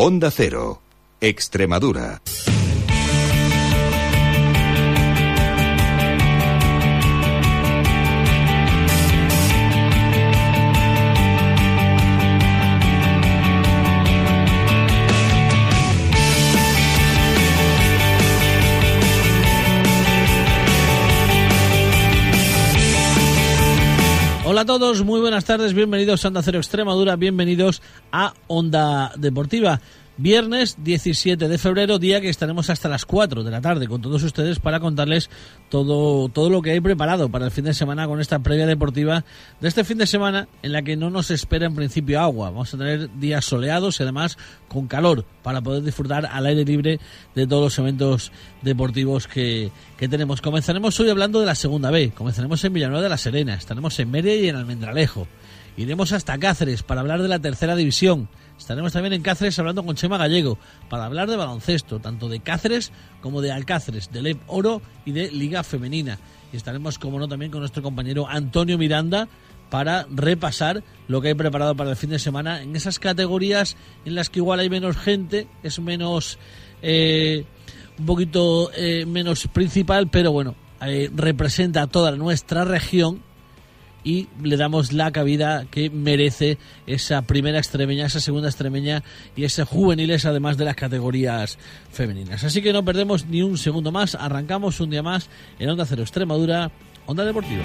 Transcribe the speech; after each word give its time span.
Onda 0.00 0.30
Cero, 0.30 0.80
Extremadura. 1.20 2.20
Hola 24.58 24.74
a 24.74 24.76
todos, 24.76 25.04
muy 25.04 25.20
buenas 25.20 25.44
tardes, 25.44 25.72
bienvenidos 25.72 26.24
a 26.24 26.28
Onda 26.28 26.42
Cero 26.42 26.58
Extremadura, 26.58 27.14
bienvenidos 27.14 27.80
a 28.10 28.34
Onda 28.48 29.12
Deportiva. 29.16 29.80
Viernes 30.20 30.76
17 30.82 31.46
de 31.46 31.58
febrero, 31.58 32.00
día 32.00 32.20
que 32.20 32.28
estaremos 32.28 32.70
hasta 32.70 32.88
las 32.88 33.06
4 33.06 33.44
de 33.44 33.52
la 33.52 33.60
tarde 33.60 33.86
con 33.86 34.02
todos 34.02 34.20
ustedes 34.24 34.58
para 34.58 34.80
contarles 34.80 35.30
todo, 35.68 36.28
todo 36.28 36.50
lo 36.50 36.60
que 36.60 36.72
hay 36.72 36.80
preparado 36.80 37.28
para 37.28 37.44
el 37.44 37.52
fin 37.52 37.66
de 37.66 37.72
semana 37.72 38.08
con 38.08 38.20
esta 38.20 38.40
previa 38.40 38.66
deportiva 38.66 39.24
de 39.60 39.68
este 39.68 39.84
fin 39.84 39.96
de 39.96 40.08
semana 40.08 40.48
en 40.64 40.72
la 40.72 40.82
que 40.82 40.96
no 40.96 41.08
nos 41.10 41.30
espera 41.30 41.66
en 41.66 41.76
principio 41.76 42.20
agua. 42.20 42.50
Vamos 42.50 42.74
a 42.74 42.78
tener 42.78 43.16
días 43.20 43.44
soleados 43.44 44.00
y 44.00 44.02
además 44.02 44.38
con 44.66 44.88
calor 44.88 45.24
para 45.44 45.60
poder 45.60 45.84
disfrutar 45.84 46.26
al 46.26 46.46
aire 46.46 46.64
libre 46.64 46.98
de 47.36 47.46
todos 47.46 47.62
los 47.62 47.78
eventos 47.78 48.32
deportivos 48.62 49.28
que, 49.28 49.70
que 49.96 50.08
tenemos. 50.08 50.40
Comenzaremos 50.40 50.98
hoy 50.98 51.10
hablando 51.10 51.38
de 51.38 51.46
la 51.46 51.54
segunda 51.54 51.92
B. 51.92 52.10
Comenzaremos 52.10 52.64
en 52.64 52.72
Villanueva 52.72 53.04
de 53.04 53.08
la 53.08 53.18
Serena, 53.18 53.54
estaremos 53.54 53.96
en 54.00 54.10
Media 54.10 54.34
y 54.34 54.48
en 54.48 54.56
Almendralejo. 54.56 55.28
Iremos 55.76 56.10
hasta 56.10 56.36
Cáceres 56.38 56.82
para 56.82 57.02
hablar 57.02 57.22
de 57.22 57.28
la 57.28 57.38
tercera 57.38 57.76
división. 57.76 58.28
Estaremos 58.58 58.92
también 58.92 59.12
en 59.12 59.22
Cáceres 59.22 59.58
hablando 59.58 59.84
con 59.84 59.94
Chema 59.94 60.18
Gallego 60.18 60.58
para 60.88 61.04
hablar 61.04 61.30
de 61.30 61.36
baloncesto, 61.36 62.00
tanto 62.00 62.28
de 62.28 62.40
Cáceres 62.40 62.92
como 63.22 63.40
de 63.40 63.52
Alcáceres, 63.52 64.10
de 64.12 64.22
LEP 64.22 64.40
Oro 64.48 64.82
y 65.04 65.12
de 65.12 65.30
Liga 65.30 65.62
Femenina. 65.62 66.18
Y 66.52 66.56
estaremos, 66.56 66.98
como 66.98 67.18
no, 67.18 67.28
también 67.28 67.50
con 67.50 67.60
nuestro 67.60 67.82
compañero 67.82 68.26
Antonio 68.28 68.76
Miranda 68.76 69.28
para 69.70 70.06
repasar 70.10 70.82
lo 71.08 71.20
que 71.20 71.28
hay 71.28 71.34
preparado 71.34 71.74
para 71.76 71.90
el 71.90 71.96
fin 71.96 72.10
de 72.10 72.18
semana 72.18 72.62
en 72.62 72.74
esas 72.74 72.98
categorías 72.98 73.76
en 74.04 74.14
las 74.14 74.30
que 74.30 74.40
igual 74.40 74.60
hay 74.60 74.70
menos 74.70 74.96
gente, 74.96 75.46
es 75.62 75.78
menos. 75.78 76.38
Eh, 76.82 77.44
un 77.98 78.06
poquito 78.06 78.70
eh, 78.74 79.04
menos 79.06 79.48
principal, 79.48 80.08
pero 80.08 80.30
bueno, 80.30 80.54
eh, 80.80 81.10
representa 81.14 81.82
a 81.82 81.86
toda 81.88 82.12
nuestra 82.12 82.64
región 82.64 83.22
y 84.08 84.26
le 84.42 84.56
damos 84.56 84.94
la 84.94 85.10
cabida 85.10 85.66
que 85.70 85.90
merece 85.90 86.56
esa 86.86 87.20
primera 87.20 87.58
extremeña, 87.58 88.06
esa 88.06 88.20
segunda 88.20 88.48
extremeña 88.48 89.02
y 89.36 89.44
ese 89.44 89.64
juveniles 89.64 90.24
además 90.24 90.56
de 90.56 90.64
las 90.64 90.76
categorías 90.76 91.58
femeninas. 91.92 92.42
Así 92.42 92.62
que 92.62 92.72
no 92.72 92.82
perdemos 92.86 93.26
ni 93.26 93.42
un 93.42 93.58
segundo 93.58 93.92
más, 93.92 94.14
arrancamos 94.14 94.80
un 94.80 94.88
día 94.88 95.02
más 95.02 95.28
en 95.58 95.68
Onda 95.68 95.84
Cero 95.84 96.00
Extremadura, 96.00 96.70
Onda 97.04 97.26
Deportiva. 97.26 97.64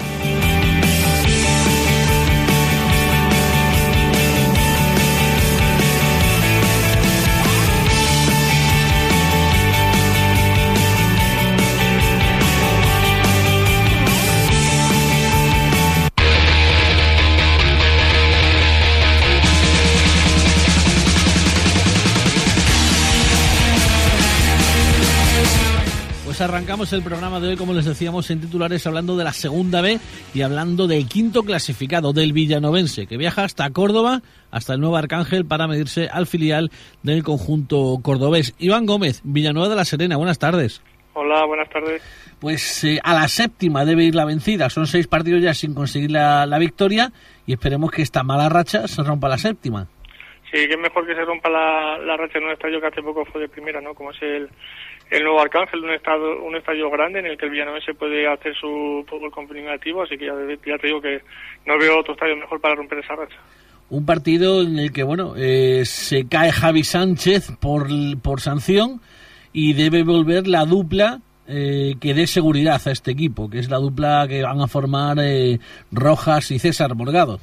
Arrancamos 26.44 26.92
el 26.92 27.02
programa 27.02 27.40
de 27.40 27.48
hoy, 27.48 27.56
como 27.56 27.72
les 27.72 27.86
decíamos 27.86 28.30
en 28.30 28.40
titulares, 28.40 28.86
hablando 28.86 29.16
de 29.16 29.24
la 29.24 29.32
segunda 29.32 29.80
B 29.80 29.98
y 30.34 30.42
hablando 30.42 30.86
del 30.86 31.08
quinto 31.08 31.42
clasificado, 31.42 32.12
del 32.12 32.34
Villanovense, 32.34 33.06
que 33.06 33.16
viaja 33.16 33.44
hasta 33.44 33.70
Córdoba, 33.70 34.20
hasta 34.50 34.74
el 34.74 34.80
Nuevo 34.80 34.96
Arcángel, 34.96 35.46
para 35.46 35.66
medirse 35.66 36.08
al 36.08 36.26
filial 36.26 36.70
del 37.02 37.22
conjunto 37.22 37.98
cordobés. 38.02 38.54
Iván 38.58 38.84
Gómez, 38.84 39.22
Villanueva 39.24 39.70
de 39.70 39.76
la 39.76 39.84
Serena, 39.86 40.16
buenas 40.16 40.38
tardes. 40.38 40.82
Hola, 41.14 41.46
buenas 41.46 41.70
tardes. 41.70 42.02
Pues 42.40 42.84
eh, 42.84 43.00
a 43.02 43.14
la 43.14 43.26
séptima 43.28 43.86
debe 43.86 44.04
ir 44.04 44.14
la 44.14 44.26
vencida, 44.26 44.68
son 44.68 44.86
seis 44.86 45.06
partidos 45.06 45.42
ya 45.42 45.54
sin 45.54 45.74
conseguir 45.74 46.10
la, 46.10 46.44
la 46.44 46.58
victoria 46.58 47.10
y 47.46 47.54
esperemos 47.54 47.90
que 47.90 48.02
esta 48.02 48.22
mala 48.22 48.50
racha 48.50 48.86
se 48.86 49.02
rompa 49.02 49.28
la 49.28 49.38
séptima. 49.38 49.88
Sí, 50.52 50.68
que 50.68 50.74
es 50.74 50.78
mejor 50.78 51.04
que 51.06 51.14
se 51.14 51.24
rompa 51.24 51.48
la, 51.48 51.98
la 51.98 52.16
racha 52.16 52.38
en 52.38 52.44
un 52.44 52.52
estadio 52.52 52.80
que 52.80 52.86
hace 52.86 53.02
poco 53.02 53.24
fue 53.24 53.40
de 53.40 53.48
primera, 53.48 53.80
¿no? 53.80 53.94
Como 53.94 54.12
es 54.12 54.22
el, 54.22 54.48
el 55.14 55.22
Nuevo 55.22 55.40
Arcángel, 55.40 55.84
un 55.84 55.92
estadio, 55.92 56.42
un 56.42 56.56
estadio 56.56 56.90
grande 56.90 57.20
en 57.20 57.26
el 57.26 57.38
que 57.38 57.46
el 57.46 57.52
Villanovense 57.52 57.94
puede 57.94 58.26
hacer 58.26 58.52
su 58.56 59.04
fútbol 59.08 59.30
competitivo, 59.30 60.02
así 60.02 60.18
que 60.18 60.26
ya, 60.26 60.34
ya, 60.66 60.76
te 60.76 60.88
digo 60.88 61.00
que 61.00 61.20
no 61.66 61.78
veo 61.78 62.00
otro 62.00 62.14
estadio 62.14 62.36
mejor 62.36 62.60
para 62.60 62.74
romper 62.74 62.98
esa 62.98 63.14
racha. 63.14 63.36
Un 63.90 64.04
partido 64.04 64.62
en 64.62 64.78
el 64.78 64.92
que, 64.92 65.04
bueno, 65.04 65.34
eh, 65.36 65.84
se 65.84 66.26
cae 66.26 66.50
Javi 66.50 66.82
Sánchez 66.82 67.52
por, 67.60 67.86
por 68.22 68.40
sanción 68.40 69.00
y 69.52 69.74
debe 69.74 70.02
volver 70.02 70.48
la 70.48 70.64
dupla 70.64 71.20
eh, 71.46 71.94
que 72.00 72.14
dé 72.14 72.26
seguridad 72.26 72.80
a 72.84 72.90
este 72.90 73.12
equipo, 73.12 73.48
que 73.48 73.60
es 73.60 73.70
la 73.70 73.78
dupla 73.78 74.26
que 74.28 74.42
van 74.42 74.60
a 74.60 74.66
formar 74.66 75.18
eh, 75.20 75.60
Rojas 75.92 76.50
y 76.50 76.58
César 76.58 76.96
Morgado. 76.96 77.38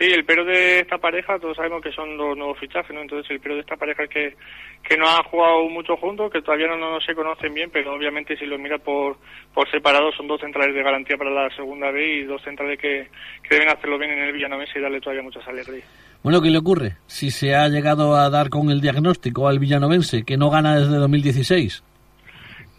Sí, 0.00 0.06
el 0.06 0.24
pero 0.24 0.46
de 0.46 0.80
esta 0.80 0.96
pareja, 0.96 1.38
todos 1.38 1.54
sabemos 1.54 1.82
que 1.82 1.92
son 1.92 2.16
los 2.16 2.34
nuevos 2.34 2.58
fichajes, 2.58 2.90
¿no? 2.94 3.02
Entonces 3.02 3.30
el 3.30 3.38
pero 3.38 3.56
de 3.56 3.60
esta 3.60 3.76
pareja 3.76 4.04
es 4.04 4.08
que, 4.08 4.34
que 4.82 4.96
no 4.96 5.06
han 5.06 5.22
jugado 5.24 5.68
mucho 5.68 5.94
juntos, 5.98 6.32
que 6.32 6.40
todavía 6.40 6.68
no, 6.68 6.98
se 7.02 7.14
conocen 7.14 7.52
bien, 7.52 7.68
pero 7.70 7.92
obviamente 7.92 8.34
si 8.38 8.46
lo 8.46 8.58
mira 8.58 8.78
por, 8.78 9.18
por 9.52 9.70
separado 9.70 10.10
son 10.12 10.26
dos 10.26 10.40
centrales 10.40 10.74
de 10.74 10.82
garantía 10.82 11.18
para 11.18 11.28
la 11.30 11.54
segunda 11.54 11.90
B 11.90 12.02
y 12.02 12.24
dos 12.24 12.40
centrales 12.42 12.78
que, 12.78 13.08
que 13.42 13.54
deben 13.54 13.68
hacerlo 13.68 13.98
bien 13.98 14.12
en 14.12 14.20
el 14.20 14.32
Villanovense 14.32 14.78
y 14.78 14.80
darle 14.80 15.02
todavía 15.02 15.22
muchas 15.22 15.46
alegrías. 15.46 15.86
Bueno, 16.22 16.40
¿qué 16.40 16.48
le 16.48 16.56
ocurre? 16.56 16.96
Si 17.06 17.30
se 17.30 17.54
ha 17.54 17.68
llegado 17.68 18.16
a 18.16 18.30
dar 18.30 18.48
con 18.48 18.70
el 18.70 18.80
diagnóstico 18.80 19.48
al 19.48 19.58
Villanovense, 19.58 20.24
que 20.24 20.38
no 20.38 20.48
gana 20.48 20.80
desde 20.80 20.96
2016. 20.96 21.84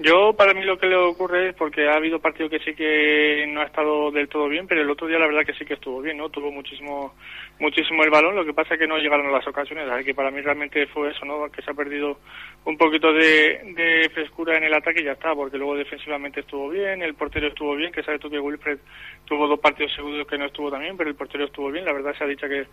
Yo, 0.03 0.33
para 0.33 0.55
mí 0.55 0.63
lo 0.63 0.79
que 0.79 0.87
le 0.87 0.95
ocurre 0.95 1.49
es 1.49 1.55
porque 1.55 1.87
ha 1.87 1.95
habido 1.95 2.19
partido 2.19 2.49
que 2.49 2.57
sí 2.59 2.73
que 2.73 3.45
no 3.47 3.61
ha 3.61 3.65
estado 3.65 4.09
del 4.09 4.27
todo 4.29 4.49
bien, 4.49 4.65
pero 4.65 4.81
el 4.81 4.89
otro 4.89 5.05
día 5.05 5.19
la 5.19 5.27
verdad 5.27 5.45
que 5.45 5.53
sí 5.53 5.63
que 5.63 5.75
estuvo 5.75 6.01
bien, 6.01 6.17
¿no? 6.17 6.29
Tuvo 6.29 6.51
muchísimo 6.51 7.13
muchísimo 7.59 8.03
el 8.03 8.09
balón, 8.09 8.35
lo 8.35 8.43
que 8.43 8.53
pasa 8.53 8.73
es 8.73 8.79
que 8.79 8.87
no 8.87 8.97
llegaron 8.97 9.27
a 9.27 9.31
las 9.31 9.47
ocasiones, 9.47 9.87
así 9.87 10.03
que 10.03 10.15
para 10.15 10.31
mí 10.31 10.41
realmente 10.41 10.87
fue 10.87 11.11
eso, 11.11 11.23
¿no? 11.23 11.47
Que 11.51 11.61
se 11.61 11.69
ha 11.69 11.75
perdido 11.75 12.17
un 12.65 12.75
poquito 12.77 13.13
de, 13.13 13.61
de 13.75 14.09
frescura 14.11 14.57
en 14.57 14.63
el 14.63 14.73
ataque 14.73 15.01
y 15.01 15.05
ya 15.05 15.11
está, 15.11 15.35
porque 15.35 15.59
luego 15.59 15.75
defensivamente 15.75 16.39
estuvo 16.39 16.69
bien, 16.69 17.03
el 17.03 17.13
portero 17.13 17.49
estuvo 17.49 17.75
bien, 17.75 17.91
que 17.91 18.01
sabes 18.01 18.19
tú 18.19 18.31
que 18.31 18.39
Wilfred 18.39 18.79
tuvo 19.25 19.47
dos 19.47 19.59
partidos 19.59 19.93
seguros 19.93 20.25
que 20.27 20.39
no 20.39 20.45
estuvo 20.45 20.71
también, 20.71 20.97
pero 20.97 21.11
el 21.11 21.15
portero 21.15 21.45
estuvo 21.45 21.69
bien, 21.69 21.85
la 21.85 21.93
verdad 21.93 22.15
se 22.17 22.23
ha 22.23 22.27
dicho 22.27 22.47
que 22.47 22.65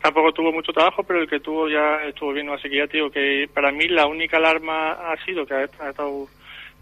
tampoco 0.00 0.32
tuvo 0.32 0.52
mucho 0.52 0.72
trabajo, 0.72 1.02
pero 1.02 1.20
el 1.20 1.28
que 1.28 1.40
tuvo 1.40 1.68
ya 1.68 2.04
estuvo 2.04 2.32
bien, 2.32 2.46
¿no? 2.46 2.54
así 2.54 2.68
que 2.70 2.76
ya 2.76 2.86
te 2.86 2.98
digo 2.98 3.10
que 3.10 3.50
para 3.52 3.72
mí 3.72 3.88
la 3.88 4.06
única 4.06 4.36
alarma 4.36 4.92
ha 4.92 5.16
sido 5.24 5.44
que 5.44 5.54
ha 5.54 5.64
estado 5.64 6.28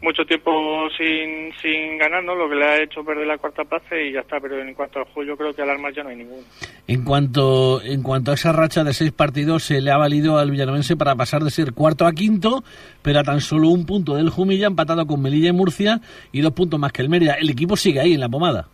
mucho 0.02 0.24
tiempo 0.24 0.88
sin, 0.96 1.52
sin 1.60 1.98
ganar, 1.98 2.22
¿no? 2.22 2.34
Lo 2.34 2.48
que 2.48 2.54
le 2.54 2.64
ha 2.64 2.82
hecho 2.82 3.04
perder 3.04 3.26
la 3.26 3.38
cuarta 3.38 3.64
plaza 3.64 3.96
y 3.96 4.12
ya 4.12 4.20
está. 4.20 4.38
Pero 4.40 4.60
en 4.60 4.74
cuanto 4.74 4.98
al 4.98 5.06
juego, 5.06 5.30
yo 5.30 5.36
creo 5.36 5.52
que 5.52 5.62
alarmas 5.62 5.94
ya 5.94 6.02
no 6.02 6.10
hay 6.10 6.16
ninguno. 6.16 6.42
En 6.86 7.04
cuanto, 7.04 7.80
en 7.82 8.02
cuanto 8.02 8.30
a 8.30 8.34
esa 8.34 8.52
racha 8.52 8.84
de 8.84 8.92
seis 8.92 9.12
partidos, 9.12 9.64
se 9.64 9.80
le 9.80 9.90
ha 9.90 9.96
valido 9.96 10.38
al 10.38 10.50
Villanovense 10.50 10.96
para 10.96 11.16
pasar 11.16 11.42
de 11.42 11.50
ser 11.50 11.72
cuarto 11.72 12.06
a 12.06 12.12
quinto, 12.12 12.62
pero 13.02 13.20
a 13.20 13.24
tan 13.24 13.40
solo 13.40 13.68
un 13.68 13.86
punto 13.86 14.14
del 14.14 14.30
Jumilla, 14.30 14.66
empatado 14.66 15.06
con 15.06 15.22
Melilla 15.22 15.48
y 15.48 15.52
Murcia, 15.52 16.00
y 16.32 16.40
dos 16.40 16.52
puntos 16.52 16.78
más 16.78 16.92
que 16.92 17.02
el 17.02 17.08
Mérida. 17.08 17.34
El 17.34 17.50
equipo 17.50 17.76
sigue 17.76 18.00
ahí, 18.00 18.14
en 18.14 18.20
la 18.20 18.28
pomada. 18.28 18.68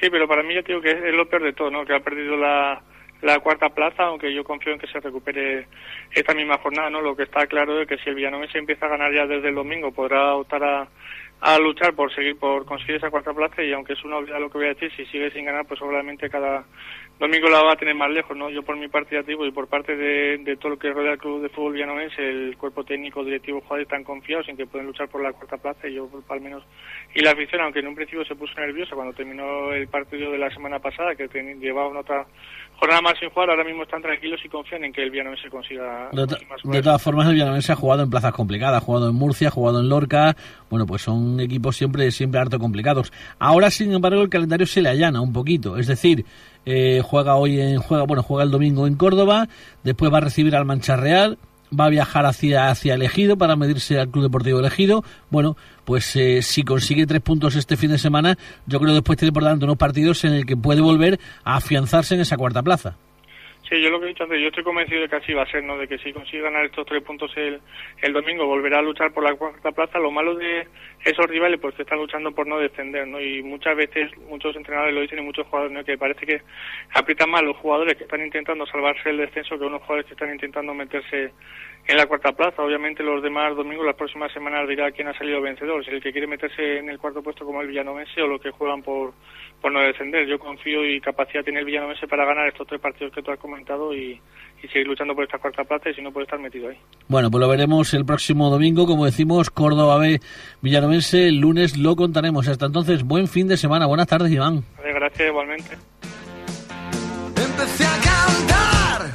Sí, 0.00 0.10
pero 0.10 0.28
para 0.28 0.42
mí 0.42 0.54
yo 0.54 0.62
digo 0.62 0.80
que 0.80 0.90
es, 0.90 1.04
es 1.04 1.14
lo 1.14 1.26
peor 1.28 1.44
de 1.44 1.52
todo, 1.52 1.70
¿no? 1.70 1.84
Que 1.84 1.94
ha 1.94 2.00
perdido 2.00 2.36
la 2.36 2.82
la 3.24 3.38
cuarta 3.38 3.70
plaza, 3.70 4.04
aunque 4.04 4.32
yo 4.34 4.44
confío 4.44 4.74
en 4.74 4.78
que 4.78 4.86
se 4.86 5.00
recupere 5.00 5.66
esta 6.12 6.34
misma 6.34 6.58
jornada, 6.58 6.90
¿no? 6.90 7.00
Lo 7.00 7.16
que 7.16 7.22
está 7.22 7.46
claro 7.46 7.80
es 7.80 7.88
que 7.88 7.96
si 7.96 8.10
el 8.10 8.16
Villanovense 8.16 8.58
empieza 8.58 8.84
a 8.84 8.90
ganar 8.90 9.14
ya 9.14 9.26
desde 9.26 9.48
el 9.48 9.54
domingo, 9.54 9.92
podrá 9.92 10.34
optar 10.34 10.62
a, 10.62 10.88
luchar 11.58 11.94
por 11.94 12.14
seguir 12.14 12.38
por 12.38 12.64
conseguir 12.64 12.96
esa 12.96 13.10
cuarta 13.10 13.32
plaza 13.34 13.62
y 13.62 13.70
aunque 13.72 13.92
es 13.92 14.04
una 14.04 14.16
obviedad 14.16 14.40
lo 14.40 14.48
que 14.50 14.58
voy 14.58 14.66
a 14.66 14.74
decir, 14.74 14.90
si 14.96 15.04
sigue 15.06 15.30
sin 15.30 15.44
ganar, 15.44 15.66
pues 15.66 15.80
obviamente 15.82 16.30
cada 16.30 16.64
domingo 17.18 17.48
la 17.48 17.62
va 17.62 17.72
a 17.72 17.76
tener 17.76 17.94
más 17.94 18.10
lejos, 18.10 18.36
¿no? 18.36 18.48
Yo 18.48 18.62
por 18.62 18.76
mi 18.76 18.88
parte 18.88 19.22
digo 19.22 19.44
y 19.46 19.52
por 19.52 19.68
parte 19.68 19.94
de, 19.94 20.56
todo 20.56 20.70
lo 20.70 20.78
que 20.78 20.92
rodea 20.92 21.12
el 21.12 21.18
club 21.18 21.42
de 21.42 21.48
fútbol 21.50 21.74
villanovense, 21.74 22.22
el 22.22 22.56
cuerpo 22.56 22.84
técnico, 22.84 23.24
directivo, 23.24 23.60
jugadores 23.60 23.86
están 23.86 24.04
confiados 24.04 24.48
en 24.48 24.56
que 24.56 24.66
pueden 24.66 24.86
luchar 24.86 25.08
por 25.08 25.22
la 25.22 25.32
cuarta 25.32 25.58
plaza 25.58 25.86
y 25.86 25.94
yo 25.94 26.08
al 26.28 26.40
menos 26.40 26.64
y 27.14 27.20
la 27.20 27.32
afición, 27.32 27.60
aunque 27.60 27.80
en 27.80 27.88
un 27.88 27.94
principio 27.94 28.24
se 28.24 28.34
puso 28.34 28.58
nerviosa 28.58 28.94
cuando 28.94 29.14
terminó 29.14 29.72
el 29.72 29.86
partido 29.88 30.32
de 30.32 30.38
la 30.38 30.50
semana 30.50 30.78
pasada, 30.78 31.14
que 31.14 31.28
ten, 31.28 31.60
llevaba 31.60 31.98
otra 31.98 32.26
jornada 32.84 33.00
más 33.00 33.18
sin 33.18 33.30
jugar, 33.30 33.48
ahora 33.48 33.64
mismo 33.64 33.84
están 33.84 34.02
tranquilos 34.02 34.38
y 34.44 34.48
confían 34.48 34.84
en 34.84 34.92
que 34.92 35.02
el 35.02 35.10
Villanovense 35.10 35.48
consiga 35.48 36.10
de, 36.12 36.26
de 36.64 36.82
todas 36.82 37.02
formas 37.02 37.26
el 37.28 37.32
Villanovense 37.32 37.72
ha 37.72 37.76
jugado 37.76 38.02
en 38.02 38.10
plazas 38.10 38.32
complicadas, 38.32 38.82
ha 38.82 38.84
jugado 38.84 39.08
en 39.08 39.14
Murcia, 39.14 39.48
ha 39.48 39.50
jugado 39.50 39.80
en 39.80 39.88
Lorca, 39.88 40.36
bueno 40.68 40.84
pues 40.84 41.00
son 41.00 41.40
equipos 41.40 41.76
siempre 41.76 42.10
siempre 42.10 42.40
harto 42.40 42.58
complicados. 42.58 43.10
Ahora 43.38 43.70
sin 43.70 43.92
embargo 43.92 44.20
el 44.20 44.28
calendario 44.28 44.66
se 44.66 44.82
le 44.82 44.90
allana 44.90 45.22
un 45.22 45.32
poquito, 45.32 45.78
es 45.78 45.86
decir, 45.86 46.26
eh, 46.66 47.00
juega 47.02 47.36
hoy 47.36 47.58
en 47.58 47.78
juega 47.78 48.04
bueno 48.04 48.22
juega 48.22 48.44
el 48.44 48.50
domingo 48.50 48.86
en 48.86 48.96
Córdoba, 48.96 49.48
después 49.82 50.12
va 50.12 50.18
a 50.18 50.22
recibir 50.22 50.54
al 50.54 50.66
Mancha 50.66 50.96
Real, 50.96 51.38
va 51.78 51.86
a 51.86 51.90
viajar 51.90 52.26
hacia, 52.26 52.68
hacia 52.68 52.94
Elegido 52.94 53.36
para 53.36 53.56
medirse 53.56 53.98
al 53.98 54.08
Club 54.08 54.24
Deportivo 54.24 54.60
Elegido. 54.60 55.04
Bueno, 55.30 55.56
pues 55.84 56.16
eh, 56.16 56.42
si 56.42 56.62
consigue 56.62 57.06
tres 57.06 57.20
puntos 57.20 57.56
este 57.56 57.76
fin 57.76 57.90
de 57.90 57.98
semana, 57.98 58.36
yo 58.66 58.78
creo 58.78 58.90
que 58.90 58.94
después 58.96 59.18
tiene 59.18 59.32
por 59.32 59.42
delante 59.42 59.64
unos 59.64 59.76
partidos 59.78 60.24
en 60.24 60.32
el 60.34 60.46
que 60.46 60.56
puede 60.56 60.80
volver 60.80 61.18
a 61.44 61.56
afianzarse 61.56 62.14
en 62.14 62.20
esa 62.20 62.36
cuarta 62.36 62.62
plaza. 62.62 62.96
Sí, 63.68 63.80
yo 63.80 63.88
lo 63.88 63.98
que 63.98 64.04
he 64.04 64.08
dicho 64.10 64.24
antes, 64.24 64.38
yo 64.42 64.48
estoy 64.48 64.62
convencido 64.62 65.00
de 65.00 65.08
que 65.08 65.16
así 65.16 65.32
va 65.32 65.42
a 65.42 65.50
ser, 65.50 65.64
¿no? 65.64 65.78
De 65.78 65.88
que 65.88 65.96
si 65.96 66.12
consigue 66.12 66.42
ganar 66.42 66.66
estos 66.66 66.84
tres 66.84 67.02
puntos 67.02 67.32
el, 67.34 67.58
el 68.02 68.12
domingo, 68.12 68.46
volverá 68.46 68.80
a 68.80 68.82
luchar 68.82 69.10
por 69.10 69.24
la 69.24 69.34
cuarta 69.34 69.72
plaza. 69.72 69.98
Lo 69.98 70.10
malo 70.10 70.34
de 70.34 70.68
esos 71.02 71.26
rivales, 71.26 71.58
pues 71.58 71.74
que 71.74 71.80
están 71.80 71.98
luchando 71.98 72.30
por 72.30 72.46
no 72.46 72.58
descender, 72.58 73.08
¿no? 73.08 73.18
Y 73.18 73.42
muchas 73.42 73.74
veces, 73.74 74.10
muchos 74.28 74.54
entrenadores 74.54 74.94
lo 74.94 75.00
dicen 75.00 75.18
y 75.18 75.22
muchos 75.22 75.46
jugadores, 75.46 75.74
¿no? 75.74 75.82
Que 75.82 75.96
parece 75.96 76.26
que 76.26 76.42
aprietan 76.92 77.30
más 77.30 77.42
los 77.42 77.56
jugadores 77.56 77.96
que 77.96 78.04
están 78.04 78.20
intentando 78.20 78.66
salvarse 78.66 79.08
el 79.08 79.16
descenso 79.16 79.58
que 79.58 79.64
unos 79.64 79.80
jugadores 79.80 80.06
que 80.06 80.12
están 80.12 80.30
intentando 80.30 80.74
meterse 80.74 81.32
en 81.86 81.96
la 81.96 82.06
cuarta 82.06 82.32
plaza. 82.32 82.62
Obviamente 82.62 83.02
los 83.02 83.22
demás 83.22 83.56
domingos, 83.56 83.86
las 83.86 83.96
próximas 83.96 84.32
semanas 84.32 84.68
dirá 84.68 84.90
quién 84.92 85.08
ha 85.08 85.18
salido 85.18 85.40
vencedor, 85.40 85.84
si 85.84 85.90
el 85.90 86.02
que 86.02 86.12
quiere 86.12 86.26
meterse 86.26 86.78
en 86.78 86.88
el 86.88 86.98
cuarto 86.98 87.22
puesto 87.22 87.44
como 87.44 87.60
el 87.60 87.68
Villanovense 87.68 88.22
o 88.22 88.26
los 88.26 88.40
que 88.40 88.50
juegan 88.50 88.82
por 88.82 89.12
por 89.64 89.72
no 89.72 89.80
descender. 89.80 90.26
Yo 90.26 90.38
confío 90.38 90.84
y 90.84 91.00
capacidad 91.00 91.42
tiene 91.42 91.60
el 91.60 91.64
Villanovense 91.64 92.06
para 92.06 92.26
ganar 92.26 92.46
estos 92.48 92.66
tres 92.66 92.78
partidos 92.82 93.14
que 93.14 93.22
tú 93.22 93.30
has 93.30 93.38
comentado 93.38 93.94
y, 93.94 94.20
seguir 94.60 94.86
luchando 94.86 95.14
por 95.14 95.24
esta 95.24 95.38
cuarta 95.38 95.64
plaza 95.64 95.88
y 95.88 95.94
si 95.94 96.02
no 96.02 96.12
puede 96.12 96.24
estar 96.24 96.38
metido 96.38 96.68
ahí. 96.68 96.76
Bueno, 97.08 97.30
pues 97.30 97.40
lo 97.40 97.48
veremos 97.48 97.94
el 97.94 98.04
próximo 98.04 98.50
domingo, 98.50 98.86
como 98.86 99.06
decimos, 99.06 99.48
Córdoba 99.48 99.98
B, 99.98 100.20
Villanovense, 100.60 101.28
el 101.28 101.38
lunes 101.38 101.78
lo 101.78 101.96
contaremos. 101.96 102.46
Hasta 102.46 102.66
entonces, 102.66 103.04
buen 103.04 103.26
fin 103.26 103.48
de 103.48 103.56
semana. 103.56 103.86
Buenas 103.86 104.06
tardes, 104.06 104.30
Iván. 104.30 104.64
gracias, 104.82 105.28
igualmente. 105.28 105.76
Empecé 107.36 107.84
a 107.84 107.96
cantar 108.04 109.12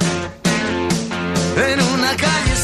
en 1.71 1.79
una 1.93 2.15
calle 2.15 2.58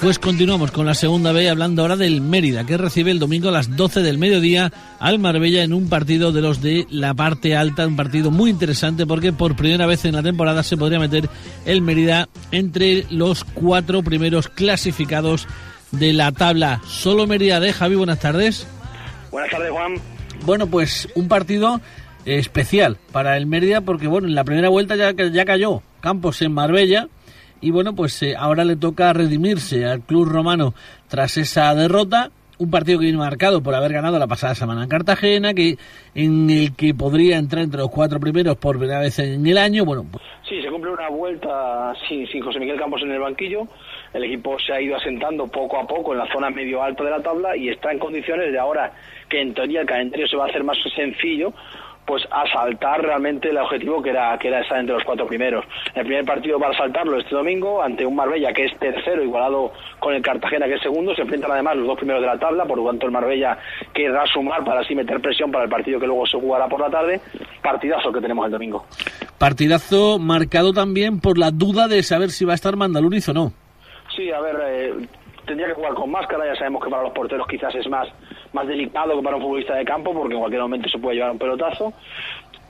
Pues 0.00 0.18
continuamos 0.18 0.70
con 0.70 0.86
la 0.86 0.94
segunda 0.94 1.30
B 1.32 1.50
hablando 1.50 1.82
ahora 1.82 1.94
del 1.94 2.22
Mérida, 2.22 2.64
que 2.64 2.78
recibe 2.78 3.10
el 3.10 3.18
domingo 3.18 3.50
a 3.50 3.52
las 3.52 3.76
12 3.76 4.00
del 4.00 4.16
mediodía 4.16 4.72
al 4.98 5.18
Marbella 5.18 5.62
en 5.62 5.74
un 5.74 5.90
partido 5.90 6.32
de 6.32 6.40
los 6.40 6.62
de 6.62 6.86
la 6.90 7.12
parte 7.12 7.54
alta, 7.54 7.86
un 7.86 7.96
partido 7.96 8.30
muy 8.30 8.48
interesante 8.48 9.06
porque 9.06 9.34
por 9.34 9.56
primera 9.56 9.84
vez 9.84 10.06
en 10.06 10.14
la 10.14 10.22
temporada 10.22 10.62
se 10.62 10.78
podría 10.78 10.98
meter 10.98 11.28
el 11.66 11.82
Mérida 11.82 12.30
entre 12.50 13.04
los 13.10 13.44
cuatro 13.44 14.02
primeros 14.02 14.48
clasificados 14.48 15.46
de 15.90 16.14
la 16.14 16.32
tabla. 16.32 16.80
Solo 16.86 17.26
Mérida 17.26 17.60
de 17.60 17.74
Javi, 17.74 17.96
buenas 17.96 18.20
tardes. 18.20 18.66
Buenas 19.30 19.50
tardes, 19.50 19.70
Juan. 19.70 19.96
Bueno, 20.46 20.66
pues 20.66 21.10
un 21.14 21.28
partido 21.28 21.78
especial 22.24 22.96
para 23.12 23.36
el 23.36 23.44
Mérida 23.44 23.82
porque 23.82 24.06
bueno, 24.06 24.28
en 24.28 24.34
la 24.34 24.44
primera 24.44 24.70
vuelta 24.70 24.96
ya, 24.96 25.12
ya 25.12 25.44
cayó 25.44 25.82
Campos 26.00 26.40
en 26.40 26.52
Marbella 26.52 27.08
y 27.60 27.70
bueno, 27.70 27.94
pues 27.94 28.22
eh, 28.22 28.34
ahora 28.36 28.64
le 28.64 28.76
toca 28.76 29.12
redimirse 29.12 29.84
al 29.86 30.00
club 30.00 30.28
romano 30.28 30.74
tras 31.08 31.36
esa 31.36 31.74
derrota. 31.74 32.30
Un 32.58 32.70
partido 32.70 32.98
que 32.98 33.06
viene 33.06 33.18
marcado 33.18 33.62
por 33.62 33.74
haber 33.74 33.92
ganado 33.92 34.18
la 34.18 34.26
pasada 34.26 34.54
semana 34.54 34.82
en 34.82 34.88
Cartagena, 34.90 35.54
que 35.54 35.78
en 36.14 36.50
el 36.50 36.76
que 36.76 36.92
podría 36.92 37.38
entrar 37.38 37.64
entre 37.64 37.80
los 37.80 37.90
cuatro 37.90 38.20
primeros 38.20 38.56
por 38.56 38.78
primera 38.78 39.00
vez 39.00 39.18
en 39.18 39.46
el 39.46 39.56
año. 39.56 39.86
Bueno, 39.86 40.04
pues... 40.10 40.22
Sí, 40.46 40.60
se 40.60 40.68
cumple 40.68 40.90
una 40.90 41.08
vuelta 41.08 41.94
sin, 42.06 42.26
sin 42.26 42.42
José 42.42 42.58
Miguel 42.58 42.78
Campos 42.78 43.00
en 43.02 43.12
el 43.12 43.20
banquillo. 43.20 43.66
El 44.12 44.24
equipo 44.24 44.58
se 44.58 44.74
ha 44.74 44.80
ido 44.80 44.96
asentando 44.96 45.46
poco 45.46 45.78
a 45.78 45.86
poco 45.86 46.12
en 46.12 46.18
la 46.18 46.30
zona 46.32 46.50
medio 46.50 46.82
alta 46.82 47.02
de 47.02 47.10
la 47.10 47.22
tabla 47.22 47.56
y 47.56 47.70
está 47.70 47.92
en 47.92 47.98
condiciones 47.98 48.52
de 48.52 48.58
ahora 48.58 48.92
que 49.30 49.40
en 49.40 49.54
teoría 49.54 49.82
el 49.82 49.86
calendario 49.86 50.26
se 50.26 50.36
va 50.36 50.44
a 50.44 50.48
hacer 50.48 50.64
más 50.64 50.76
sencillo, 50.94 51.54
pues 52.06 52.26
asaltar 52.30 53.02
realmente 53.02 53.50
el 53.50 53.58
objetivo 53.58 54.02
que 54.02 54.10
era 54.10 54.36
que 54.38 54.48
era 54.48 54.60
estar 54.60 54.78
entre 54.78 54.94
los 54.94 55.04
cuatro 55.04 55.26
primeros. 55.26 55.64
El 55.94 56.04
primer 56.04 56.24
partido 56.24 56.58
para 56.58 56.76
saltarlo 56.76 57.18
este 57.18 57.34
domingo 57.34 57.82
ante 57.82 58.04
un 58.04 58.16
Marbella 58.16 58.52
que 58.52 58.64
es 58.64 58.78
tercero, 58.78 59.22
igualado 59.22 59.72
con 59.98 60.14
el 60.14 60.22
Cartagena 60.22 60.66
que 60.66 60.74
es 60.74 60.82
segundo, 60.82 61.14
se 61.14 61.22
enfrentan 61.22 61.52
además 61.52 61.76
los 61.76 61.86
dos 61.86 61.96
primeros 61.96 62.22
de 62.22 62.26
la 62.26 62.38
tabla, 62.38 62.64
por 62.64 62.78
lo 62.78 62.86
tanto 62.86 63.06
el 63.06 63.12
Marbella 63.12 63.58
querrá 63.92 64.26
sumar 64.26 64.64
para 64.64 64.80
así 64.80 64.94
meter 64.94 65.20
presión 65.20 65.50
para 65.52 65.64
el 65.64 65.70
partido 65.70 66.00
que 66.00 66.06
luego 66.06 66.26
se 66.26 66.40
jugará 66.40 66.68
por 66.68 66.80
la 66.80 66.90
tarde. 66.90 67.20
Partidazo 67.62 68.12
que 68.12 68.20
tenemos 68.20 68.44
el 68.46 68.52
domingo. 68.52 68.84
Partidazo 69.38 70.18
marcado 70.18 70.72
también 70.72 71.20
por 71.20 71.38
la 71.38 71.50
duda 71.50 71.88
de 71.88 72.02
saber 72.02 72.30
si 72.30 72.44
va 72.44 72.52
a 72.52 72.54
estar 72.56 72.76
Mandaluriz 72.76 73.28
o 73.28 73.32
no. 73.32 73.52
Sí, 74.16 74.30
a 74.32 74.40
ver, 74.40 74.56
eh, 74.66 74.94
tendría 75.46 75.68
que 75.68 75.74
jugar 75.74 75.94
con 75.94 76.10
máscara, 76.10 76.46
ya 76.46 76.56
sabemos 76.56 76.84
que 76.84 76.90
para 76.90 77.02
los 77.02 77.12
porteros 77.12 77.46
quizás 77.48 77.74
es 77.74 77.88
más, 77.88 78.08
más 78.52 78.66
delicado 78.66 79.16
que 79.16 79.22
para 79.22 79.36
un 79.36 79.42
futbolista 79.42 79.74
de 79.74 79.84
campo, 79.84 80.12
porque 80.12 80.34
en 80.34 80.40
cualquier 80.40 80.62
momento 80.62 80.88
se 80.88 80.98
puede 80.98 81.16
llevar 81.16 81.32
un 81.32 81.38
pelotazo. 81.38 81.92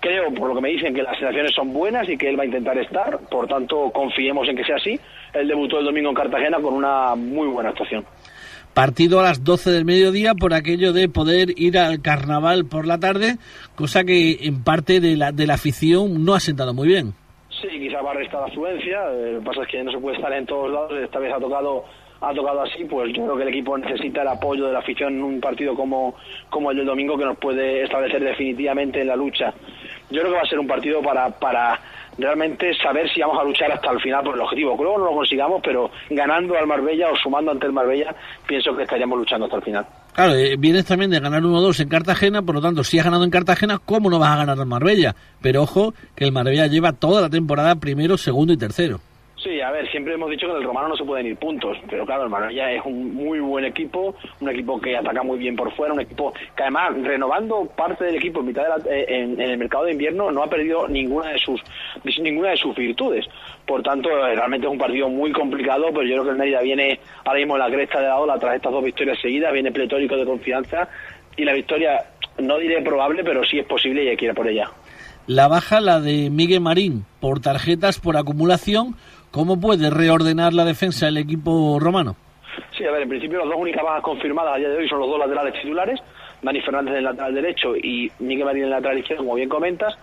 Creo, 0.01 0.33
por 0.33 0.49
lo 0.49 0.55
que 0.55 0.61
me 0.63 0.71
dicen, 0.71 0.95
que 0.95 1.03
las 1.03 1.19
sensaciones 1.19 1.53
son 1.55 1.73
buenas 1.73 2.09
y 2.09 2.17
que 2.17 2.29
él 2.29 2.39
va 2.39 2.45
a 2.45 2.47
intentar 2.47 2.79
estar, 2.79 3.19
por 3.31 3.47
tanto 3.47 3.91
confiemos 3.91 4.49
en 4.49 4.57
que 4.57 4.65
sea 4.65 4.77
así. 4.77 4.99
Él 5.35 5.49
debutó 5.49 5.79
el 5.79 5.85
domingo 5.85 6.09
en 6.09 6.15
Cartagena 6.15 6.59
con 6.59 6.75
una 6.75 7.15
muy 7.15 7.49
buena 7.49 7.71
actuación. 7.71 8.05
Partido 8.73 9.21
a 9.21 9.25
las 9.25 9.45
12 9.45 9.71
del 9.71 9.85
mediodía 9.85 10.35
por 10.35 10.55
aquello 10.55 10.93
de 10.93 11.09
poder 11.09 11.49
ir 11.57 11.77
al 11.77 12.01
carnaval 12.01 12.67
por 12.67 12.87
la 12.87 12.99
tarde, 12.99 13.37
cosa 13.75 14.05
que 14.05 14.39
en 14.43 14.63
parte 14.63 15.01
de 15.01 15.17
la, 15.17 15.33
de 15.33 15.47
la 15.47 15.55
afición 15.55 16.25
no 16.25 16.35
ha 16.35 16.41
sentado 16.41 16.73
muy 16.73 16.89
bien. 16.89 17.13
Sí, 17.61 17.69
quizá 17.69 18.01
va 18.01 18.13
a 18.13 18.15
restar 18.15 18.43
afluencia, 18.43 19.13
eh, 19.13 19.33
lo 19.35 19.41
que 19.41 19.47
pasa 19.47 19.63
es 19.63 19.69
que 19.69 19.85
no 19.85 19.93
se 19.93 19.99
puede 19.99 20.17
estar 20.17 20.33
en 20.33 20.47
todos 20.47 20.73
lados, 20.73 20.93
esta 21.03 21.19
vez 21.19 21.31
ha 21.35 21.39
tocado 21.39 21.85
ha 22.21 22.35
tocado 22.35 22.63
así, 22.63 22.85
pues 22.85 23.13
yo 23.15 23.25
creo 23.25 23.37
que 23.37 23.43
el 23.43 23.49
equipo 23.49 23.79
necesita 23.79 24.23
el 24.23 24.29
apoyo 24.29 24.67
de 24.67 24.73
la 24.73 24.81
afición 24.81 25.15
en 25.15 25.23
un 25.23 25.41
partido 25.41 25.75
como, 25.75 26.15
como 26.51 26.71
el 26.71 26.77
del 26.77 26.87
domingo 26.87 27.17
que 27.17 27.25
nos 27.25 27.39
puede 27.39 27.85
establecer 27.85 28.23
definitivamente 28.23 29.01
en 29.01 29.07
la 29.07 29.17
lucha. 29.17 29.53
Yo 30.11 30.21
creo 30.21 30.33
que 30.33 30.39
va 30.39 30.43
a 30.43 30.49
ser 30.49 30.59
un 30.59 30.67
partido 30.67 31.01
para, 31.03 31.31
para 31.31 31.81
realmente 32.19 32.75
saber 32.75 33.09
si 33.13 33.21
vamos 33.21 33.39
a 33.39 33.45
luchar 33.45 33.73
hasta 33.73 33.91
el 33.91 34.01
final 34.01 34.23
por 34.25 34.35
el 34.35 34.41
objetivo. 34.43 34.77
Luego 34.77 34.99
no 34.99 35.07
lo 35.07 35.13
consigamos, 35.13 35.63
pero 35.65 35.91
ganando 36.11 36.57
al 36.57 36.67
Marbella 36.67 37.11
o 37.11 37.17
sumando 37.17 37.53
ante 37.53 37.67
el 37.67 37.73
Marbella, 37.73 38.15
pienso 38.47 38.77
que 38.77 38.83
estaríamos 38.83 39.19
luchando 39.19 39.47
hasta 39.47 39.57
el 39.57 39.63
final. 39.63 39.87
Claro, 40.13 40.35
eh, 40.35 40.57
vienes 40.59 40.85
también 40.85 41.11
de 41.11 41.21
ganar 41.21 41.41
1-2 41.41 41.81
en 41.81 41.89
Cartagena, 41.89 42.43
por 42.43 42.57
lo 42.57 42.61
tanto, 42.61 42.85
si 42.85 42.99
has 42.99 43.05
ganado 43.05 43.25
en 43.25 43.31
Cartagena, 43.31 43.79
¿cómo 43.79 44.11
no 44.11 44.19
vas 44.19 44.31
a 44.33 44.37
ganar 44.39 44.59
al 44.59 44.67
Marbella? 44.67 45.15
Pero 45.41 45.63
ojo, 45.63 45.95
que 46.15 46.25
el 46.25 46.33
Marbella 46.33 46.67
lleva 46.67 46.93
toda 46.93 47.23
la 47.23 47.31
temporada 47.31 47.77
primero, 47.77 48.19
segundo 48.19 48.53
y 48.53 48.57
tercero. 48.57 49.01
Sí, 49.43 49.59
a 49.63 49.71
ver, 49.71 49.91
siempre 49.91 50.13
hemos 50.13 50.29
dicho 50.29 50.47
que 50.47 50.53
en 50.53 50.59
el 50.59 50.65
Romano 50.65 50.89
no 50.89 50.97
se 50.97 51.05
pueden 51.05 51.27
ir 51.27 51.37
puntos, 51.37 51.79
pero 51.89 52.05
claro, 52.05 52.25
el 52.25 52.29
Marbella 52.29 52.73
es 52.73 52.85
un 52.85 53.15
muy 53.15 53.41
buen 53.41 53.65
equipo, 53.65 54.15
un 54.39 54.51
equipo 54.51 54.79
que 54.79 54.95
ataca 54.95 55.23
muy 55.23 55.39
bien 55.39 55.57
por 55.57 55.75
fuera, 55.75 55.95
un 55.95 56.01
equipo 56.01 56.35
que 56.55 56.63
además 56.63 56.93
renovando 57.03 57.65
parte 57.75 58.05
del 58.05 58.17
equipo 58.17 58.41
en 58.41 58.47
mitad 58.47 58.65
de 58.77 59.01
eh, 59.01 59.07
en, 59.09 59.41
el 59.41 59.57
mercado 59.57 59.85
de 59.85 59.93
invierno 59.93 60.31
no 60.31 60.43
ha 60.43 60.51
perdido 60.51 60.87
ninguna 60.89 61.31
de 61.31 61.39
sus 61.39 61.59
ninguna 62.19 62.51
de 62.51 62.59
sus 62.59 62.77
virtudes. 62.77 63.25
Por 63.67 63.83
tanto, 63.83 64.11
eh, 64.11 64.35
realmente 64.35 64.67
es 64.67 64.73
un 64.73 64.79
partido 64.79 65.09
muy 65.09 65.33
complicado, 65.33 65.87
pero 65.87 66.03
yo 66.03 66.17
creo 66.17 66.25
que 66.25 66.31
el 66.31 66.37
Mérida 66.37 66.61
viene 66.61 67.01
ahora 67.25 67.39
mismo 67.39 67.55
en 67.55 67.61
la 67.61 67.71
cresta 67.71 67.99
de 67.99 68.09
la 68.09 68.19
ola 68.19 68.39
tras 68.39 68.57
estas 68.57 68.73
dos 68.73 68.85
victorias 68.85 69.19
seguidas, 69.23 69.55
viene 69.55 69.73
pletórico 69.73 70.17
de 70.17 70.27
confianza 70.27 70.87
y 71.39 71.45
la 71.45 71.55
victoria 71.55 72.05
no 72.39 72.59
diré 72.59 72.83
probable, 72.83 73.25
pero 73.25 73.43
sí 73.45 73.59
es 73.59 73.67
posible 73.67 74.05
y 74.05 74.09
hay 74.09 74.17
que 74.19 74.27
ir 74.27 74.35
por 74.35 74.47
ella. 74.47 74.71
La 75.27 75.49
baja 75.49 75.81
la 75.81 76.01
de 76.01 76.29
Miguel 76.29 76.61
Marín 76.61 77.05
por 77.21 77.41
tarjetas 77.41 78.01
por 78.01 78.17
acumulación 78.17 78.97
¿Cómo 79.31 79.61
puede 79.61 79.91
reordenar 79.91 80.53
la 80.53 80.65
defensa 80.65 81.07
el 81.07 81.17
equipo 81.17 81.79
romano? 81.79 82.17
Sí, 82.77 82.85
a 82.85 82.91
ver, 82.91 83.03
en 83.03 83.09
principio 83.09 83.39
las 83.39 83.49
dos 83.49 83.59
únicas 83.59 83.85
bajas 83.85 84.03
confirmadas 84.03 84.55
a 84.55 84.59
día 84.59 84.69
de 84.69 84.79
hoy 84.79 84.89
son 84.89 84.99
los 84.99 85.09
dos 85.09 85.19
laterales 85.19 85.55
titulares, 85.61 86.01
Dani 86.43 86.61
Fernández 86.63 86.93
en 86.93 86.99
el 86.99 87.05
lateral 87.05 87.35
derecho 87.35 87.77
y 87.77 88.11
Miguel 88.19 88.45
Marín 88.45 88.63
en 88.63 88.69
el 88.69 88.71
lateral 88.71 88.99
izquierdo, 88.99 89.23
como 89.23 89.37
bien 89.37 89.49
comentas 89.49 89.97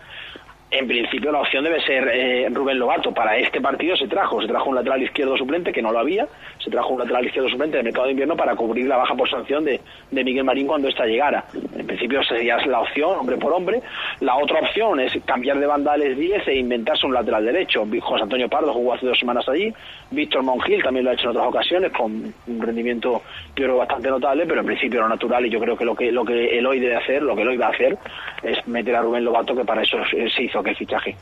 en 0.69 0.87
principio 0.87 1.31
la 1.31 1.39
opción 1.39 1.63
debe 1.63 1.81
ser 1.81 2.07
eh, 2.09 2.49
Rubén 2.49 2.77
Lobato. 2.77 3.13
Para 3.13 3.37
este 3.37 3.61
partido 3.61 3.95
se 3.95 4.07
trajo, 4.07 4.41
se 4.41 4.47
trajo 4.47 4.69
un 4.69 4.75
lateral 4.75 5.01
izquierdo 5.01 5.37
suplente 5.37 5.71
que 5.71 5.81
no 5.81 5.91
lo 5.91 5.99
había, 5.99 6.27
se 6.59 6.69
trajo 6.69 6.89
un 6.89 6.99
lateral 6.99 7.25
izquierdo 7.25 7.49
suplente 7.49 7.77
del 7.77 7.85
mercado 7.85 8.07
de 8.07 8.11
invierno 8.11 8.35
para 8.35 8.55
cubrir 8.55 8.85
la 8.85 8.97
baja 8.97 9.15
por 9.15 9.29
sanción 9.29 9.63
de, 9.63 9.79
de 10.11 10.23
Miguel 10.23 10.43
Marín 10.43 10.67
cuando 10.67 10.89
ésta 10.89 11.05
llegara. 11.05 11.45
En 11.53 11.87
principio 11.87 12.21
sería 12.23 12.57
la 12.65 12.81
opción, 12.81 13.17
hombre 13.17 13.37
por 13.37 13.53
hombre. 13.53 13.81
La 14.19 14.35
otra 14.35 14.59
opción 14.59 14.99
es 14.99 15.13
cambiar 15.25 15.57
de 15.59 15.67
bandales 15.67 16.17
10 16.17 16.47
e 16.47 16.55
inventarse 16.55 17.05
un 17.05 17.13
lateral 17.13 17.45
derecho. 17.45 17.85
José 18.01 18.23
Antonio 18.23 18.49
Pardo 18.49 18.73
jugó 18.73 18.93
hace 18.93 19.05
dos 19.05 19.17
semanas 19.17 19.47
allí, 19.47 19.73
Víctor 20.11 20.43
Mongil 20.43 20.83
también 20.83 21.05
lo 21.05 21.11
ha 21.11 21.13
hecho 21.13 21.25
en 21.25 21.29
otras 21.29 21.47
ocasiones 21.47 21.91
con 21.91 22.33
un 22.47 22.61
rendimiento 22.61 23.21
yo 23.55 23.77
bastante 23.77 24.09
notable, 24.09 24.45
pero 24.45 24.61
en 24.61 24.67
principio 24.67 25.01
lo 25.01 25.09
natural 25.09 25.45
y 25.45 25.49
yo 25.49 25.59
creo 25.59 25.77
que 25.77 25.85
lo 25.85 25.95
que 25.95 26.11
lo 26.11 26.23
que 26.23 26.57
Eloy 26.57 26.79
debe 26.79 26.95
hacer, 26.95 27.21
lo 27.21 27.35
que 27.35 27.41
Eloy 27.41 27.57
va 27.57 27.67
a 27.67 27.69
hacer 27.69 27.97
es 28.43 28.67
meter 28.67 28.95
a 28.95 29.01
Rubén 29.01 29.25
Lobato 29.25 29.55
que 29.55 29.65
para 29.65 29.81
eso 29.81 29.97
se 30.09 30.43
hizo 30.43 30.56
que 30.63 30.75
fichaje. 30.75 31.15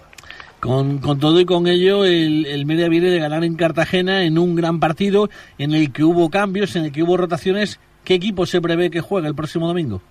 Con, 0.59 0.99
con, 0.99 1.19
todo 1.19 1.39
y 1.39 1.45
con 1.45 1.67
ello, 1.67 2.05
el, 2.05 2.45
el 2.45 2.65
Media 2.65 2.89
viene 2.89 3.09
de 3.09 3.19
ganar 3.19 3.43
en 3.43 3.55
Cartagena 3.55 4.23
en 4.23 4.37
un 4.37 4.55
gran 4.55 4.79
partido 4.79 5.29
en 5.57 5.73
el 5.73 5.93
que 5.93 6.03
hubo 6.03 6.29
cambios, 6.29 6.75
en 6.75 6.85
el 6.85 6.91
que 6.91 7.03
hubo 7.03 7.17
rotaciones. 7.17 7.79
¿Qué 8.03 8.15
equipo 8.15 8.45
se 8.45 8.61
prevé 8.61 8.89
que 8.89 9.01
juegue 9.01 9.27
el 9.27 9.35
próximo 9.35 9.67
domingo? 9.67 10.01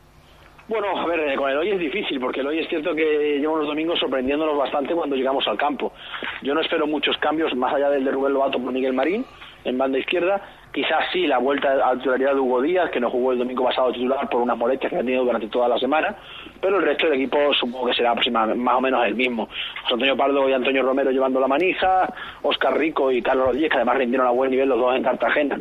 Bueno, 0.67 0.99
a 0.99 1.07
ver, 1.07 1.21
eh, 1.21 1.37
con 1.37 1.51
el 1.51 1.59
hoy 1.59 1.71
es 1.71 1.79
difícil, 1.79 2.19
porque 2.19 2.41
el 2.41 2.47
hoy 2.47 2.59
es 2.59 2.69
cierto 2.69 2.95
que 2.95 3.39
lleva 3.39 3.53
unos 3.53 3.67
domingos 3.67 3.99
sorprendiéndonos 3.99 4.57
bastante 4.57 4.95
cuando 4.95 5.15
llegamos 5.15 5.47
al 5.47 5.59
campo. 5.59 5.93
Yo 6.43 6.55
no 6.55 6.63
espero 6.63 6.87
muchos 6.87 7.17
cambios, 7.19 7.55
más 7.55 7.75
allá 7.75 7.91
del 7.91 8.05
de 8.05 8.11
Rubén 8.11 8.33
Lobato 8.33 8.59
por 8.59 8.73
Miguel 8.73 8.95
Marín, 8.95 9.27
en 9.65 9.77
banda 9.77 9.99
izquierda. 9.99 10.41
Quizás 10.75 11.05
sí 11.13 11.25
la 11.29 11.39
vuelta 11.39 11.71
a 11.71 11.77
la 11.77 11.93
titularidad 11.93 12.35
de 12.35 12.41
Hugo 12.41 12.61
Díaz, 12.61 12.91
que 12.91 12.99
no 12.99 13.09
jugó 13.09 13.31
el 13.31 13.39
domingo 13.39 13.63
pasado 13.63 13.93
titular 13.93 14.29
por 14.29 14.41
una 14.41 14.57
molestias 14.57 14.91
que 14.91 14.97
ha 14.97 15.03
tenido 15.03 15.23
durante 15.23 15.47
toda 15.47 15.69
la 15.69 15.79
semana, 15.79 16.17
pero 16.61 16.79
el 16.79 16.83
resto 16.85 17.07
del 17.07 17.15
equipo 17.15 17.39
supongo 17.55 17.87
que 17.87 17.95
será 17.95 18.13
más 18.13 18.75
o 18.75 18.81
menos 18.81 19.07
el 19.07 19.15
mismo. 19.15 19.47
José 19.83 19.95
Antonio 19.95 20.17
Pardo 20.17 20.49
y 20.49 20.53
Antonio 20.53 20.83
Romero 20.83 21.13
llevando 21.13 21.39
la 21.39 21.47
manija, 21.47 22.13
Oscar 22.43 22.77
Rico 22.77 23.13
y 23.13 23.23
Carlos 23.23 23.47
Rodríguez, 23.47 23.71
que 23.71 23.77
además 23.77 23.99
rindieron 23.99 24.27
a 24.27 24.31
buen 24.31 24.51
nivel 24.51 24.69
los 24.69 24.81
dos 24.81 24.97
en 24.97 25.05
Cartagena, 25.05 25.61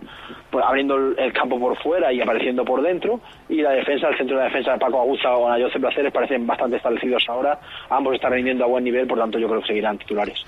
pues 0.49 0.65
abriendo 0.65 0.95
el, 0.95 1.31
campo 1.31 1.59
por 1.59 1.77
fuera 1.77 2.11
y 2.11 2.19
apareciendo 2.19 2.65
por 2.65 2.81
dentro, 2.81 3.19
y 3.49 3.61
la 3.61 3.69
defensa, 3.69 4.07
el 4.07 4.17
centro 4.17 4.37
de 4.37 4.41
la 4.41 4.49
defensa 4.49 4.71
de 4.73 4.79
Paco 4.79 4.99
Aguza 4.99 5.35
o 5.35 5.47
Ana 5.47 5.63
José 5.63 5.79
Placeres 5.79 6.11
parecen 6.11 6.47
bastante 6.47 6.77
establecidos 6.77 7.23
ahora, 7.29 7.59
ambos 7.91 8.15
están 8.15 8.33
rindiendo 8.33 8.63
a 8.63 8.67
buen 8.67 8.83
nivel, 8.83 9.05
por 9.05 9.19
tanto 9.19 9.37
yo 9.37 9.47
creo 9.47 9.61
que 9.61 9.67
seguirán 9.67 9.99
titulares. 9.99 10.43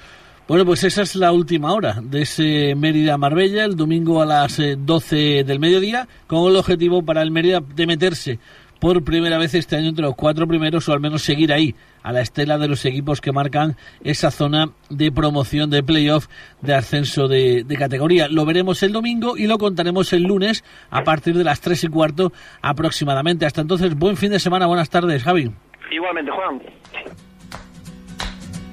Bueno, 0.48 0.64
pues 0.64 0.84
esa 0.84 1.02
es 1.02 1.16
la 1.16 1.32
última 1.32 1.74
hora 1.74 1.98
de 2.04 2.22
ese 2.22 2.75
Mérida-Marbella, 2.75 3.66
el 3.66 3.75
domingo 3.75 4.22
a 4.22 4.28
las 4.28 4.60
eh, 4.60 4.75
12 4.78 5.44
del 5.44 5.60
mediodía, 5.60 6.08
con 6.28 6.48
el 6.48 6.56
objetivo 6.56 7.04
para 7.04 7.24
el 7.24 7.32
Mérida 7.32 7.62
de 7.62 7.88
meterse 7.88 8.38
por 8.80 9.04
primera 9.04 9.40
vez 9.40 9.56
este 9.56 9.75
año 9.75 9.90
entre 9.90 10.06
los 10.06 10.14
cuatro 10.14 10.46
primeros 10.46 10.88
o 10.88 10.94
al 10.94 11.00
menos 11.00 11.24
seguir 11.24 11.52
ahí, 11.52 11.74
a 12.04 12.12
la 12.12 12.22
estela 12.22 12.60
de 12.60 12.68
los 12.68 12.86
equipos 12.86 13.22
que 13.22 13.32
marcan 13.32 13.75
esa 14.04 14.30
zona 14.30 14.70
de 14.92 15.12
promoción 15.12 15.72
de 15.72 15.82
playoff 15.82 16.28
de 16.62 16.75
ascenso 16.75 17.28
de, 17.28 17.64
de 17.64 17.75
categoría. 17.75 18.28
Lo 18.28 18.46
veremos 18.46 18.84
el 18.84 18.92
domingo 18.92 19.38
y 19.38 19.48
lo 19.48 19.58
contaremos 19.58 20.14
el 20.14 20.24
lunes 20.24 20.64
a 20.92 21.04
partir 21.04 21.36
de 21.36 21.44
las 21.44 21.60
tres 21.60 21.84
y 21.84 21.88
cuarto 21.88 22.32
aproximadamente. 22.62 23.48
Hasta 23.48 23.62
entonces, 23.62 23.96
buen 23.96 24.16
fin 24.16 24.30
de 24.30 24.40
semana, 24.40 24.68
buenas 24.68 24.92
tardes, 24.92 25.24
Javi. 25.24 25.52
Igualmente, 25.90 26.30
Juan. 26.30 26.62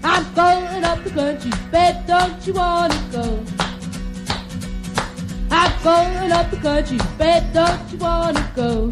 I'm 0.04 0.34
going 0.34 0.84
up 0.84 1.04
the 1.04 1.10
country, 1.10 1.50
bet 1.70 2.06
don't 2.06 2.46
you 2.46 2.54
wanna 2.54 3.08
go? 3.12 3.44
I'm 5.50 5.82
going 5.84 6.32
up 6.32 6.50
the 6.50 6.56
country, 6.56 6.98
bet 7.18 7.52
don't 7.52 7.92
you 7.92 7.98
wanna 7.98 8.52
go? 8.56 8.90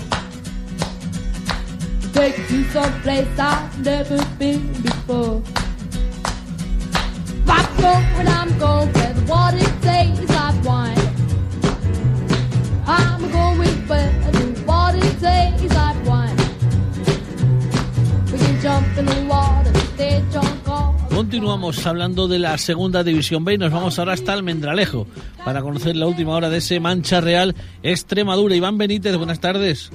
Take 2.12 2.38
you 2.38 2.64
to 2.64 2.70
some 2.70 3.02
place 3.02 3.26
I've 3.38 3.84
never 3.84 4.24
been 4.38 4.72
before. 4.82 5.42
I'm 7.48 7.76
going, 7.80 8.28
I'm 8.28 8.58
going 8.58 8.92
where 8.92 9.12
the 9.12 9.24
water 9.28 9.58
tastes 9.80 10.30
like 10.30 10.64
wine. 10.64 10.98
I'm 12.86 13.20
going 13.32 13.88
where 13.88 14.12
the 14.32 14.64
water 14.66 15.00
tastes 15.18 15.74
like 15.74 16.06
wine. 16.06 16.36
We 18.30 18.38
can 18.38 18.60
jump 18.60 18.98
in 18.98 19.06
the 19.06 19.26
water, 19.28 19.72
stay 19.94 20.24
Continuamos 21.20 21.86
hablando 21.86 22.28
de 22.28 22.38
la 22.38 22.56
segunda 22.56 23.04
división 23.04 23.44
B 23.44 23.52
y 23.52 23.58
nos 23.58 23.70
vamos 23.70 23.98
ahora 23.98 24.14
hasta 24.14 24.32
Almendralejo 24.32 25.06
para 25.44 25.60
conocer 25.60 25.94
la 25.94 26.06
última 26.06 26.34
hora 26.34 26.48
de 26.48 26.56
ese 26.56 26.80
Mancha 26.80 27.20
Real 27.20 27.54
Extremadura. 27.82 28.56
Iván 28.56 28.78
Benítez, 28.78 29.14
buenas 29.18 29.38
tardes. 29.38 29.92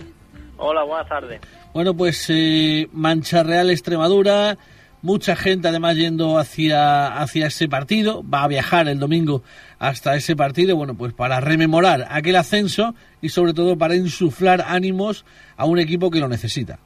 Hola, 0.58 0.84
buenas 0.84 1.10
tardes. 1.10 1.42
Bueno, 1.74 1.96
pues 1.96 2.28
eh, 2.30 2.88
Mancha 2.94 3.42
Real 3.42 3.72
Extremadura, 3.72 4.60
mucha 5.02 5.36
gente 5.36 5.68
además 5.68 5.96
yendo 5.96 6.38
hacia, 6.38 7.08
hacia 7.08 7.48
ese 7.48 7.68
partido, 7.68 8.24
va 8.24 8.44
a 8.44 8.48
viajar 8.48 8.88
el 8.88 9.00
domingo 9.00 9.42
hasta 9.80 10.16
ese 10.16 10.36
partido, 10.36 10.76
bueno, 10.76 10.94
pues 10.94 11.12
para 11.14 11.40
rememorar 11.40 12.06
aquel 12.12 12.36
ascenso 12.36 12.94
y 13.20 13.30
sobre 13.30 13.56
todo 13.56 13.80
para 13.80 13.96
insuflar 13.96 14.64
ánimos 14.68 15.26
a 15.58 15.66
un 15.66 15.80
equipo 15.80 16.12
que 16.12 16.20
lo 16.20 16.28
necesita. 16.28 16.78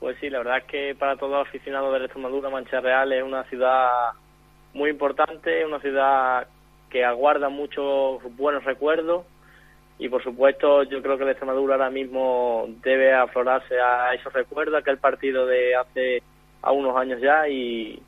Pues 0.00 0.16
sí, 0.18 0.30
la 0.30 0.38
verdad 0.38 0.58
es 0.58 0.64
que 0.64 0.94
para 0.98 1.16
todos 1.16 1.32
los 1.32 1.46
aficionados 1.46 1.92
de 1.92 1.98
la 1.98 2.04
Extremadura, 2.06 2.48
Mancha 2.48 2.80
Real 2.80 3.12
es 3.12 3.22
una 3.22 3.44
ciudad 3.44 3.86
muy 4.72 4.88
importante, 4.88 5.64
una 5.66 5.78
ciudad 5.78 6.46
que 6.88 7.04
aguarda 7.04 7.50
muchos 7.50 8.20
buenos 8.36 8.64
recuerdos 8.64 9.26
y 9.98 10.08
por 10.08 10.22
supuesto 10.24 10.84
yo 10.84 11.02
creo 11.02 11.18
que 11.18 11.26
la 11.26 11.32
Extremadura 11.32 11.74
ahora 11.74 11.90
mismo 11.90 12.66
debe 12.82 13.12
aflorarse 13.12 13.78
a 13.78 14.14
esos 14.14 14.32
recuerdos, 14.32 14.80
aquel 14.80 14.96
partido 14.96 15.44
de 15.46 15.76
hace 15.76 16.22
a 16.62 16.72
unos 16.72 16.96
años 16.96 17.20
ya 17.20 17.46
y, 17.46 18.02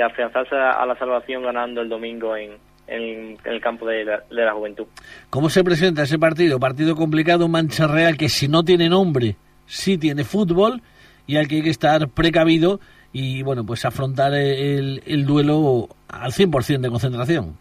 afianzarse 0.00 0.54
a 0.54 0.86
la 0.86 0.96
salvación 0.96 1.42
ganando 1.42 1.80
el 1.80 1.88
domingo 1.88 2.36
en, 2.36 2.56
el 2.86 3.60
campo 3.60 3.84
de 3.86 4.04
la, 4.04 4.22
de 4.30 4.44
la 4.44 4.52
juventud. 4.52 4.86
¿Cómo 5.28 5.50
se 5.50 5.64
presenta 5.64 6.02
ese 6.02 6.18
partido? 6.18 6.60
Partido 6.60 6.94
complicado, 6.94 7.48
Mancha 7.48 7.88
Real 7.88 8.16
que 8.16 8.28
si 8.28 8.46
no 8.46 8.62
tiene 8.62 8.88
nombre, 8.88 9.34
sí 9.66 9.98
tiene 9.98 10.22
fútbol 10.22 10.80
y 11.30 11.36
al 11.36 11.46
que 11.46 11.56
hay 11.56 11.62
que 11.62 11.70
estar 11.70 12.08
precavido 12.08 12.80
y 13.12 13.44
bueno, 13.44 13.64
pues 13.64 13.84
afrontar 13.84 14.34
el, 14.34 15.00
el 15.06 15.24
duelo 15.24 15.86
al 16.08 16.32
100% 16.32 16.80
de 16.80 16.88
concentración. 16.88 17.56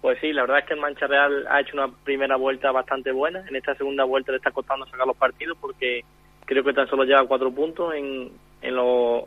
Pues 0.00 0.18
sí, 0.20 0.32
la 0.32 0.42
verdad 0.42 0.60
es 0.60 0.66
que 0.66 0.74
el 0.74 0.80
Mancha 0.80 1.08
Real 1.08 1.44
ha 1.50 1.60
hecho 1.60 1.72
una 1.74 1.88
primera 2.04 2.36
vuelta 2.36 2.70
bastante 2.70 3.10
buena. 3.10 3.44
En 3.48 3.56
esta 3.56 3.74
segunda 3.74 4.04
vuelta 4.04 4.30
le 4.30 4.38
está 4.38 4.52
costando 4.52 4.86
sacar 4.86 5.08
los 5.08 5.16
partidos 5.16 5.58
porque 5.60 6.04
creo 6.44 6.62
que 6.62 6.72
tan 6.72 6.86
solo 6.86 7.02
lleva 7.02 7.26
cuatro 7.26 7.50
puntos 7.50 7.92
en, 7.94 8.30
en, 8.62 8.76
los, 8.76 9.24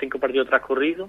cinco 0.00 0.18
partidos 0.18 0.46
transcurridos. 0.46 1.08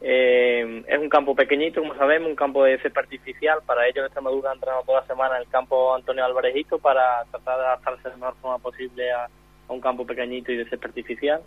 Eh, 0.00 0.84
es 0.88 0.98
un 0.98 1.10
campo 1.10 1.34
pequeñito, 1.34 1.82
como 1.82 1.96
sabemos, 1.96 2.30
un 2.30 2.36
campo 2.36 2.64
de 2.64 2.78
césped 2.78 3.02
artificial. 3.02 3.58
Para 3.66 3.86
ello, 3.86 4.00
en 4.00 4.06
Extremadura 4.06 4.52
han 4.52 4.56
entrenado 4.56 4.84
toda 4.84 5.02
la 5.02 5.06
semana 5.06 5.36
en 5.36 5.42
el 5.42 5.48
campo 5.48 5.94
Antonio 5.94 6.24
Alvarejito 6.24 6.78
para 6.78 7.26
tratar 7.30 7.58
de 7.58 7.66
adaptarse 7.66 8.04
de 8.04 8.10
la 8.10 8.16
mejor 8.16 8.36
forma 8.40 8.58
posible 8.58 9.12
a, 9.12 9.28
a 9.68 9.72
un 9.72 9.80
campo 9.80 10.06
pequeñito 10.06 10.52
y 10.52 10.56
de 10.56 10.64
césped 10.64 10.88
artificial. 10.88 11.42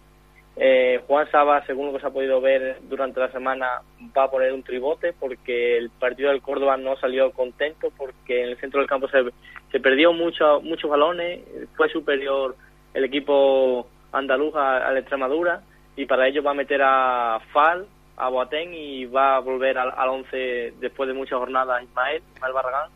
Eh, 0.56 1.02
Juan 1.08 1.30
Saba, 1.32 1.66
según 1.66 1.88
lo 1.88 1.94
que 1.94 2.02
se 2.02 2.08
ha 2.08 2.12
podido 2.12 2.42
ver 2.42 2.80
durante 2.90 3.20
la 3.20 3.32
semana, 3.32 3.82
va 4.18 4.24
a 4.24 4.32
poner 4.32 4.52
un 4.52 4.64
tribote 4.64 5.14
porque 5.14 5.78
el 5.78 5.90
partido 5.90 6.30
del 6.30 6.42
Córdoba 6.42 6.76
no 6.76 6.98
salió 6.98 7.32
contento 7.32 7.92
porque 7.96 8.44
en 8.44 8.50
el 8.50 8.58
centro 8.58 8.82
del 8.82 8.90
campo 8.90 9.08
se, 9.08 9.24
se 9.72 9.80
perdió 9.80 10.12
mucho, 10.12 10.60
muchos 10.62 10.90
balones, 10.90 11.42
fue 11.78 11.88
superior 11.90 12.58
el 12.94 13.06
equipo 13.06 13.88
andaluz 14.12 14.54
a, 14.56 14.92
la 14.92 15.00
Extremadura 15.00 15.62
y 15.96 16.06
para 16.06 16.28
ello 16.28 16.44
va 16.44 16.52
a 16.52 16.56
meter 16.56 16.82
a 16.84 17.40
Fal, 17.54 17.86
a 18.18 18.28
Boateng 18.28 18.74
y 18.74 19.06
va 19.06 19.38
a 19.38 19.40
volver 19.40 19.78
al, 19.78 19.94
al 19.96 20.10
11 20.10 20.74
después 20.82 21.08
de 21.08 21.14
muchas 21.14 21.40
jornadas 21.40 21.84
Ismael, 21.84 22.22
Ismael 22.36 22.54
Barragán, 22.54 22.90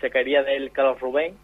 se 0.00 0.10
caería 0.10 0.42
del 0.42 0.72
Carlos 0.72 1.00
Rubén 1.00 1.36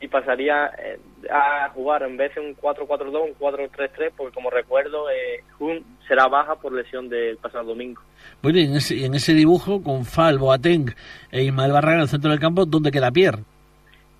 y 0.00 0.08
pasaría 0.08 0.70
eh, 0.78 0.98
a 1.30 1.68
jugar 1.74 2.02
en 2.02 2.16
vez 2.16 2.34
de 2.34 2.40
un 2.40 2.56
4-4-2, 2.56 3.22
un 3.22 3.34
4-3-3, 3.38 4.12
porque 4.16 4.34
como 4.34 4.48
recuerdo, 4.50 5.10
eh, 5.10 5.44
Jun 5.58 5.84
será 6.08 6.26
baja 6.26 6.56
por 6.56 6.72
lesión 6.72 7.08
del 7.08 7.36
pasado 7.36 7.64
domingo. 7.64 8.00
Bueno, 8.42 8.58
y 8.58 8.64
en 8.64 8.76
ese, 8.76 9.04
en 9.04 9.14
ese 9.14 9.34
dibujo, 9.34 9.82
con 9.82 10.04
Fal, 10.06 10.38
Boateng 10.38 10.94
e 11.30 11.42
Ismael 11.44 11.72
Barragán 11.72 11.96
en 11.98 12.02
el 12.02 12.08
centro 12.08 12.30
del 12.30 12.40
campo, 12.40 12.64
¿dónde 12.64 12.90
queda 12.90 13.10
Pierre? 13.10 13.42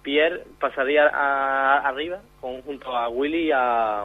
Pierre 0.02 0.44
pasaría 0.60 1.06
a, 1.08 1.88
arriba 1.88 2.20
con, 2.40 2.60
junto 2.62 2.94
a 2.94 3.08
Willy 3.08 3.48
y 3.48 3.50
a, 3.52 4.04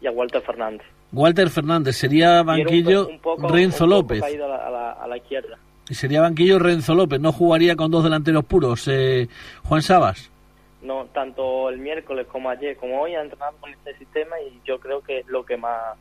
y 0.00 0.06
a 0.06 0.10
Walter 0.10 0.42
Fernández. 0.42 0.86
Walter 1.12 1.48
Fernández, 1.48 1.96
sería 1.96 2.42
banquillo 2.42 3.06
un 3.08 3.18
poco, 3.20 3.48
Renzo 3.48 3.84
un 3.84 3.90
poco 3.90 4.02
López. 4.02 4.20
caído 4.20 4.46
a 4.46 4.48
la, 4.48 4.56
a, 4.56 4.70
la, 4.70 4.92
a 4.92 5.08
la 5.08 5.16
izquierda. 5.16 5.56
Y 5.88 5.94
sería 5.94 6.20
banquillo 6.22 6.58
Renzo 6.58 6.94
López, 6.94 7.20
no 7.20 7.32
jugaría 7.32 7.76
con 7.76 7.90
dos 7.90 8.04
delanteros 8.04 8.44
puros. 8.44 8.88
Eh, 8.88 9.28
Juan 9.64 9.80
Sabas. 9.82 10.30
No 10.84 11.06
tanto 11.06 11.68
el 11.70 11.78
miércoles 11.78 12.26
como 12.26 12.50
ayer 12.50 12.76
como 12.76 13.00
hoy 13.00 13.14
ha 13.14 13.22
entrenado 13.22 13.56
con 13.58 13.72
este 13.72 13.96
sistema 13.96 14.40
y 14.40 14.60
yo 14.64 14.78
creo 14.78 15.02
que 15.02 15.20
es 15.20 15.26
lo 15.26 15.44
que 15.44 15.56
más 15.56 15.96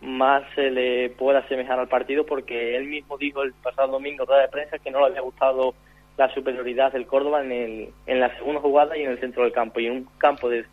más 0.00 0.44
se 0.54 0.70
le 0.70 1.10
puede 1.10 1.38
asemejar 1.38 1.78
al 1.78 1.88
partido 1.88 2.24
porque 2.24 2.76
él 2.76 2.86
mismo 2.86 3.16
dijo 3.18 3.42
el 3.42 3.52
pasado 3.52 3.92
domingo 3.92 4.24
rueda 4.24 4.42
de 4.42 4.48
prensa 4.48 4.78
que 4.78 4.90
no 4.90 5.00
le 5.00 5.06
había 5.06 5.20
gustado 5.22 5.74
la 6.16 6.32
superioridad 6.34 6.92
del 6.92 7.06
Córdoba 7.06 7.42
en, 7.42 7.52
el, 7.52 7.88
en 8.06 8.20
la 8.20 8.36
segunda 8.36 8.60
jugada 8.60 8.96
y 8.96 9.02
en 9.02 9.10
el 9.10 9.20
centro 9.20 9.44
del 9.44 9.52
campo. 9.52 9.78
Y 9.78 9.86
en 9.86 9.92
un 9.92 10.08
campo 10.18 10.48
de, 10.48 10.66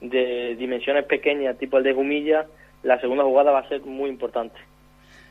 de 0.00 0.54
dimensiones 0.56 1.04
pequeñas 1.04 1.58
tipo 1.58 1.78
el 1.78 1.84
de 1.84 1.92
Gumilla 1.92 2.46
la 2.82 3.00
segunda 3.00 3.24
jugada 3.24 3.52
va 3.52 3.60
a 3.60 3.68
ser 3.68 3.82
muy 3.82 4.10
importante 4.10 4.58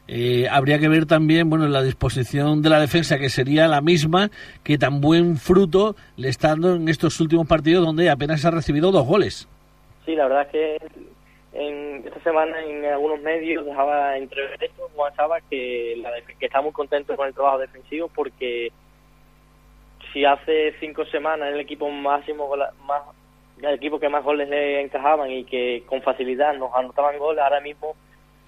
Eh, 0.07 0.47
habría 0.49 0.79
que 0.79 0.89
ver 0.89 1.05
también 1.05 1.49
bueno 1.49 1.67
la 1.67 1.83
disposición 1.83 2.61
de 2.61 2.69
la 2.69 2.79
defensa 2.79 3.17
que 3.17 3.29
sería 3.29 3.67
la 3.67 3.81
misma 3.81 4.29
que 4.63 4.77
tan 4.77 4.99
buen 4.99 5.37
fruto 5.37 5.95
le 6.17 6.27
está 6.27 6.49
dando 6.49 6.75
en 6.75 6.89
estos 6.89 7.19
últimos 7.21 7.47
partidos 7.47 7.85
donde 7.85 8.09
apenas 8.09 8.43
ha 8.45 8.51
recibido 8.51 8.91
dos 8.91 9.05
goles. 9.05 9.47
Sí, 10.05 10.15
la 10.15 10.27
verdad 10.27 10.47
es 10.47 10.51
que 10.51 10.77
en 11.53 12.03
esta 12.05 12.19
semana 12.23 12.61
en 12.63 12.85
algunos 12.85 13.21
medios 13.21 13.65
dejaba 13.65 14.17
entrever 14.17 14.61
esto, 14.63 14.89
Juan 14.95 15.15
Saba, 15.15 15.39
que, 15.49 15.95
la 16.01 16.09
que 16.39 16.45
está 16.45 16.61
muy 16.61 16.71
contento 16.71 17.15
con 17.15 17.27
el 17.27 17.33
trabajo 17.33 17.59
defensivo 17.59 18.09
porque 18.13 18.71
si 20.11 20.25
hace 20.25 20.73
cinco 20.79 21.05
semanas 21.05 21.53
el 21.53 21.59
equipo 21.59 21.89
máximo 21.89 22.49
más 22.85 23.03
el 23.61 23.75
equipo 23.75 23.99
que 23.99 24.09
más 24.09 24.23
goles 24.23 24.49
le 24.49 24.81
encajaban 24.81 25.29
y 25.29 25.43
que 25.43 25.83
con 25.85 26.01
facilidad 26.01 26.55
nos 26.55 26.73
anotaban 26.73 27.17
goles, 27.19 27.43
ahora 27.43 27.61
mismo 27.61 27.95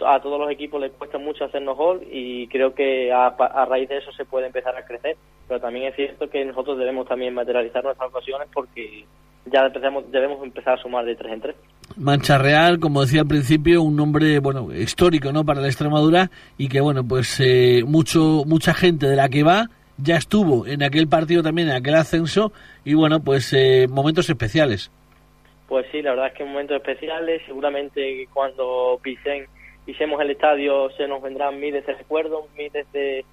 a 0.06 0.22
todos 0.22 0.40
los 0.40 0.52
equipos 0.52 0.82
les 0.82 0.92
cuesta 0.92 1.18
mucho 1.18 1.46
hacernos 1.46 1.78
gol 1.78 2.02
y 2.12 2.48
creo 2.48 2.74
que 2.74 3.12
a, 3.12 3.28
a 3.28 3.66
raíz 3.66 3.90
de 3.90 3.98
eso 3.98 4.12
se 4.12 4.26
puede 4.26 4.48
empezar 4.48 4.76
a 4.76 4.86
crecer. 4.86 5.18
Pero 5.48 5.60
también 5.60 5.88
es 5.88 5.96
cierto 5.96 6.30
que 6.30 6.46
nosotros 6.46 6.78
debemos 6.78 7.08
también 7.08 7.34
materializar 7.34 7.84
nuestras 7.84 8.10
ocasiones 8.10 8.48
porque 8.54 9.06
ya 9.46 9.66
empezamos, 9.66 10.10
debemos 10.12 10.44
empezar 10.44 10.76
a 10.76 10.82
sumar 10.82 11.06
de 11.06 11.16
tres 11.16 11.34
en 11.34 11.42
tres. 11.42 11.56
Mancha 11.98 12.38
Real, 12.38 12.80
como 12.80 13.02
decía 13.02 13.22
al 13.22 13.28
principio, 13.28 13.82
un 13.82 13.96
nombre 13.96 14.40
bueno 14.40 14.74
histórico, 14.74 15.32
¿no? 15.32 15.44
Para 15.44 15.62
la 15.62 15.68
Extremadura 15.68 16.32
y 16.58 16.70
que 16.70 16.82
bueno, 16.82 17.04
pues 17.04 17.40
eh, 17.40 17.84
mucho 17.86 18.44
mucha 18.46 18.74
gente 18.74 19.08
de 19.08 19.16
la 19.16 19.30
que 19.30 19.44
va 19.44 19.68
ya 19.98 20.16
estuvo 20.16 20.66
en 20.66 20.82
aquel 20.84 21.08
partido 21.08 21.44
también, 21.44 21.70
en 21.70 21.76
aquel 21.76 21.96
ascenso 21.96 22.52
y 22.84 22.94
bueno, 22.94 23.20
pues 23.20 23.54
eh, 23.54 23.88
momentos 23.90 24.30
especiales. 24.30 24.92
Pues 25.68 25.86
sí, 25.92 26.02
la 26.02 26.12
verdad 26.12 26.28
es 26.28 26.34
que 26.34 26.46
momentos 26.46 26.78
especiales. 26.78 27.42
Seguramente 27.46 28.28
cuando 28.34 29.00
pisen, 29.02 29.46
pisemos 29.86 30.22
el 30.22 30.32
estadio 30.32 30.90
se 30.92 31.08
nos 31.08 31.22
vendrán 31.22 31.60
miles 31.60 31.86
de 31.86 31.94
recuerdos, 31.94 32.46
miles 32.58 32.92
de, 32.92 33.26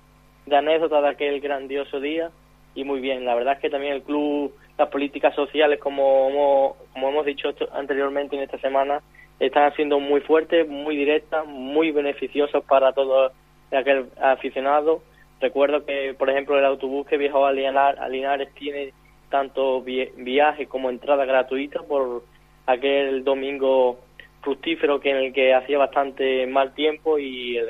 de 0.46 0.56
anécdotas 0.56 1.02
de 1.02 1.08
aquel 1.08 1.40
grandioso 1.40 2.00
día. 2.00 2.30
Y 2.74 2.84
muy 2.84 3.00
bien, 3.00 3.24
la 3.24 3.34
verdad 3.34 3.54
es 3.54 3.60
que 3.60 3.70
también 3.70 3.94
el 3.94 4.02
club, 4.02 4.54
las 4.78 4.88
políticas 4.88 5.34
sociales, 5.34 5.80
como 5.80 6.28
hemos, 6.28 6.76
como 6.92 7.08
hemos 7.08 7.26
dicho 7.26 7.52
anteriormente 7.72 8.36
en 8.36 8.42
esta 8.42 8.58
semana, 8.58 9.02
están 9.40 9.74
siendo 9.74 9.98
muy 9.98 10.20
fuertes, 10.20 10.68
muy 10.68 10.96
directas, 10.96 11.46
muy 11.46 11.90
beneficiosas 11.90 12.62
para 12.64 12.92
todos 12.92 13.32
aquel 13.72 14.06
aficionado. 14.20 15.02
Recuerdo 15.40 15.84
que, 15.84 16.14
por 16.14 16.28
ejemplo, 16.28 16.58
el 16.58 16.64
autobús 16.64 17.06
que 17.06 17.16
viajó 17.16 17.46
a, 17.46 17.52
Linar- 17.52 17.98
a 17.98 18.08
Linares 18.08 18.52
tiene 18.54 18.92
tanto 19.30 19.80
vi- 19.80 20.10
viaje 20.16 20.66
como 20.66 20.90
entrada 20.90 21.24
gratuita 21.24 21.80
por 21.82 22.22
aquel 22.66 23.24
domingo 23.24 23.98
fructífero 24.42 25.00
que 25.00 25.10
en 25.10 25.16
el 25.16 25.32
que 25.32 25.54
hacía 25.54 25.78
bastante 25.78 26.46
mal 26.46 26.74
tiempo 26.74 27.18
y 27.18 27.56
el, 27.56 27.66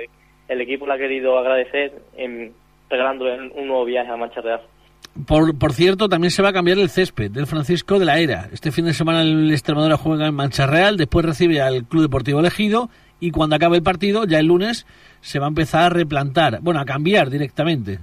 el 0.49 0.61
equipo 0.61 0.87
le 0.87 0.95
ha 0.95 0.99
querido 0.99 1.39
agradecer 1.39 1.93
en, 2.17 2.53
regalándole 2.89 3.51
un 3.55 3.69
nuevo 3.69 3.85
viaje 3.85 4.11
a 4.11 4.17
Mancha 4.17 4.41
Real. 4.41 4.61
Por, 5.27 5.59
por 5.59 5.73
cierto, 5.73 6.09
también 6.09 6.31
se 6.31 6.43
va 6.43 6.51
a 6.51 6.53
cambiar 6.53 6.79
el 6.79 6.89
césped 6.89 7.31
del 7.31 7.47
Francisco 7.47 7.99
de 7.99 8.05
la 8.05 8.19
Era. 8.19 8.49
Este 8.53 8.71
fin 8.71 8.85
de 8.85 8.93
semana 8.93 9.23
el 9.23 9.51
Extremadura 9.51 9.97
juega 9.97 10.29
en 10.29 10.35
Mancha 10.35 10.67
Real, 10.67 10.97
después 10.97 11.25
recibe 11.25 11.61
al 11.61 11.85
Club 11.85 12.03
Deportivo 12.03 12.41
Elegido 12.41 12.91
y 13.19 13.31
cuando 13.33 13.57
acabe 13.57 13.77
el 13.77 13.83
partido, 13.83 14.25
ya 14.25 14.39
el 14.39 14.47
lunes, 14.47 14.87
se 15.21 15.39
va 15.39 15.47
a 15.47 15.49
empezar 15.49 15.83
a 15.85 15.89
replantar, 15.91 16.61
bueno, 16.63 16.81
a 16.81 16.85
cambiar 16.85 17.29
directamente. 17.29 17.99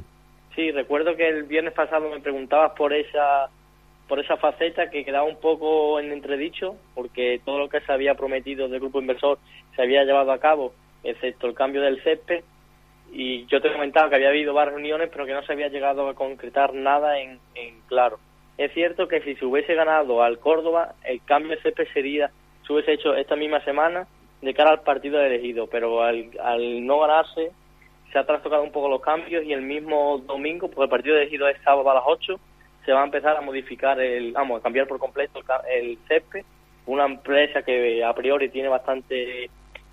Sí, 0.55 0.71
recuerdo 0.71 1.15
que 1.15 1.27
el 1.27 1.43
viernes 1.43 1.73
pasado 1.73 2.09
me 2.09 2.19
preguntabas 2.19 2.73
por 2.77 2.93
esa 2.93 3.49
por 4.07 4.19
esa 4.19 4.37
faceta 4.37 4.89
que 4.89 5.03
quedaba 5.03 5.25
un 5.25 5.39
poco 5.39 5.99
en 5.99 6.11
entredicho, 6.11 6.75
porque 6.95 7.41
todo 7.43 7.59
lo 7.59 7.69
que 7.69 7.81
se 7.81 7.91
había 7.91 8.15
prometido 8.15 8.67
del 8.67 8.79
grupo 8.79 9.01
inversor 9.01 9.37
se 9.75 9.81
había 9.81 10.03
llevado 10.03 10.31
a 10.31 10.39
cabo, 10.39 10.73
excepto 11.03 11.47
el 11.47 11.53
cambio 11.53 11.81
del 11.81 12.01
césped, 12.03 12.43
y 13.11 13.45
yo 13.45 13.61
te 13.61 13.71
comentaba 13.71 14.09
que 14.09 14.15
había 14.15 14.29
habido 14.29 14.53
varias 14.53 14.75
reuniones, 14.75 15.09
pero 15.11 15.25
que 15.25 15.33
no 15.33 15.43
se 15.43 15.53
había 15.53 15.69
llegado 15.69 16.07
a 16.07 16.15
concretar 16.15 16.73
nada 16.73 17.19
en, 17.19 17.39
claro. 17.87 18.19
Es 18.57 18.73
cierto 18.73 19.07
que 19.07 19.21
si 19.21 19.35
se 19.35 19.45
hubiese 19.45 19.75
ganado 19.75 20.23
al 20.23 20.39
Córdoba, 20.39 20.95
el 21.03 21.23
cambio 21.23 21.51
de 21.51 21.61
césped 21.61 21.87
sería, 21.93 22.31
se 22.65 22.73
hubiese 22.73 22.93
hecho 22.93 23.15
esta 23.15 23.35
misma 23.35 23.63
semana 23.63 24.07
de 24.41 24.53
cara 24.53 24.71
al 24.71 24.81
partido 24.81 25.21
elegido, 25.21 25.67
pero 25.67 26.01
al, 26.03 26.31
al 26.41 26.85
no 26.85 26.99
ganarse, 26.99 27.51
se 28.11 28.19
ha 28.19 28.25
trastocado 28.25 28.63
un 28.63 28.71
poco 28.71 28.89
los 28.89 29.01
cambios 29.01 29.43
y 29.43 29.53
el 29.53 29.61
mismo 29.61 30.17
domingo, 30.19 30.67
porque 30.67 30.83
el 30.83 30.89
partido 30.89 31.17
elegido 31.17 31.47
es 31.47 31.61
sábado 31.63 31.89
a 31.91 31.95
las 31.95 32.03
8, 32.05 32.39
se 32.87 32.93
va 32.93 33.01
a 33.01 33.05
empezar 33.05 33.35
a 33.35 33.41
modificar, 33.41 33.99
el, 33.99 34.31
vamos, 34.31 34.61
a 34.61 34.63
cambiar 34.63 34.87
por 34.87 34.97
completo 34.97 35.41
el, 35.69 35.89
el 35.89 35.97
césped. 36.07 36.45
Una 36.85 37.05
empresa 37.05 37.61
que 37.63 38.01
a 38.01 38.13
priori 38.13 38.47
tiene 38.47 38.69
bastante 38.69 39.49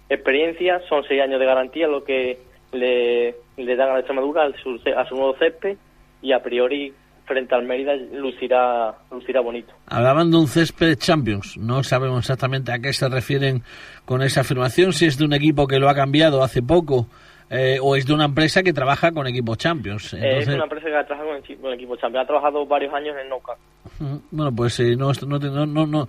experiencia, 0.08 0.80
son 0.88 1.02
seis 1.08 1.20
años 1.20 1.40
de 1.40 1.46
garantía 1.46 1.88
lo 1.88 2.04
que 2.04 2.38
le, 2.72 3.34
le 3.56 3.76
dan 3.76 3.90
a 3.90 3.92
la 3.94 3.98
Extremadura 3.98 4.42
al 4.44 4.54
su- 4.62 4.80
a 4.96 5.04
su 5.08 5.16
nuevo 5.16 5.34
césped 5.38 5.76
y 6.22 6.30
a 6.32 6.40
priori 6.40 6.92
frente 7.26 7.54
al 7.54 7.64
Mérida 7.64 7.94
lucirá, 7.96 8.94
lucirá 9.10 9.40
bonito. 9.40 9.72
Hablaban 9.88 10.30
de 10.30 10.36
un 10.36 10.46
césped 10.46 10.96
Champions. 10.98 11.56
No 11.58 11.82
sabemos 11.82 12.18
exactamente 12.20 12.70
a 12.70 12.78
qué 12.78 12.92
se 12.92 13.08
refieren 13.08 13.62
con 14.04 14.22
esa 14.22 14.42
afirmación, 14.42 14.92
si 14.92 15.06
es 15.06 15.18
de 15.18 15.24
un 15.24 15.32
equipo 15.32 15.66
que 15.66 15.80
lo 15.80 15.88
ha 15.88 15.94
cambiado 15.96 16.44
hace 16.44 16.62
poco 16.62 17.08
eh, 17.50 17.78
o 17.80 17.96
es 17.96 18.06
de 18.06 18.14
una 18.14 18.24
empresa 18.24 18.62
que 18.62 18.72
trabaja 18.72 19.12
con 19.12 19.26
equipos 19.26 19.58
Champions. 19.58 20.14
Eh, 20.14 20.18
Entonces, 20.18 20.48
es 20.48 20.54
una 20.54 20.64
empresa 20.64 20.86
que 20.86 21.04
trabaja 21.04 21.24
con 21.24 21.56
con 21.56 21.72
el 21.72 21.74
equipo 21.74 21.96
champion. 21.96 22.22
Ha 22.22 22.26
trabajado 22.26 22.66
varios 22.66 22.92
años 22.94 23.16
en 23.20 23.28
Noca. 23.28 23.56
Bueno, 23.98 24.54
pues 24.54 24.80
eh, 24.80 24.96
no, 24.96 25.12
no, 25.26 25.66
no, 25.66 25.86
no. 25.86 26.08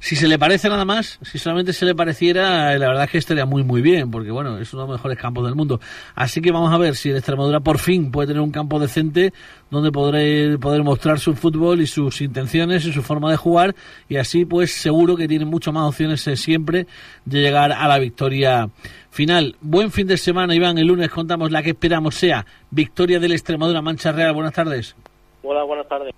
Si 0.00 0.16
se 0.16 0.26
le 0.26 0.38
parece 0.38 0.68
nada 0.68 0.84
más, 0.84 1.18
si 1.22 1.38
solamente 1.38 1.72
se 1.72 1.86
le 1.86 1.94
pareciera, 1.94 2.74
eh, 2.74 2.78
la 2.78 2.88
verdad 2.88 3.04
es 3.04 3.10
que 3.10 3.18
estaría 3.18 3.46
muy, 3.46 3.62
muy 3.62 3.80
bien, 3.80 4.10
porque 4.10 4.30
bueno, 4.30 4.58
es 4.58 4.72
uno 4.74 4.82
de 4.82 4.88
los 4.88 4.98
mejores 4.98 5.16
campos 5.16 5.44
del 5.44 5.54
mundo. 5.54 5.80
Así 6.14 6.40
que 6.40 6.50
vamos 6.50 6.72
a 6.72 6.78
ver 6.78 6.96
si 6.96 7.10
el 7.10 7.16
Extremadura 7.16 7.60
por 7.60 7.78
fin 7.78 8.10
puede 8.10 8.28
tener 8.28 8.42
un 8.42 8.50
campo 8.50 8.80
decente 8.80 9.32
donde 9.70 9.92
podré, 9.92 10.58
poder 10.58 10.82
mostrar 10.82 11.20
su 11.20 11.34
fútbol 11.34 11.80
y 11.80 11.86
sus 11.86 12.20
intenciones 12.20 12.84
y 12.84 12.92
su 12.92 13.02
forma 13.02 13.30
de 13.30 13.36
jugar, 13.36 13.74
y 14.08 14.16
así 14.16 14.44
pues 14.44 14.72
seguro 14.72 15.16
que 15.16 15.28
tiene 15.28 15.44
mucho 15.44 15.72
más 15.72 15.88
opciones 15.88 16.26
eh, 16.26 16.36
siempre 16.36 16.86
de 17.24 17.40
llegar 17.40 17.72
a 17.72 17.86
la 17.86 17.98
victoria 17.98 18.68
final. 19.10 19.56
Buen 19.60 19.92
fin 19.92 20.06
de 20.06 20.16
semana, 20.16 20.54
Iván. 20.54 20.78
El 20.78 20.88
lunes 20.88 21.10
contamos 21.10 21.50
la 21.52 21.62
que 21.62 21.70
esperamos 21.70 22.16
sea 22.16 22.44
victoria 22.70 23.20
del 23.20 23.32
Extremadura 23.32 23.80
Mancha 23.80 24.10
Real. 24.10 24.34
Buenas 24.34 24.52
tardes. 24.52 24.96
Hola, 25.42 25.62
buenas 25.62 25.88
tardes. 25.88 26.12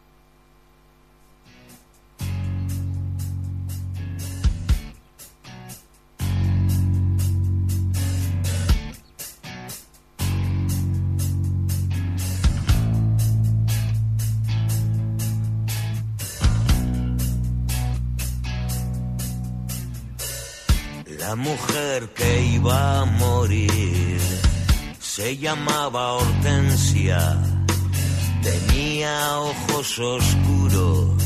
La 21.27 21.37
mujer 21.37 22.13
que 22.13 22.43
iba 22.59 23.01
a 23.01 23.05
morir 23.07 24.21
se 25.01 25.39
llamaba 25.39 26.13
Hortensia, 26.13 27.19
tenía 28.43 29.39
ojos 29.39 29.99
oscuros 29.99 31.23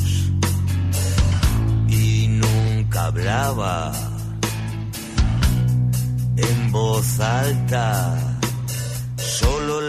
y 1.89 2.29
nunca 2.29 3.07
hablaba 3.07 3.93
en 6.37 6.71
voz 6.71 7.19
alta, 7.19 8.38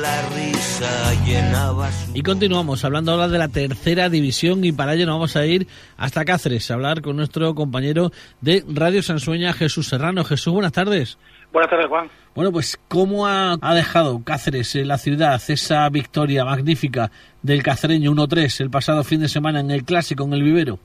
la 0.02 0.22
risa 0.30 1.14
llenaba 1.26 1.92
su... 1.92 2.12
Y 2.16 2.24
continuamos 2.24 2.86
hablando 2.86 3.12
ahora 3.12 3.28
de 3.28 3.38
la 3.38 3.48
tercera 3.48 4.10
división 4.10 4.64
y 4.64 4.72
para 4.72 4.94
ello 4.94 5.06
nos 5.06 5.16
vamos 5.16 5.36
a 5.36 5.46
ir 5.46 5.68
hasta 5.98 6.26
Cáceres 6.26 6.70
a 6.70 6.76
hablar 6.76 7.02
con 7.02 7.16
nuestro 7.16 7.54
compañero 7.56 8.12
de 8.42 8.64
Radio 8.68 9.02
Sansueña, 9.02 9.54
Jesús 9.54 9.88
Serrano. 9.88 10.24
Jesús, 10.24 10.54
buenas 10.54 10.72
tardes. 10.72 11.18
Buenas 11.52 11.70
tardes, 11.70 11.88
Juan. 11.88 12.10
Bueno, 12.36 12.52
pues 12.52 12.80
¿cómo 12.88 13.28
ha, 13.28 13.58
ha 13.60 13.74
dejado 13.74 14.24
Cáceres 14.24 14.76
en 14.76 14.88
la 14.88 14.98
ciudad 14.98 15.42
esa 15.48 15.90
victoria 15.90 16.46
magnífica 16.46 17.12
del 17.42 17.64
cacereño 17.64 18.12
1-3 18.12 18.62
el 18.62 18.70
pasado 18.70 19.04
fin 19.04 19.20
de 19.20 19.28
semana 19.28 19.60
en 19.60 19.72
el 19.72 19.84
Clásico, 19.84 20.24
en 20.24 20.34
el 20.34 20.44
Vivero? 20.44 20.80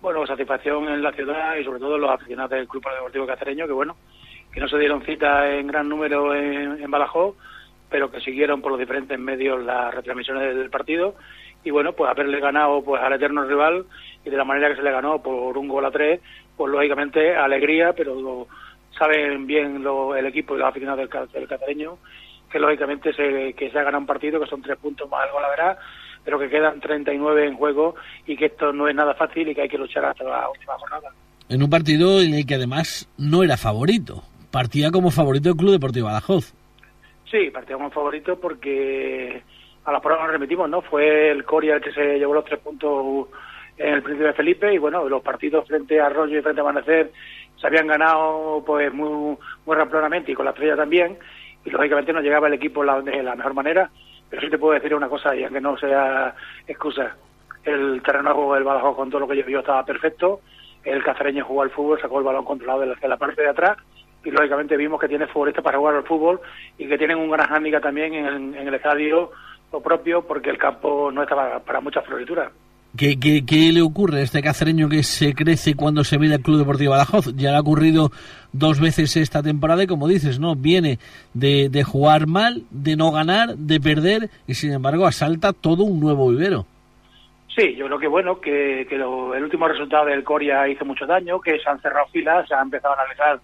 Bueno, 0.00 0.26
satisfacción 0.26 0.88
en 0.88 1.02
la 1.02 1.12
ciudad 1.12 1.56
y 1.56 1.64
sobre 1.64 1.80
todo 1.80 1.96
en 1.96 2.00
los 2.00 2.10
aficionados 2.10 2.50
del 2.52 2.66
Club 2.66 2.82
Deportivo 2.82 3.26
Cacereño, 3.26 3.66
que 3.66 3.72
bueno, 3.72 3.96
que 4.52 4.60
no 4.60 4.68
se 4.68 4.78
dieron 4.78 5.02
cita 5.02 5.50
en 5.50 5.66
gran 5.66 5.88
número 5.88 6.34
en, 6.34 6.82
en 6.82 6.90
Badajoz, 6.90 7.34
pero 7.90 8.10
que 8.10 8.20
siguieron 8.20 8.62
por 8.62 8.70
los 8.72 8.80
diferentes 8.80 9.18
medios 9.18 9.62
las 9.64 9.92
retransmisiones 9.94 10.54
del 10.56 10.70
partido 10.70 11.14
y 11.64 11.70
bueno, 11.70 11.92
pues 11.92 12.10
haberle 12.10 12.40
ganado 12.40 12.82
pues 12.82 13.02
al 13.02 13.12
eterno 13.12 13.44
rival 13.44 13.84
y 14.24 14.30
de 14.30 14.36
la 14.36 14.44
manera 14.44 14.68
que 14.70 14.76
se 14.76 14.82
le 14.82 14.92
ganó 14.92 15.20
por 15.22 15.58
un 15.58 15.68
gol 15.68 15.84
a 15.84 15.90
tres, 15.90 16.20
pues 16.56 16.72
lógicamente 16.72 17.34
alegría, 17.36 17.92
pero 17.92 18.14
lo- 18.14 18.46
saben 18.98 19.46
bien 19.46 19.82
lo- 19.82 20.14
el 20.16 20.26
equipo 20.26 20.54
y 20.54 20.58
los 20.58 20.68
aficionados 20.68 21.08
del, 21.08 21.28
del 21.32 21.48
cacereño 21.48 21.98
que 22.50 22.58
lógicamente 22.58 23.12
se, 23.12 23.52
que 23.54 23.70
se 23.70 23.78
ha 23.78 23.82
ganado 23.84 24.00
un 24.00 24.06
partido 24.06 24.40
que 24.40 24.46
son 24.46 24.60
tres 24.62 24.76
puntos 24.78 25.08
más 25.08 25.22
algo 25.24 25.40
la 25.40 25.48
verdad, 25.50 25.78
pero 26.24 26.38
que 26.38 26.48
quedan 26.48 26.80
39 26.80 27.46
en 27.46 27.54
juego 27.56 27.94
y 28.26 28.36
que 28.36 28.46
esto 28.46 28.72
no 28.72 28.88
es 28.88 28.94
nada 28.94 29.14
fácil 29.14 29.48
y 29.48 29.54
que 29.54 29.62
hay 29.62 29.68
que 29.68 29.78
luchar 29.78 30.04
hasta 30.04 30.24
la 30.24 30.48
última 30.50 30.74
jornada. 30.78 31.10
En 31.48 31.62
un 31.62 31.70
partido 31.70 32.20
en 32.20 32.34
el 32.34 32.44
que 32.46 32.56
además 32.56 33.08
no 33.18 33.42
era 33.42 33.56
favorito. 33.56 34.22
Partía 34.50 34.90
como 34.90 35.10
favorito 35.10 35.48
el 35.50 35.56
Club 35.56 35.70
Deportivo 35.72 36.06
Badajoz. 36.06 36.52
Sí, 37.30 37.50
partido 37.50 37.78
como 37.78 37.90
favorito 37.90 38.38
porque 38.40 39.42
a 39.84 39.92
las 39.92 40.00
pruebas 40.02 40.24
nos 40.24 40.32
remitimos, 40.32 40.68
¿no? 40.68 40.82
Fue 40.82 41.30
el 41.30 41.44
Coria 41.44 41.76
el 41.76 41.80
que 41.80 41.92
se 41.92 42.18
llevó 42.18 42.34
los 42.34 42.44
tres 42.44 42.60
puntos 42.60 43.28
en 43.78 43.94
el 43.94 44.02
Príncipe 44.02 44.32
Felipe 44.32 44.72
y 44.74 44.78
bueno, 44.78 45.08
los 45.08 45.22
partidos 45.22 45.66
frente 45.66 46.00
a 46.00 46.06
Arroyo 46.06 46.38
y 46.38 46.42
frente 46.42 46.60
a 46.60 46.64
Amanecer 46.64 47.12
se 47.56 47.66
habían 47.66 47.86
ganado 47.86 48.62
pues 48.66 48.92
muy, 48.92 49.36
muy 49.64 49.76
rápidamente 49.76 50.32
y 50.32 50.34
con 50.34 50.44
la 50.44 50.50
estrella 50.50 50.76
también. 50.76 51.18
Y 51.64 51.70
lógicamente 51.70 52.12
no 52.12 52.20
llegaba 52.20 52.48
el 52.48 52.54
equipo 52.54 52.82
la- 52.82 53.00
de 53.00 53.22
la 53.22 53.36
mejor 53.36 53.54
manera, 53.54 53.90
pero 54.28 54.42
sí 54.42 54.48
te 54.50 54.58
puedo 54.58 54.74
decir 54.74 54.94
una 54.94 55.08
cosa 55.08 55.34
y 55.36 55.44
aunque 55.44 55.60
no 55.60 55.76
sea 55.78 56.34
excusa, 56.66 57.16
el 57.64 58.02
terreno 58.02 58.30
de 58.30 58.34
juego 58.34 58.54
del 58.54 58.64
Badajoz 58.64 58.96
con 58.96 59.10
todo 59.10 59.20
lo 59.20 59.28
que 59.28 59.36
yo 59.36 59.44
vio 59.44 59.60
estaba 59.60 59.84
perfecto, 59.84 60.40
el 60.82 61.02
cacereño 61.04 61.44
jugó 61.44 61.62
al 61.62 61.70
fútbol, 61.70 62.00
sacó 62.00 62.18
el 62.18 62.24
balón 62.24 62.44
controlado 62.46 62.80
de 62.80 62.86
la, 62.86 62.94
de 62.94 63.08
la 63.08 63.18
parte 63.18 63.42
de 63.42 63.48
atrás 63.50 63.76
y 64.24 64.30
lógicamente 64.30 64.76
vimos 64.76 65.00
que 65.00 65.08
tiene 65.08 65.26
futbolistas 65.26 65.64
para 65.64 65.78
jugar 65.78 65.96
al 65.96 66.04
fútbol 66.04 66.40
y 66.78 66.86
que 66.88 66.98
tienen 66.98 67.18
un 67.18 67.30
gran 67.30 67.48
hándicap 67.48 67.82
también 67.82 68.14
en 68.14 68.26
el, 68.26 68.34
en 68.54 68.68
el 68.68 68.74
estadio 68.74 69.30
lo 69.72 69.80
propio 69.80 70.22
porque 70.26 70.50
el 70.50 70.58
campo 70.58 71.10
no 71.12 71.22
estaba 71.22 71.60
para 71.60 71.80
muchas 71.80 72.04
florituras. 72.04 72.50
¿Qué, 72.96 73.20
qué, 73.20 73.46
qué 73.46 73.70
le 73.72 73.82
ocurre 73.82 74.18
a 74.18 74.22
este 74.24 74.42
cacereño 74.42 74.88
que 74.88 75.04
se 75.04 75.32
crece 75.32 75.74
cuando 75.76 76.02
se 76.02 76.18
mide 76.18 76.34
el 76.34 76.42
Club 76.42 76.58
Deportivo 76.58 76.90
Badajoz? 76.90 77.32
Ya 77.36 77.52
le 77.52 77.56
ha 77.56 77.60
ocurrido 77.60 78.10
dos 78.52 78.80
veces 78.80 79.16
esta 79.16 79.44
temporada 79.44 79.84
y 79.84 79.86
como 79.86 80.08
dices, 80.08 80.40
¿no? 80.40 80.56
Viene 80.56 80.98
de, 81.32 81.68
de 81.68 81.84
jugar 81.84 82.26
mal, 82.26 82.64
de 82.72 82.96
no 82.96 83.12
ganar, 83.12 83.54
de 83.56 83.78
perder 83.78 84.28
y 84.48 84.54
sin 84.54 84.72
embargo 84.72 85.06
asalta 85.06 85.52
todo 85.52 85.84
un 85.84 86.00
nuevo 86.00 86.28
vivero. 86.30 86.66
Sí, 87.56 87.76
yo 87.76 87.86
creo 87.86 87.98
que 88.00 88.08
bueno, 88.08 88.40
que, 88.40 88.84
que 88.88 88.98
lo- 88.98 89.36
el 89.36 89.44
último 89.44 89.68
resultado 89.68 90.06
del 90.06 90.24
Coria 90.24 90.66
hizo 90.68 90.84
mucho 90.84 91.06
daño, 91.06 91.40
que 91.40 91.60
se 91.60 91.70
han 91.70 91.80
cerrado 91.80 92.06
filas, 92.08 92.48
se 92.48 92.54
han 92.54 92.62
empezado 92.62 92.94
a 92.94 93.02
analizar 93.02 93.40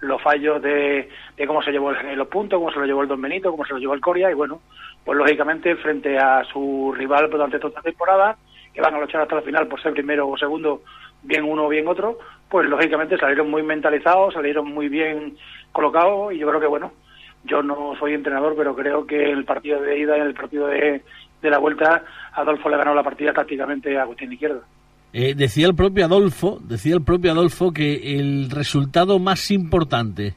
los 0.00 0.20
fallos 0.22 0.62
de, 0.62 1.08
de 1.36 1.46
cómo 1.46 1.62
se 1.62 1.70
llevó 1.72 1.90
el- 1.90 2.16
los 2.16 2.28
puntos, 2.28 2.58
cómo 2.58 2.72
se 2.72 2.78
lo 2.78 2.86
llevó 2.86 3.02
el 3.02 3.08
Don 3.08 3.20
Benito, 3.20 3.50
cómo 3.50 3.64
se 3.64 3.74
lo 3.74 3.78
llevó 3.78 3.94
el 3.94 4.00
Coria, 4.00 4.30
y 4.30 4.34
bueno, 4.34 4.60
pues 5.04 5.16
lógicamente 5.18 5.76
frente 5.76 6.18
a 6.18 6.42
su 6.44 6.92
rival 6.96 7.28
durante 7.30 7.58
toda 7.58 7.70
esta 7.70 7.82
temporada, 7.82 8.36
que 8.72 8.80
van 8.80 8.94
a 8.94 9.00
luchar 9.00 9.22
hasta 9.22 9.34
la 9.36 9.42
final 9.42 9.66
por 9.66 9.82
ser 9.82 9.92
primero 9.92 10.28
o 10.28 10.36
segundo, 10.36 10.82
bien 11.22 11.44
uno 11.44 11.66
o 11.66 11.68
bien 11.68 11.86
otro, 11.88 12.18
pues 12.48 12.68
lógicamente 12.68 13.18
salieron 13.18 13.50
muy 13.50 13.62
mentalizados, 13.62 14.34
salieron 14.34 14.66
muy 14.72 14.88
bien 14.88 15.36
colocados, 15.72 16.32
y 16.32 16.38
yo 16.38 16.48
creo 16.48 16.60
que 16.60 16.66
bueno, 16.66 16.92
yo 17.44 17.62
no 17.62 17.94
soy 17.98 18.14
entrenador, 18.14 18.54
pero 18.56 18.74
creo 18.74 19.06
que 19.06 19.30
el 19.30 19.44
partido 19.44 19.80
de 19.80 19.98
ida 19.98 20.16
y 20.16 20.20
el 20.20 20.34
partido 20.34 20.66
de, 20.66 21.02
de 21.42 21.50
la 21.50 21.58
vuelta, 21.58 22.04
Adolfo 22.32 22.68
le 22.68 22.76
ganó 22.76 22.94
la 22.94 23.02
partida 23.02 23.32
tácticamente 23.32 23.98
a 23.98 24.02
Agustín 24.02 24.32
Izquierdo. 24.32 24.62
Eh, 25.12 25.34
decía 25.34 25.66
el 25.66 25.74
propio 25.74 26.04
Adolfo, 26.04 26.60
decía 26.62 26.94
el 26.94 27.02
propio 27.02 27.32
Adolfo 27.32 27.72
que 27.72 28.18
el 28.18 28.48
resultado 28.50 29.18
más 29.18 29.50
importante 29.50 30.34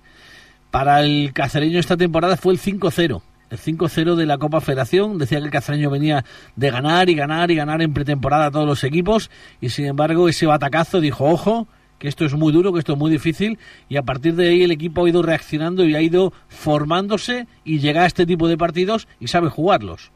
para 0.71 1.01
el 1.01 1.31
cacereño 1.33 1.79
esta 1.79 1.97
temporada 1.97 2.37
fue 2.37 2.53
el 2.53 2.59
5-0. 2.59 3.21
El 3.51 3.59
5-0 3.59 4.15
de 4.15 4.25
la 4.25 4.39
Copa 4.39 4.61
Federación. 4.61 5.19
Decía 5.19 5.37
que 5.37 5.45
el 5.45 5.51
cacereño 5.51 5.91
venía 5.91 6.25
de 6.55 6.71
ganar 6.71 7.11
y 7.11 7.13
ganar 7.13 7.51
y 7.51 7.55
ganar 7.55 7.83
en 7.83 7.93
pretemporada 7.93 8.47
a 8.47 8.51
todos 8.51 8.65
los 8.65 8.83
equipos. 8.83 9.29
Y 9.61 9.69
sin 9.69 9.85
embargo, 9.85 10.27
ese 10.27 10.47
batacazo 10.47 10.99
dijo: 10.99 11.25
Ojo, 11.25 11.67
que 11.99 12.07
esto 12.07 12.25
es 12.25 12.33
muy 12.33 12.51
duro, 12.51 12.73
que 12.73 12.79
esto 12.79 12.93
es 12.93 12.97
muy 12.97 13.11
difícil. 13.11 13.59
Y 13.89 13.97
a 13.97 14.01
partir 14.01 14.33
de 14.33 14.49
ahí, 14.49 14.63
el 14.63 14.71
equipo 14.71 15.05
ha 15.05 15.09
ido 15.09 15.21
reaccionando 15.21 15.85
y 15.85 15.93
ha 15.93 16.01
ido 16.01 16.33
formándose 16.47 17.45
y 17.63 17.77
llega 17.77 18.01
a 18.01 18.07
este 18.07 18.25
tipo 18.25 18.47
de 18.47 18.57
partidos 18.57 19.07
y 19.19 19.27
sabe 19.27 19.49
jugarlos. 19.49 20.11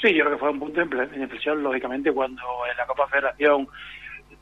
Sí, 0.00 0.14
yo 0.14 0.24
creo 0.24 0.36
que 0.36 0.40
fue 0.40 0.50
un 0.50 0.60
punto 0.60 0.80
de 0.80 0.86
infle- 0.86 1.08
de 1.10 1.22
inflexión, 1.22 1.62
lógicamente, 1.62 2.12
cuando 2.12 2.42
en 2.70 2.76
la 2.76 2.86
Copa 2.86 3.08
Federación 3.08 3.66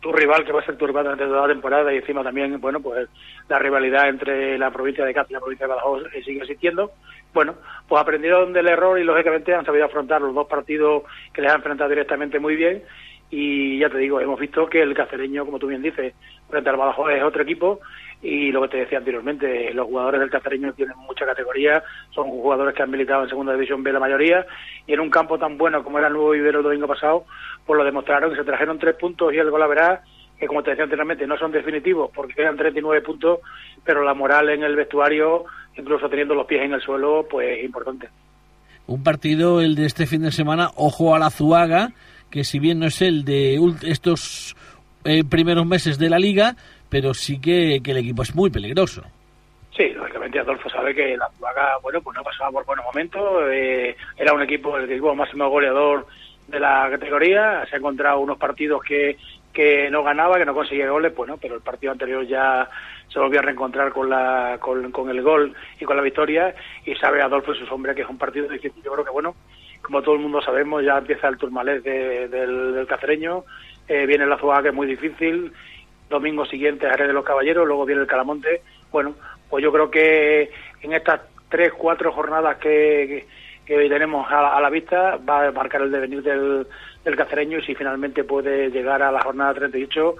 tu 0.01 0.13
rival, 0.13 0.45
que 0.45 0.53
va 0.53 0.61
a 0.61 0.65
ser 0.67 0.77
tu 0.77 0.87
rival 0.87 1.05
durante 1.05 1.25
toda 1.25 1.47
la 1.47 1.53
temporada, 1.55 1.93
y 1.93 1.97
encima 1.97 2.23
también, 2.23 2.61
bueno, 2.61 2.81
pues 2.81 3.09
la 3.49 3.59
rivalidad 3.59 4.09
entre 4.09 4.59
la 4.59 4.71
provincia 4.71 5.05
de 5.05 5.15
Cáceres 5.15 5.31
y 5.31 5.35
la 5.35 5.41
provincia 5.41 5.67
de 5.67 5.71
Badajoz 5.71 6.03
eh, 6.13 6.23
sigue 6.23 6.41
existiendo. 6.43 6.93
Bueno, 7.33 7.55
pues 7.89 8.03
aprendieron 8.03 8.53
del 8.53 8.69
error 8.69 8.99
y, 8.99 9.05
lógicamente, 9.05 9.55
han 9.55 9.65
sabido 9.65 9.87
afrontar 9.87 10.21
los 10.21 10.35
dos 10.35 10.47
partidos 10.47 11.05
que 11.33 11.41
les 11.41 11.51
han 11.51 11.57
enfrentado 11.59 11.89
directamente 11.91 12.39
muy 12.39 12.57
bien. 12.57 12.83
Y 13.31 13.79
ya 13.79 13.89
te 13.89 13.99
digo, 13.99 14.21
hemos 14.21 14.39
visto 14.39 14.69
que 14.69 14.83
el 14.83 14.95
cacereño, 14.95 15.45
como 15.45 15.59
tú 15.59 15.67
bien 15.67 15.83
dices, 15.83 16.15
frente 16.49 16.71
al 16.71 16.77
Badajoz 16.77 17.11
es 17.13 17.23
otro 17.23 17.43
equipo 17.43 17.81
y 18.27 18.51
lo 18.51 18.61
que 18.63 18.69
te 18.69 18.77
decía 18.79 18.99
anteriormente, 18.99 19.73
los 19.73 19.87
jugadores 19.87 20.19
del 20.21 20.31
cacereño 20.31 20.73
tienen 20.73 20.97
mucha 20.99 21.25
categoría, 21.25 21.85
son 22.11 22.25
jugadores 22.25 22.75
que 22.75 22.83
han 22.83 22.91
militado 22.91 23.23
en 23.23 23.29
segunda 23.29 23.53
división 23.53 23.85
B 23.85 23.93
la 23.93 24.01
mayoría 24.01 24.45
y 24.85 24.95
en 24.95 25.01
un 25.01 25.11
campo 25.11 25.39
tan 25.39 25.57
bueno 25.57 25.85
como 25.85 25.99
era 25.99 26.09
el 26.09 26.15
Nuevo 26.15 26.31
Vivero 26.31 26.59
el 26.59 26.65
domingo 26.65 26.89
pasado, 26.89 27.25
pues 27.65 27.79
lo 27.79 27.85
demostraron 27.85 28.31
que 28.31 28.37
se 28.37 28.45
trajeron 28.45 28.81
tres 28.81 28.97
puntos 28.97 29.33
y 29.33 29.39
el 29.39 29.49
gol 29.49 29.63
a 29.63 29.69
verás, 29.69 30.01
que 30.41 30.49
como 30.49 30.65
te 30.65 30.71
decía 30.71 30.83
anteriormente 30.83 31.25
no 31.25 31.39
son 31.39 31.53
definitivos 31.53 32.11
porque 32.13 32.35
quedan 32.35 32.57
39 32.57 33.01
puntos, 33.03 33.39
pero 33.85 34.03
la 34.03 34.15
moral 34.15 34.49
en 34.49 34.65
el 34.65 34.75
vestuario, 34.75 35.45
incluso 35.77 36.09
teniendo 36.09 36.35
los 36.35 36.47
pies 36.47 36.65
en 36.65 36.73
el 36.73 36.81
suelo, 36.81 37.29
pues 37.31 37.59
es 37.59 37.65
importante. 37.65 38.09
un 38.89 39.05
partido, 39.05 39.61
el 39.61 39.77
de 39.77 39.87
este 39.87 40.07
fin 40.07 40.23
de 40.23 40.33
semana, 40.33 40.71
ojo 40.75 41.15
a 41.15 41.21
la 41.21 41.31
Zuaga, 41.31 41.93
que 42.29 42.43
si 42.43 42.59
bien 42.59 42.81
no 42.81 42.87
es 42.87 43.03
el 43.03 43.25
de 43.25 43.57
estos 43.83 44.57
eh, 45.05 45.23
primeros 45.23 45.65
meses 45.65 45.97
de 45.99 46.11
la 46.11 46.19
liga, 46.19 46.57
pero 46.89 47.15
sí 47.15 47.41
que, 47.41 47.81
que 47.83 47.91
el 47.93 47.99
equipo 47.99 48.23
es 48.23 48.35
muy 48.35 48.51
peligroso. 48.51 49.03
Sí, 49.77 49.89
lógicamente 49.91 50.39
Adolfo 50.41 50.71
sabe 50.71 50.95
que 50.95 51.17
la 51.17 51.29
Zuaga, 51.39 51.77
bueno, 51.83 52.01
pues 52.01 52.17
no 52.17 52.23
pasaba 52.25 52.51
por 52.51 52.65
buenos 52.65 52.85
momentos, 52.87 53.23
eh, 53.51 53.95
era 54.17 54.33
un 54.33 54.43
equipo, 54.43 54.77
el 54.79 54.91
equipo 54.91 55.15
máximo 55.15 55.49
goleador 55.51 56.07
de 56.49 56.61
la 56.61 56.89
categoría, 56.91 57.67
se 57.69 57.77
ha 57.77 57.79
encontrado 57.79 58.21
unos 58.21 58.39
partidos 58.39 58.83
que, 58.83 59.17
que 59.53 59.91
no 59.91 60.03
ganaba, 60.03 60.39
que 60.39 60.47
no 60.47 60.55
conseguía 60.55 60.89
goles, 60.89 61.15
bueno, 61.15 61.37
pero 61.41 61.57
el 61.57 61.61
partido 61.61 61.93
anterior 61.93 62.27
ya 62.27 62.71
se 63.09 63.19
volvió 63.19 63.41
a 63.41 63.43
reencontrar 63.43 63.93
con, 63.93 64.09
la, 64.09 64.57
con, 64.61 64.91
con 64.93 65.11
el 65.11 65.21
gol 65.23 65.55
y 65.79 65.85
con 65.85 65.97
la 65.97 66.03
victoria, 66.03 66.55
y 66.87 66.95
sabe 66.95 67.21
Adolfo 67.21 67.53
y 67.53 67.59
sus 67.59 67.71
hombres 67.71 67.95
que 67.97 68.03
es 68.03 68.09
un 68.09 68.17
partido 68.19 68.49
difícil, 68.49 68.83
yo 68.83 68.93
creo 68.93 69.05
que 69.05 69.11
bueno, 69.11 69.35
como 69.83 70.01
todo 70.03 70.15
el 70.15 70.23
mundo 70.23 70.41
sabemos, 70.41 70.83
ya 70.85 70.97
empieza 70.99 71.29
el 71.29 71.37
turmalés 71.37 71.83
de- 71.85 72.29
del, 72.29 72.75
del 72.75 72.87
cacereño, 72.87 73.45
eh, 73.89 74.07
viene 74.07 74.25
la 74.27 74.39
Zuaga 74.39 74.63
que 74.63 74.69
es 74.69 74.75
muy 74.75 74.87
difícil, 74.87 75.53
domingo 76.09 76.45
siguiente 76.47 76.89
Jerez 76.89 77.09
de 77.09 77.13
los 77.13 77.25
Caballeros, 77.25 77.67
luego 77.67 77.85
viene 77.87 78.03
el 78.03 78.07
Calamonte. 78.07 78.63
Bueno, 78.93 79.15
pues 79.51 79.63
yo 79.63 79.73
creo 79.73 79.91
que 79.91 80.51
en 80.83 80.93
estas 80.93 81.21
tres, 81.49 81.73
cuatro 81.77 82.13
jornadas 82.13 82.59
que, 82.59 83.27
que, 83.67 83.75
que 83.75 83.89
tenemos 83.89 84.27
a, 84.31 84.43
la- 84.43 84.57
a 84.57 84.61
la 84.61 84.71
vista 84.71 85.17
va 85.29 85.47
a 85.49 85.53
marcar 85.53 85.83
el 85.83 85.91
devenir 85.91 86.23
del, 86.23 86.67
del 87.05 87.17
cacereño 87.17 87.59
y 87.59 87.63
si 87.63 87.75
finalmente 87.75 88.25
puede 88.25 88.71
llegar 88.71 89.03
a 89.03 89.11
la 89.13 89.21
jornada 89.23 89.55
38, 89.55 90.15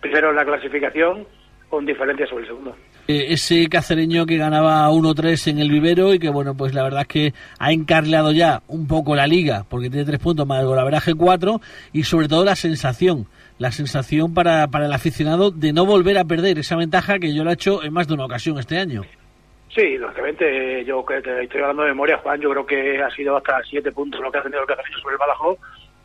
primero 0.00 0.30
en 0.30 0.36
la 0.36 0.44
clasificación 0.44 1.26
con 1.68 1.86
diferencia 1.86 2.26
sobre 2.26 2.42
el 2.42 2.48
segundo. 2.48 2.76
Eh, 3.08 3.26
ese 3.30 3.66
cacereño 3.68 4.26
que 4.26 4.36
ganaba 4.36 4.88
1-3 4.90 5.50
en 5.50 5.58
el 5.58 5.70
vivero 5.70 6.12
y 6.14 6.18
que, 6.18 6.28
bueno, 6.28 6.54
pues 6.56 6.74
la 6.74 6.82
verdad 6.84 7.00
es 7.02 7.08
que 7.08 7.32
ha 7.58 7.72
encarleado 7.72 8.30
ya 8.30 8.62
un 8.68 8.86
poco 8.86 9.16
la 9.16 9.26
liga, 9.26 9.64
porque 9.68 9.88
tiene 9.90 10.04
tres 10.04 10.20
puntos 10.20 10.46
más 10.46 10.60
el 10.60 10.66
golaveraje 10.66 11.14
4 11.14 11.60
y 11.94 12.04
sobre 12.04 12.28
todo 12.28 12.44
la 12.44 12.54
sensación, 12.56 13.26
la 13.58 13.70
sensación 13.70 14.34
para, 14.34 14.66
para 14.68 14.86
el 14.86 14.92
aficionado 14.92 15.50
de 15.50 15.72
no 15.72 15.86
volver 15.86 16.18
a 16.18 16.24
perder 16.24 16.58
esa 16.58 16.76
ventaja 16.76 17.18
que 17.18 17.34
yo 17.34 17.44
la 17.44 17.52
he 17.52 17.54
hecho 17.54 17.82
en 17.82 17.92
más 17.92 18.08
de 18.08 18.14
una 18.14 18.24
ocasión 18.24 18.58
este 18.58 18.78
año. 18.78 19.02
Sí, 19.74 19.96
lógicamente, 19.96 20.84
yo 20.84 21.04
que 21.04 21.22
te 21.22 21.44
estoy 21.44 21.62
hablando 21.62 21.84
de 21.84 21.88
memoria, 21.88 22.18
Juan, 22.18 22.40
yo 22.40 22.50
creo 22.50 22.66
que 22.66 23.02
ha 23.02 23.10
sido 23.10 23.36
hasta 23.36 23.62
siete 23.62 23.90
puntos 23.90 24.20
lo 24.20 24.30
que 24.30 24.38
ha 24.38 24.42
tenido 24.42 24.60
el 24.60 24.66
Cacereño 24.66 24.98
sobre 24.98 25.14
el 25.14 25.18
Badajoz. 25.18 25.58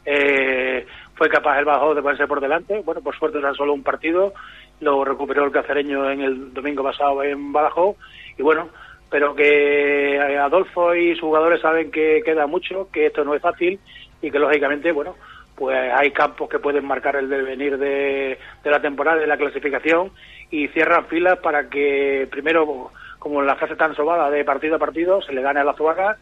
Eh, 0.05 0.85
fue 1.15 1.27
capaz 1.27 1.59
el 1.59 1.65
Badajoz 1.65 1.95
de 1.95 2.01
ponerse 2.01 2.27
por 2.27 2.39
delante, 2.39 2.81
bueno, 2.85 3.01
por 3.01 3.17
suerte 3.17 3.39
era 3.39 3.53
solo 3.53 3.73
un 3.73 3.83
partido, 3.83 4.33
lo 4.79 5.03
recuperó 5.03 5.43
el 5.43 5.51
Cacereño 5.51 6.09
en 6.09 6.21
el 6.21 6.53
domingo 6.53 6.81
pasado 6.81 7.21
en 7.23 7.51
Badajoz, 7.51 7.97
y 8.37 8.41
bueno, 8.41 8.69
pero 9.09 9.35
que 9.35 10.17
Adolfo 10.39 10.95
y 10.95 11.11
sus 11.15 11.23
jugadores 11.23 11.59
saben 11.59 11.91
que 11.91 12.21
queda 12.23 12.47
mucho, 12.47 12.87
que 12.89 13.07
esto 13.07 13.25
no 13.25 13.35
es 13.35 13.41
fácil, 13.41 13.79
y 14.21 14.31
que 14.31 14.39
lógicamente, 14.39 14.93
bueno, 14.93 15.15
pues 15.57 15.91
hay 15.91 16.11
campos 16.11 16.47
que 16.47 16.59
pueden 16.59 16.85
marcar 16.85 17.15
el 17.15 17.29
devenir 17.29 17.79
de, 17.79 18.37
de 18.63 18.71
la 18.71 18.79
temporada, 18.79 19.17
de 19.17 19.25
la 19.25 19.37
clasificación, 19.37 20.11
y 20.51 20.67
cierran 20.67 21.07
filas 21.07 21.39
para 21.39 21.67
que 21.67 22.27
primero, 22.29 22.91
como 23.17 23.41
en 23.41 23.47
la 23.47 23.55
fase 23.55 23.75
tan 23.75 23.95
sobada 23.95 24.29
de 24.29 24.45
partido 24.45 24.75
a 24.75 24.79
partido, 24.79 25.19
se 25.23 25.33
le 25.33 25.41
gane 25.41 25.59
a 25.59 25.63
la 25.63 25.73
Zuaga, 25.73 26.17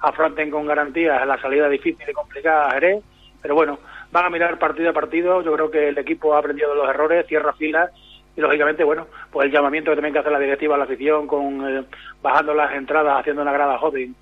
afronten 0.00 0.50
con 0.50 0.66
garantías 0.66 1.26
la 1.26 1.40
salida 1.40 1.68
difícil 1.68 2.08
y 2.08 2.14
complicada 2.14 2.68
a 2.68 2.72
Jerez, 2.72 3.04
pero 3.42 3.54
bueno, 3.54 3.78
van 4.10 4.24
a 4.24 4.30
mirar 4.30 4.58
partido 4.58 4.88
a 4.88 4.94
partido, 4.94 5.42
yo 5.42 5.52
creo 5.52 5.70
que 5.70 5.88
el 5.88 5.98
equipo 5.98 6.34
ha 6.34 6.38
aprendido 6.38 6.70
de 6.70 6.76
los 6.76 6.88
errores, 6.88 7.26
cierra 7.26 7.52
filas, 7.52 7.90
y 8.36 8.40
lógicamente, 8.40 8.84
bueno, 8.84 9.06
pues 9.30 9.46
el 9.46 9.52
llamamiento 9.52 9.90
que 9.90 9.96
también 9.96 10.14
que 10.14 10.20
hace 10.20 10.30
la 10.30 10.38
directiva 10.38 10.76
a 10.76 10.78
la 10.78 10.84
afición 10.84 11.26
con 11.26 11.68
eh, 11.68 11.84
bajando 12.22 12.54
las 12.54 12.72
entradas, 12.72 13.20
haciendo 13.20 13.42
una 13.42 13.52
grada 13.52 13.76
joven, 13.78 14.14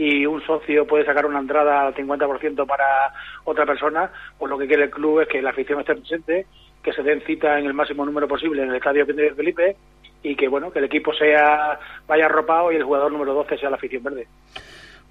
y 0.00 0.24
un 0.24 0.40
socio 0.46 0.86
puede 0.86 1.04
sacar 1.04 1.26
una 1.26 1.40
entrada 1.40 1.82
al 1.82 1.94
50% 1.94 2.66
para 2.66 3.12
otra 3.44 3.66
persona, 3.66 4.10
pues 4.38 4.48
lo 4.48 4.56
que 4.56 4.66
quiere 4.66 4.84
el 4.84 4.90
club 4.90 5.20
es 5.20 5.28
que 5.28 5.42
la 5.42 5.50
afición 5.50 5.78
esté 5.78 5.94
presente, 5.94 6.46
que 6.82 6.94
se 6.94 7.02
den 7.02 7.20
cita 7.26 7.58
en 7.58 7.66
el 7.66 7.74
máximo 7.74 8.06
número 8.06 8.26
posible 8.26 8.62
en 8.62 8.70
el 8.70 8.76
estadio 8.76 9.04
Príncipe 9.04 9.34
Felipe 9.34 9.76
y 10.22 10.34
que 10.36 10.48
bueno 10.48 10.72
que 10.72 10.78
el 10.78 10.86
equipo 10.86 11.12
sea 11.12 11.78
vaya 12.08 12.24
arropado 12.24 12.72
y 12.72 12.76
el 12.76 12.84
jugador 12.84 13.12
número 13.12 13.34
12 13.34 13.58
sea 13.58 13.68
la 13.68 13.76
afición 13.76 14.02
verde. 14.02 14.26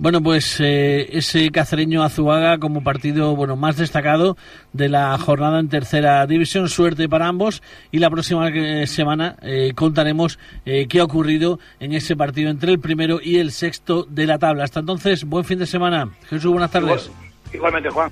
Bueno, 0.02 0.24
pues 0.24 0.62
eh, 0.62 1.10
ese 1.12 1.52
cacereño 1.52 2.04
Azuaga 2.04 2.58
como 2.58 2.82
partido 2.84 3.36
bueno 3.36 3.58
más 3.58 3.76
destacado 3.76 4.38
de 4.72 4.88
la 4.88 5.18
jornada 5.18 5.60
en 5.60 5.68
tercera 5.68 6.26
división. 6.26 6.70
Suerte 6.70 7.10
para 7.10 7.28
ambos 7.28 7.62
y 7.92 8.00
la 8.00 8.10
próxima 8.10 8.48
eh, 8.48 8.88
semana 8.88 9.36
eh, 9.42 9.74
contaremos 9.76 10.40
eh, 10.66 10.88
qué 10.88 11.02
ha 11.02 11.04
ocurrido 11.04 11.60
en 11.82 11.92
ese 11.94 12.16
partido 12.16 12.50
entre 12.50 12.72
el 12.72 12.80
primero 12.80 13.20
y 13.22 13.40
el 13.40 13.52
sexto 13.52 14.04
de 14.10 14.26
la 14.26 14.40
tabla. 14.40 14.64
Hasta 14.64 14.80
entonces, 14.80 15.26
buen 15.26 15.44
fin 15.44 15.60
de 15.60 15.66
semana. 15.66 16.10
Jesús, 16.30 16.50
buenas 16.50 16.72
tardes. 16.72 17.08
Igual- 17.10 17.54
igualmente, 17.54 17.90
Juan. 17.90 18.10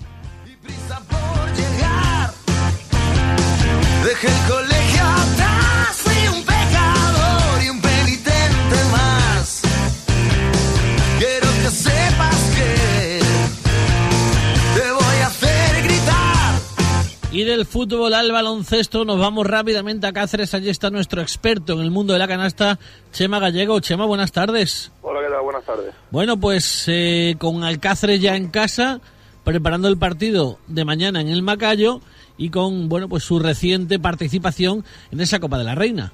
prisa 0.62 1.02
por 1.08 1.56
llegar. 1.56 2.32
Dejé 4.04 4.28
el 4.28 4.48
Y 17.38 17.44
del 17.44 17.68
fútbol 17.68 18.16
al 18.16 18.32
baloncesto 18.32 19.06
nos 19.06 19.20
vamos 19.20 19.46
rápidamente 19.46 20.08
a 20.08 20.12
Cáceres. 20.12 20.56
Allí 20.56 20.70
está 20.70 20.90
nuestro 20.90 21.22
experto 21.22 21.74
en 21.74 21.82
el 21.82 21.92
mundo 21.92 22.14
de 22.14 22.18
la 22.18 22.28
canasta, 22.28 22.80
Chema 23.12 23.40
Gallego. 23.40 23.80
Chema, 23.80 24.08
buenas 24.08 24.32
tardes. 24.32 24.92
Hola, 25.04 25.22
¿qué 25.22 25.32
tal? 25.32 25.44
Buenas 25.44 25.64
tardes. 25.64 25.94
Bueno, 26.10 26.38
pues 26.38 26.88
eh, 26.88 27.36
con 27.38 27.64
Alcáceres 27.64 28.20
ya 28.20 28.36
en 28.36 28.50
casa, 28.50 29.02
preparando 29.44 29.88
el 29.88 30.00
partido 30.00 30.58
de 30.66 30.84
mañana 30.84 31.22
en 31.22 31.28
el 31.28 31.44
Macayo 31.44 32.00
y 32.40 32.50
con, 32.50 32.90
bueno, 32.90 33.08
pues 33.08 33.22
su 33.22 33.38
reciente 33.38 34.00
participación 34.00 34.84
en 35.12 35.20
esa 35.20 35.40
Copa 35.40 35.60
de 35.60 35.66
la 35.66 35.76
Reina. 35.76 36.12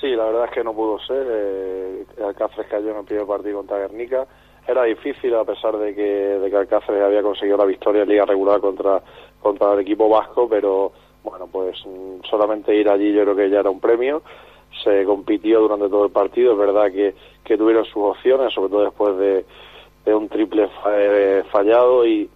Sí, 0.00 0.10
la 0.10 0.26
verdad 0.26 0.44
es 0.44 0.52
que 0.52 0.62
no 0.62 0.72
pudo 0.72 1.00
ser. 1.08 1.26
Eh, 1.28 2.06
Alcáceres 2.24 2.70
cayó 2.70 2.92
en 2.92 2.98
el 2.98 3.04
primer 3.04 3.26
partido 3.26 3.56
contra 3.56 3.78
Guernica. 3.78 4.28
Era 4.68 4.84
difícil 4.84 5.34
a 5.34 5.42
pesar 5.42 5.76
de 5.76 5.92
que, 5.92 6.02
de 6.02 6.48
que 6.48 6.56
Alcáceres 6.56 7.02
había 7.02 7.22
conseguido 7.22 7.56
la 7.56 7.64
victoria 7.64 8.02
en 8.02 8.10
Liga 8.10 8.26
Regular 8.26 8.60
contra, 8.60 9.02
contra 9.40 9.72
el 9.74 9.80
equipo 9.80 10.08
vasco, 10.08 10.48
pero 10.48 10.92
bueno, 11.22 11.48
pues 11.50 11.76
mm, 11.86 12.24
solamente 12.28 12.74
ir 12.74 12.88
allí 12.88 13.12
yo 13.12 13.22
creo 13.22 13.36
que 13.36 13.50
ya 13.50 13.60
era 13.60 13.70
un 13.70 13.80
premio. 13.80 14.22
Se 14.84 15.04
compitió 15.04 15.60
durante 15.60 15.88
todo 15.88 16.04
el 16.04 16.12
partido, 16.12 16.52
es 16.52 16.58
verdad 16.58 16.92
que, 16.92 17.14
que 17.44 17.58
tuvieron 17.58 17.84
sus 17.84 18.04
opciones, 18.04 18.52
sobre 18.52 18.70
todo 18.70 18.84
después 18.84 19.16
de, 19.18 19.44
un 20.14 20.28
triple 20.28 20.68
eh, 20.88 21.44
fallado 21.52 22.04
y 22.04 22.28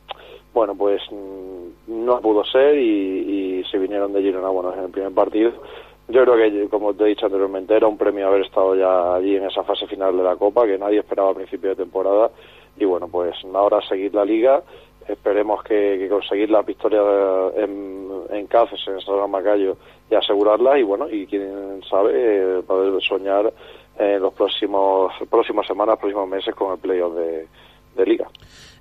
bueno, 0.53 0.75
pues 0.77 1.03
mm, 1.11 2.05
no 2.05 2.21
pudo 2.21 2.45
ser 2.45 2.77
y, 2.79 3.61
y 3.61 3.65
se 3.65 3.79
vinieron 3.79 4.13
de 4.13 4.23
Girona, 4.23 4.49
bueno, 4.49 4.73
en 4.73 4.85
el 4.85 4.91
primer 4.91 5.13
partido. 5.13 5.53
Yo 6.09 6.23
creo 6.23 6.37
que, 6.37 6.69
como 6.69 6.93
te 6.93 7.05
he 7.05 7.09
dicho 7.09 7.27
anteriormente, 7.27 7.75
era 7.75 7.87
un 7.87 7.97
premio 7.97 8.27
haber 8.27 8.43
estado 8.43 8.75
ya 8.77 9.15
allí 9.15 9.37
en 9.37 9.45
esa 9.45 9.65
fase 9.65 9.87
final 9.87 10.17
de 10.17 10.23
la 10.23 10.37
Copa, 10.37 10.67
que 10.67 10.77
nadie 10.77 10.99
esperaba 10.99 11.31
a 11.31 11.35
principio 11.35 11.71
de 11.71 11.77
temporada. 11.77 12.31
Y 12.77 12.85
bueno, 12.85 13.09
pues 13.09 13.35
ahora 13.55 13.81
seguir 13.89 14.15
la 14.15 14.25
Liga, 14.25 14.63
esperemos 15.09 15.63
que, 15.65 16.07
conseguir 16.09 16.51
la 16.51 16.63
victoria 16.63 17.01
en, 17.57 18.09
en 18.31 18.47
Cáceres, 18.47 18.87
en 18.87 19.01
San 19.01 19.31
Macayo, 19.31 19.77
y 20.11 20.15
asegurarla. 20.15 20.79
Y 20.79 20.83
bueno, 20.83 21.09
y 21.11 21.27
quién 21.27 21.83
sabe, 21.89 22.13
eh, 22.15 22.63
poder 22.67 23.03
soñar 23.03 23.53
en 23.99 24.21
los 24.21 24.35
próximos 24.35 25.13
próximas 25.31 25.67
semanas, 25.67 25.99
próximos 25.99 26.29
meses 26.29 26.55
con 26.55 26.73
el 26.73 26.79
playoff 26.79 27.15
de, 27.15 27.47
Liga. 28.05 28.27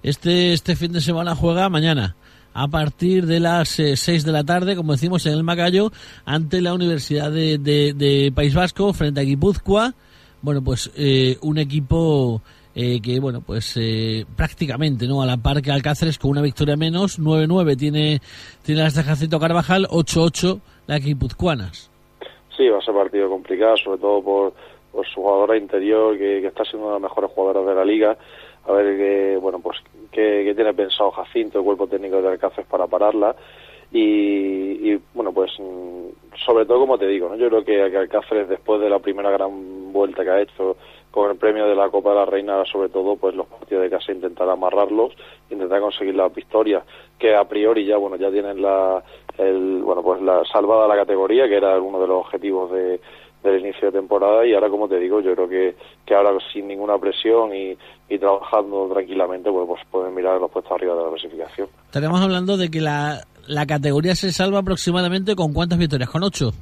Este, 0.02 0.54
este 0.54 0.76
fin 0.76 0.92
de 0.92 1.00
semana 1.00 1.36
juega 1.36 1.70
mañana 1.70 2.16
a 2.52 2.68
partir 2.68 3.28
de 3.28 3.40
las 3.40 3.70
6 3.70 4.26
de 4.26 4.32
la 4.32 4.44
tarde, 4.44 4.76
como 4.76 4.94
decimos, 4.94 5.26
en 5.28 5.34
el 5.34 5.44
Macayo, 5.44 5.92
ante 6.26 6.62
la 6.62 6.74
Universidad 6.74 7.32
de 7.32 8.32
País 8.36 8.56
Vasco, 8.56 8.92
frente 8.94 9.22
a 9.22 9.24
Guipúzcoa. 9.24 9.94
Bueno, 10.44 10.62
pues 10.62 10.92
eh, 10.98 11.38
un 11.42 11.58
equipo 11.58 12.42
eh, 12.76 13.02
que, 13.02 13.20
bueno, 13.20 13.42
pues 13.46 13.78
eh, 13.80 14.26
prácticamente, 14.36 15.08
¿no? 15.08 15.22
A 15.22 15.26
la 15.26 15.38
par 15.38 15.62
que 15.62 15.72
Alcáceres, 15.72 16.18
con 16.18 16.32
una 16.32 16.42
victoria 16.42 16.76
menos, 16.76 17.20
9-9 17.20 17.78
tiene, 17.78 18.20
tiene 18.64 18.84
las 18.84 18.96
de 18.96 19.04
Jacinto 19.04 19.40
Carvajal, 19.40 19.88
8-8 19.90 20.60
las 20.88 21.04
guipuzcoanas. 21.04 21.92
Sí, 22.58 22.68
va 22.70 22.80
a 22.80 22.82
ser 22.82 22.94
partido 22.94 23.30
complicado, 23.30 23.78
sobre 23.78 24.00
todo 24.00 24.22
por, 24.22 24.54
por 24.92 25.08
su 25.08 25.22
jugadora 25.22 25.58
interior, 25.58 26.18
que, 26.18 26.42
que 26.42 26.48
está 26.48 26.64
siendo 26.66 26.88
una 26.88 26.96
de 26.96 27.02
las 27.02 27.10
mejores 27.12 27.32
jugadoras 27.32 27.68
de 27.68 27.76
la 27.76 27.86
liga. 27.86 28.18
A 28.68 28.72
ver 28.72 28.98
qué, 28.98 29.38
bueno, 29.42 29.60
pues, 29.60 29.78
qué 30.12 30.52
tiene 30.56 30.74
pensado 30.74 31.12
Jacinto, 31.12 31.60
el 31.60 31.66
cuerpo 31.66 31.88
técnico 31.88 32.22
de 32.22 32.30
Alcáceres, 32.30 32.66
para 32.68 32.88
pararla. 32.88 33.36
Y, 33.94 34.92
y, 34.92 35.00
bueno, 35.14 35.32
pues, 35.32 35.52
mm, 35.60 36.36
sobre 36.46 36.66
todo, 36.66 36.80
como 36.80 36.98
te 36.98 37.08
digo, 37.08 37.30
¿no? 37.30 37.36
yo 37.36 37.48
creo 37.48 37.64
que, 37.64 37.98
Alcáceres, 37.98 38.50
después 38.50 38.82
de 38.82 38.90
la 38.90 38.98
primera 38.98 39.30
gran 39.30 39.94
vuelta 39.94 40.24
que 40.24 40.32
ha 40.32 40.42
hecho 40.42 40.76
con 41.12 41.30
el 41.30 41.38
premio 41.38 41.68
de 41.68 41.76
la 41.76 41.90
Copa 41.90 42.10
de 42.10 42.16
la 42.16 42.26
Reina, 42.26 42.66
sobre 42.66 42.90
todo, 42.90 43.16
pues 43.16 43.36
los 43.36 43.46
partidos 43.46 43.84
de 43.84 43.92
casa 43.92 44.12
intentar 44.12 44.50
amarrarlos, 44.50 45.14
intentar 45.52 45.80
conseguir 45.80 46.16
las 46.16 46.34
victorias, 46.34 46.84
que 47.20 47.36
a 47.36 47.48
priori 47.48 47.86
ya, 47.86 47.98
bueno, 47.98 48.16
ya 48.16 48.32
tienen 48.32 48.60
la, 48.64 49.04
el, 49.38 49.84
bueno, 49.84 50.02
pues 50.02 50.20
la 50.24 50.44
salvada 50.52 50.88
la 50.88 50.96
categoría, 50.96 51.48
que 51.48 51.58
era 51.58 51.80
uno 51.80 52.02
de 52.02 52.08
los 52.08 52.26
objetivos 52.26 52.72
de, 52.72 53.00
del 53.44 53.60
inicio 53.60 53.92
de 53.92 54.00
temporada 54.00 54.46
y 54.46 54.54
ahora 54.54 54.70
como 54.70 54.88
te 54.88 54.98
digo 54.98 55.20
yo 55.20 55.34
creo 55.36 55.50
que, 55.50 55.76
que 56.06 56.16
ahora 56.16 56.32
sin 56.52 56.68
ninguna 56.68 56.98
presión 56.98 57.54
y, 57.54 57.78
y 58.10 58.18
trabajando 58.18 58.88
tranquilamente 58.92 59.52
pues, 59.52 59.68
pues 59.68 59.82
pueden 59.92 60.16
mirar 60.16 60.40
los 60.40 60.50
puestos 60.50 60.72
arriba 60.72 60.96
de 60.96 61.04
la 61.04 61.10
clasificación 61.10 61.68
Estaremos 61.86 62.22
hablando 62.22 62.56
de 62.56 62.72
que 62.72 62.80
la, 62.80 63.22
la 63.48 63.66
categoría 63.66 64.16
se 64.16 64.32
salva 64.32 64.60
aproximadamente 64.60 65.36
con 65.36 65.54
cuántas 65.54 65.80
victorias, 65.80 66.10
con 66.10 66.24
8. 66.24 66.54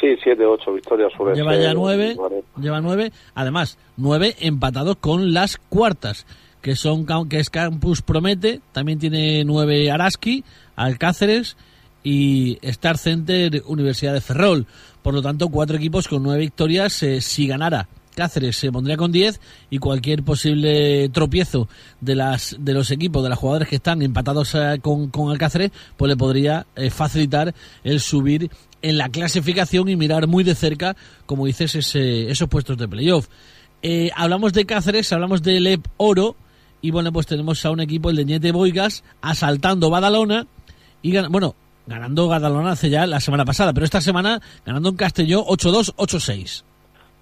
sí 0.00 0.16
siete 0.22 0.44
ocho 0.44 0.72
victorias 0.72 1.12
suele 1.16 1.34
Lleva 1.34 1.56
ya 1.56 1.74
nueve, 1.74 2.16
lleva 2.60 2.80
nueve, 2.80 3.12
además, 3.34 3.78
nueve 3.96 4.36
empatados 4.40 4.96
con 4.96 5.32
las 5.32 5.56
cuartas, 5.56 6.26
que 6.62 6.76
son 6.76 7.06
que 7.28 7.38
es 7.38 7.50
Campus 7.50 8.02
Promete, 8.02 8.60
también 8.72 8.98
tiene 8.98 9.44
nueve 9.44 9.90
Araski, 9.90 10.44
Alcáceres 10.76 11.56
y 12.02 12.58
Star 12.62 12.98
Center 12.98 13.62
Universidad 13.66 14.14
de 14.14 14.20
Ferrol. 14.20 14.66
Por 15.02 15.14
lo 15.14 15.22
tanto, 15.22 15.48
cuatro 15.48 15.76
equipos 15.76 16.08
con 16.08 16.22
nueve 16.22 16.40
victorias. 16.40 17.02
eh, 17.02 17.20
si 17.20 17.46
ganara 17.46 17.88
Cáceres 18.18 18.56
se 18.56 18.72
pondría 18.72 18.96
con 18.96 19.12
10 19.12 19.40
y 19.70 19.78
cualquier 19.78 20.24
posible 20.24 21.08
tropiezo 21.10 21.68
de 22.00 22.16
las 22.16 22.56
de 22.58 22.74
los 22.74 22.90
equipos, 22.90 23.22
de 23.22 23.28
las 23.28 23.38
jugadores 23.38 23.68
que 23.68 23.76
están 23.76 24.02
empatados 24.02 24.54
eh, 24.56 24.78
con, 24.82 25.08
con 25.10 25.30
Alcáceres, 25.30 25.70
pues 25.96 26.08
le 26.10 26.16
podría 26.16 26.66
eh, 26.74 26.90
facilitar 26.90 27.54
el 27.84 28.00
subir 28.00 28.50
en 28.82 28.98
la 28.98 29.08
clasificación 29.08 29.88
y 29.88 29.96
mirar 29.96 30.26
muy 30.26 30.42
de 30.44 30.54
cerca, 30.54 30.96
como 31.26 31.46
dices, 31.46 31.74
ese- 31.76 32.30
esos 32.30 32.48
puestos 32.48 32.76
de 32.76 32.88
playoff. 32.88 33.28
Eh, 33.82 34.10
hablamos 34.16 34.52
de 34.52 34.66
Cáceres, 34.66 35.12
hablamos 35.12 35.42
de 35.42 35.60
Lep 35.60 35.86
Oro 35.96 36.34
y 36.82 36.90
bueno, 36.90 37.12
pues 37.12 37.26
tenemos 37.26 37.64
a 37.64 37.70
un 37.70 37.80
equipo, 37.80 38.10
el 38.10 38.16
de 38.16 38.24
Ñete 38.24 38.50
Boigas, 38.52 39.04
asaltando 39.22 39.90
Badalona 39.90 40.46
y 41.02 41.16
bueno, 41.28 41.54
ganando 41.86 42.26
Badalona 42.28 42.72
hace 42.72 42.90
ya 42.90 43.06
la 43.06 43.20
semana 43.20 43.44
pasada, 43.44 43.72
pero 43.72 43.84
esta 43.84 44.00
semana 44.00 44.40
ganando 44.66 44.88
en 44.90 44.96
Castelló 44.96 45.44
8-2, 45.46 45.94
8-6. 45.96 46.62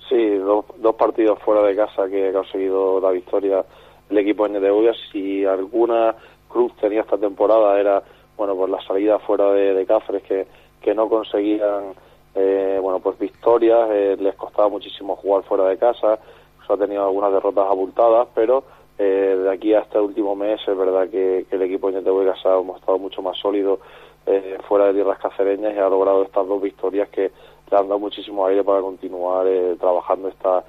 sí 0.09 0.17
dos, 0.45 0.65
dos 0.87 0.95
partidos 0.95 1.39
fuera 1.41 1.63
de 1.63 1.75
casa 1.75 2.09
que 2.09 2.29
ha 2.29 2.33
conseguido 2.33 3.01
la 3.01 3.11
victoria 3.11 3.65
el 4.09 4.19
equipo 4.19 4.49
Boyas 4.49 4.97
si 5.11 5.45
alguna 5.45 6.15
cruz 6.49 6.73
tenía 6.81 7.01
esta 7.01 7.19
temporada 7.19 7.79
era 7.81 8.03
bueno 8.37 8.55
pues 8.55 8.71
la 8.71 8.81
salida 8.83 9.19
fuera 9.19 9.51
de, 9.53 9.75
de 9.75 9.85
Cáceres 9.85 10.23
que, 10.23 10.47
que 10.81 10.95
no 10.95 11.09
conseguían 11.09 11.95
eh, 12.35 12.79
bueno 12.81 13.01
pues 13.01 13.19
victorias 13.19 13.89
eh, 13.91 14.17
les 14.21 14.37
costaba 14.37 14.69
muchísimo 14.69 15.17
jugar 15.17 15.43
fuera 15.43 15.65
de 15.69 15.77
casa 15.77 16.21
pues 16.57 16.71
ha 16.71 16.77
tenido 16.77 17.05
algunas 17.05 17.33
derrotas 17.33 17.67
abultadas 17.69 18.29
pero 18.33 18.63
eh, 18.99 19.37
de 19.43 19.51
aquí 19.51 19.75
a 19.75 19.81
este 19.81 19.99
último 19.99 20.37
mes 20.37 20.61
es 20.67 20.77
verdad 20.79 21.09
que, 21.11 21.47
el 21.51 21.63
equipo 21.63 21.91
de 21.91 22.11
Boyas 22.11 22.39
ha 22.47 22.61
mostrado 22.61 22.99
mucho 22.99 23.23
más 23.23 23.37
sólido 23.39 23.81
eh, 24.27 24.59
fuera 24.69 24.87
de 24.87 24.95
tierras 24.95 25.19
cacereñas 25.19 25.75
y 25.75 25.79
ha 25.79 25.89
logrado 25.89 26.23
estas 26.25 26.47
dos 26.47 26.61
victorias 26.61 27.09
que 27.11 27.31
le 27.71 27.77
han 27.77 27.89
dado 27.89 27.99
muchísimo 27.99 28.47
aire 28.47 28.63
para 28.65 28.81
continuar 28.81 29.47
eh, 29.47 29.77
trabajando 29.79 30.29
esta, 30.29 30.65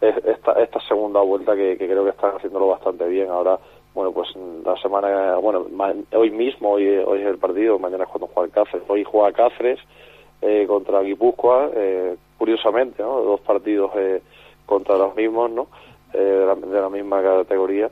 es- 0.00 0.24
esta 0.24 0.52
esta 0.62 0.80
segunda 0.88 1.20
vuelta 1.20 1.54
que, 1.56 1.76
creo 1.76 2.04
que 2.04 2.10
están 2.10 2.36
haciéndolo 2.36 2.68
bastante 2.68 3.06
bien. 3.08 3.30
Ahora 3.30 3.58
bueno 3.94 4.12
pues 4.12 4.28
la 4.64 4.76
semana 4.76 5.36
bueno 5.36 5.66
hoy 6.14 6.30
mismo 6.30 6.72
hoy, 6.72 6.86
hoy 6.98 7.20
es 7.22 7.26
el 7.26 7.38
partido 7.38 7.78
mañana 7.78 8.04
es 8.04 8.10
cuando 8.10 8.28
juega 8.28 8.52
Cáceres. 8.52 8.84
Hoy 8.88 9.04
juega 9.04 9.32
Cáceres 9.32 9.78
eh, 10.42 10.66
contra 10.68 11.00
Guipúzcoa 11.00 11.70
eh, 11.74 12.16
curiosamente 12.38 13.02
dos 13.02 13.40
partidos 13.40 13.90
eh, 13.96 14.22
contra 14.66 14.96
los 14.96 15.14
mismos 15.16 15.50
no 15.50 15.66
Eh, 16.14 16.18
de, 16.22 16.46
la, 16.46 16.54
de 16.54 16.80
la 16.80 16.88
misma 16.88 17.20
categoría 17.22 17.90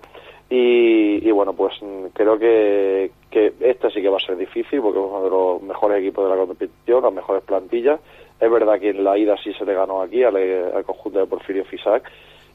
y, 0.49 1.27
y 1.27 1.31
bueno 1.31 1.53
pues 1.53 1.75
creo 2.13 2.39
que, 2.39 3.11
que 3.31 3.53
este 3.61 3.91
sí 3.91 4.01
que 4.01 4.09
va 4.09 4.19
a 4.19 4.27
ser 4.27 4.37
difícil 4.37 4.81
porque 4.81 4.99
es 4.99 5.05
uno 5.05 5.23
de 5.25 5.31
los 5.31 5.63
mejores 5.63 6.01
equipos 6.01 6.25
de 6.25 6.31
la 6.31 6.37
competición 6.37 7.03
las 7.03 7.13
mejores 7.13 7.43
plantillas 7.43 8.01
es 8.41 8.51
verdad 8.51 8.79
que 8.79 8.91
en 8.91 9.03
la 9.03 9.19
ida 9.19 9.37
sí 9.43 9.53
se 9.55 9.65
le 9.65 9.75
ganó 9.75 10.03
aquí 10.03 10.23
al, 10.23 10.37
al 10.37 10.85
conjunto 10.85 11.19
de 11.19 11.27
Porfirio 11.27 11.65
Fisac 11.65 12.11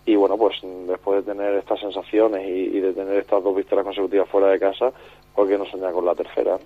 y 0.05 0.15
bueno 0.15 0.37
pues 0.37 0.55
después 0.87 1.25
de 1.25 1.33
tener 1.33 1.55
estas 1.55 1.79
sensaciones 1.79 2.47
y, 2.47 2.77
y 2.77 2.79
de 2.79 2.93
tener 2.93 3.17
estas 3.17 3.43
dos 3.43 3.55
victorias 3.55 3.85
consecutivas 3.85 4.29
fuera 4.29 4.47
de 4.47 4.59
casa 4.59 4.91
¿por 5.35 5.47
qué 5.47 5.57
no 5.57 5.65
soñar 5.65 5.91
con 5.91 6.05
la 6.05 6.15
tercera? 6.15 6.57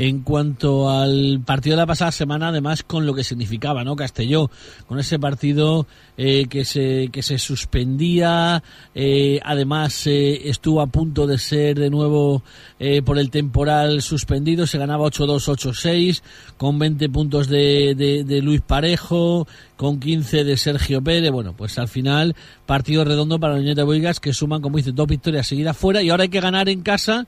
En 0.00 0.20
cuanto 0.20 0.88
al 0.88 1.40
partido 1.44 1.74
de 1.74 1.82
la 1.82 1.86
pasada 1.86 2.12
semana, 2.12 2.50
además 2.50 2.84
con 2.84 3.04
lo 3.04 3.14
que 3.14 3.24
significaba, 3.24 3.82
¿no? 3.82 3.96
Castelló, 3.96 4.48
con 4.86 5.00
ese 5.00 5.18
partido 5.18 5.88
eh, 6.16 6.46
que 6.48 6.64
se 6.64 7.08
que 7.10 7.20
se 7.20 7.36
suspendía, 7.36 8.62
eh, 8.94 9.40
además 9.42 10.06
eh, 10.06 10.48
estuvo 10.48 10.82
a 10.82 10.86
punto 10.86 11.26
de 11.26 11.36
ser 11.36 11.80
de 11.80 11.90
nuevo 11.90 12.44
eh, 12.78 13.02
por 13.02 13.18
el 13.18 13.32
temporal 13.32 14.00
suspendido, 14.00 14.68
se 14.68 14.78
ganaba 14.78 15.04
8-2, 15.04 15.72
8-6, 15.72 16.22
con 16.56 16.78
20 16.78 17.08
puntos 17.08 17.48
de, 17.48 17.96
de, 17.96 18.40
Luis 18.40 18.60
Parejo, 18.60 19.48
con 19.76 19.98
15 19.98 20.44
de 20.44 20.56
Sergio 20.56 21.02
Pérez, 21.02 21.32
bueno, 21.32 21.54
pues 21.56 21.76
al 21.76 21.88
final 21.88 22.36
partido 22.66 23.04
redondo 23.04 23.40
para 23.40 23.54
la 23.54 23.60
Unión 23.60 23.74
de 23.74 24.14
que 24.22 24.32
suman, 24.32 24.62
como 24.62 24.76
dice, 24.76 24.92
dos 24.92 25.08
victorias 25.08 25.48
seguidas 25.48 25.76
fuera 25.76 26.02
y 26.02 26.10
ahora 26.10 26.22
hay 26.22 26.28
que 26.28 26.40
ganar 26.40 26.68
en 26.68 26.82
casa 26.82 27.26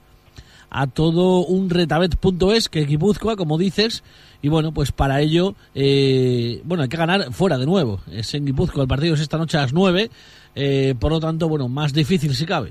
a 0.71 0.87
todo 0.87 1.45
un 1.45 1.69
retabet.es 1.69 2.69
que 2.69 2.85
Guipúzcoa, 2.85 3.37
como 3.37 3.59
dices, 3.59 4.03
y 4.43 4.49
bueno, 4.49 4.73
pues 4.73 4.93
para 4.93 5.21
ello, 5.21 5.55
eh, 5.75 6.61
bueno, 6.65 6.85
hay 6.85 6.89
que 6.89 6.97
ganar 6.97 7.33
fuera 7.33 7.59
de 7.59 7.67
nuevo. 7.67 7.99
Es 8.11 8.35
en 8.35 8.47
Guipúzcoa, 8.47 8.83
el 8.83 8.89
partido 8.89 9.15
es 9.15 9.21
esta 9.21 9.39
noche 9.39 9.59
a 9.59 9.63
las 9.63 9.73
9, 9.73 10.11
eh, 10.55 10.95
por 11.01 11.13
lo 11.13 11.21
tanto, 11.21 11.49
bueno, 11.49 11.69
más 11.69 11.93
difícil 11.93 12.35
si 12.35 12.47
cabe. 12.47 12.71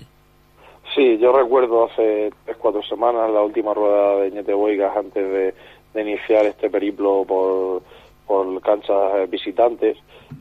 Sí, 0.95 1.17
yo 1.19 1.31
recuerdo 1.31 1.85
hace 1.85 2.31
tres, 2.45 2.57
cuatro 2.57 2.81
semanas 2.83 3.29
la 3.31 3.41
última 3.41 3.73
rueda 3.73 4.21
de 4.21 4.31
Ñete 4.31 4.53
Boigas 4.53 4.97
antes 4.97 5.23
de, 5.23 5.53
de 5.93 6.01
iniciar 6.01 6.45
este 6.45 6.69
periplo 6.69 7.23
por, 7.27 7.83
por 8.29 8.61
canchas 8.61 9.15
eh, 9.15 9.25
visitantes, 9.27 9.97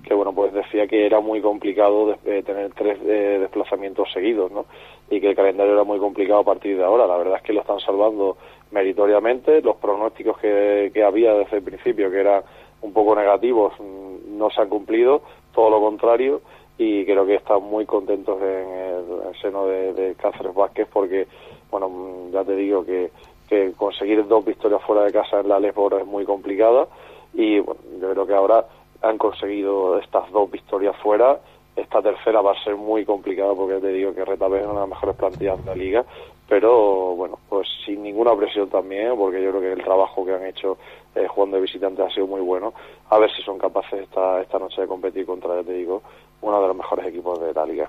que 0.07 0.13
bueno, 0.13 0.35
pues 0.35 0.53
decía 0.53 0.87
que 0.87 1.07
era 1.07 1.21
muy 1.21 1.41
complicado 1.41 2.09
de- 2.23 2.39
eh, 2.39 2.43
tener 2.43 2.71
tres 2.75 2.99
eh, 3.03 3.39
desplazamientos 3.41 4.13
seguidos, 4.13 4.53
¿no? 4.53 4.67
Y 5.09 5.23
que 5.23 5.31
el 5.31 5.35
calendario 5.35 5.73
era 5.73 5.85
muy 5.85 5.99
complicado 5.99 6.41
a 6.41 6.45
partir 6.45 6.77
de 6.77 6.85
ahora. 6.85 7.07
La 7.07 7.17
verdad 7.17 7.37
es 7.39 7.43
que 7.45 7.55
lo 7.55 7.63
están 7.63 7.81
salvando 7.81 8.37
meritoriamente. 8.73 9.63
Los 9.63 9.77
pronósticos 9.77 10.37
que, 10.39 10.91
que 10.93 11.03
había 11.03 11.33
desde 11.33 11.57
el 11.57 11.63
principio, 11.63 12.11
que 12.11 12.21
eran 12.21 12.43
un 12.83 12.93
poco 12.93 13.15
negativos, 13.17 13.73
mm, 13.81 14.37
no 14.37 14.51
se 14.51 14.61
han 14.61 14.69
cumplido, 14.69 15.23
todo 15.55 15.71
lo 15.71 15.81
contrario. 15.81 16.43
Y 16.77 17.07
creo 17.07 17.25
que 17.25 17.37
están 17.37 17.63
muy 17.63 17.87
contentos 17.87 18.39
en 18.43 18.69
el, 18.69 19.35
seno 19.41 19.67
de, 19.67 19.95
de 19.95 20.15
Cáceres 20.17 20.55
Vázquez 20.55 20.87
porque, 20.93 21.27
bueno, 21.71 21.89
mm, 21.89 22.33
ya 22.33 22.45
te 22.45 22.55
digo 22.55 22.85
que, 22.85 23.11
que 23.49 23.73
conseguir 23.79 24.27
dos 24.29 24.45
victorias 24.45 24.83
fuera 24.83 25.05
de 25.05 25.13
casa 25.13 25.41
en 25.41 25.49
la 25.49 25.59
Lesbora 25.59 26.01
es 26.01 26.07
muy 26.07 26.27
complicada 26.27 26.87
y 27.35 27.61
bueno, 27.61 27.81
yo 28.01 28.11
creo 28.11 28.27
que 28.27 28.35
ahora 28.35 28.67
han 29.03 29.19
conseguido 29.19 29.99
estas 29.99 30.31
dos 30.33 30.51
victorias 30.51 30.97
fuera. 31.03 31.39
Esta 31.77 32.03
tercera 32.03 32.41
va 32.41 32.53
a 32.53 32.65
ser 32.65 32.77
muy 32.77 33.05
complicada 33.05 33.55
porque 33.55 33.81
te 33.81 33.93
digo 33.93 34.13
que 34.13 34.25
Retabé 34.25 34.59
es 34.61 34.65
una 34.65 34.75
de 34.75 34.81
las 34.81 34.89
mejores 34.89 35.17
plantillas 35.17 35.59
de 35.65 35.71
la 35.71 35.77
liga, 35.77 36.05
pero 36.49 37.15
bueno, 37.15 37.39
pues 37.49 37.69
sin 37.87 38.03
ninguna 38.03 38.35
presión 38.35 38.69
también, 38.69 39.17
porque 39.17 39.41
yo 39.43 39.51
creo 39.51 39.61
que 39.61 39.73
el 39.73 39.85
trabajo 39.85 40.25
que 40.25 40.35
han 40.35 40.45
hecho 40.47 40.79
eh, 41.15 41.29
jugando 41.29 41.57
de 41.57 41.63
visitantes 41.63 42.05
ha 42.05 42.11
sido 42.11 42.27
muy 42.27 42.41
bueno. 42.41 42.73
A 43.11 43.19
ver 43.19 43.31
si 43.35 43.43
son 43.43 43.59
capaces 43.59 44.01
esta, 44.01 44.41
esta 44.41 44.59
noche 44.59 44.81
de 44.81 44.89
competir 44.89 45.25
contra, 45.25 45.55
ya 45.55 45.63
te 45.63 45.75
digo, 45.75 46.03
uno 46.41 46.61
de 46.61 46.69
los 46.69 46.77
mejores 46.77 47.07
equipos 47.07 47.41
de 47.41 47.53
la 47.53 47.65
liga. 47.65 47.89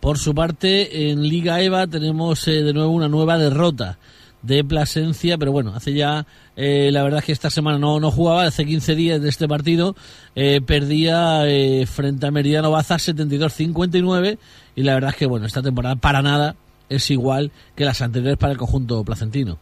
Por 0.00 0.16
su 0.16 0.34
parte, 0.34 1.10
en 1.10 1.22
Liga 1.22 1.60
EVA 1.60 1.86
tenemos 1.86 2.46
eh, 2.48 2.62
de 2.62 2.72
nuevo 2.72 2.90
una 2.90 3.08
nueva 3.08 3.36
derrota 3.36 3.98
de 4.42 4.64
Plasencia, 4.64 5.36
pero 5.38 5.52
bueno, 5.52 5.72
hace 5.74 5.92
ya, 5.92 6.24
eh, 6.56 6.90
la 6.92 7.02
verdad 7.02 7.20
es 7.20 7.26
que 7.26 7.32
esta 7.32 7.50
semana 7.50 7.78
no, 7.78 8.00
no 8.00 8.10
jugaba, 8.10 8.44
hace 8.44 8.64
15 8.64 8.94
días 8.94 9.22
de 9.22 9.28
este 9.28 9.48
partido, 9.48 9.94
eh, 10.34 10.60
perdía 10.60 11.46
eh, 11.46 11.86
frente 11.86 12.26
a 12.26 12.30
Meridiano 12.30 12.70
Baza 12.70 12.96
72-59 12.96 14.38
y 14.76 14.82
la 14.82 14.94
verdad 14.94 15.10
es 15.10 15.16
que 15.16 15.26
bueno, 15.26 15.46
esta 15.46 15.62
temporada 15.62 15.96
para 15.96 16.22
nada 16.22 16.54
es 16.88 17.10
igual 17.10 17.50
que 17.76 17.84
las 17.84 18.00
anteriores 18.00 18.38
para 18.38 18.52
el 18.52 18.58
conjunto 18.58 19.04
placentino. 19.04 19.58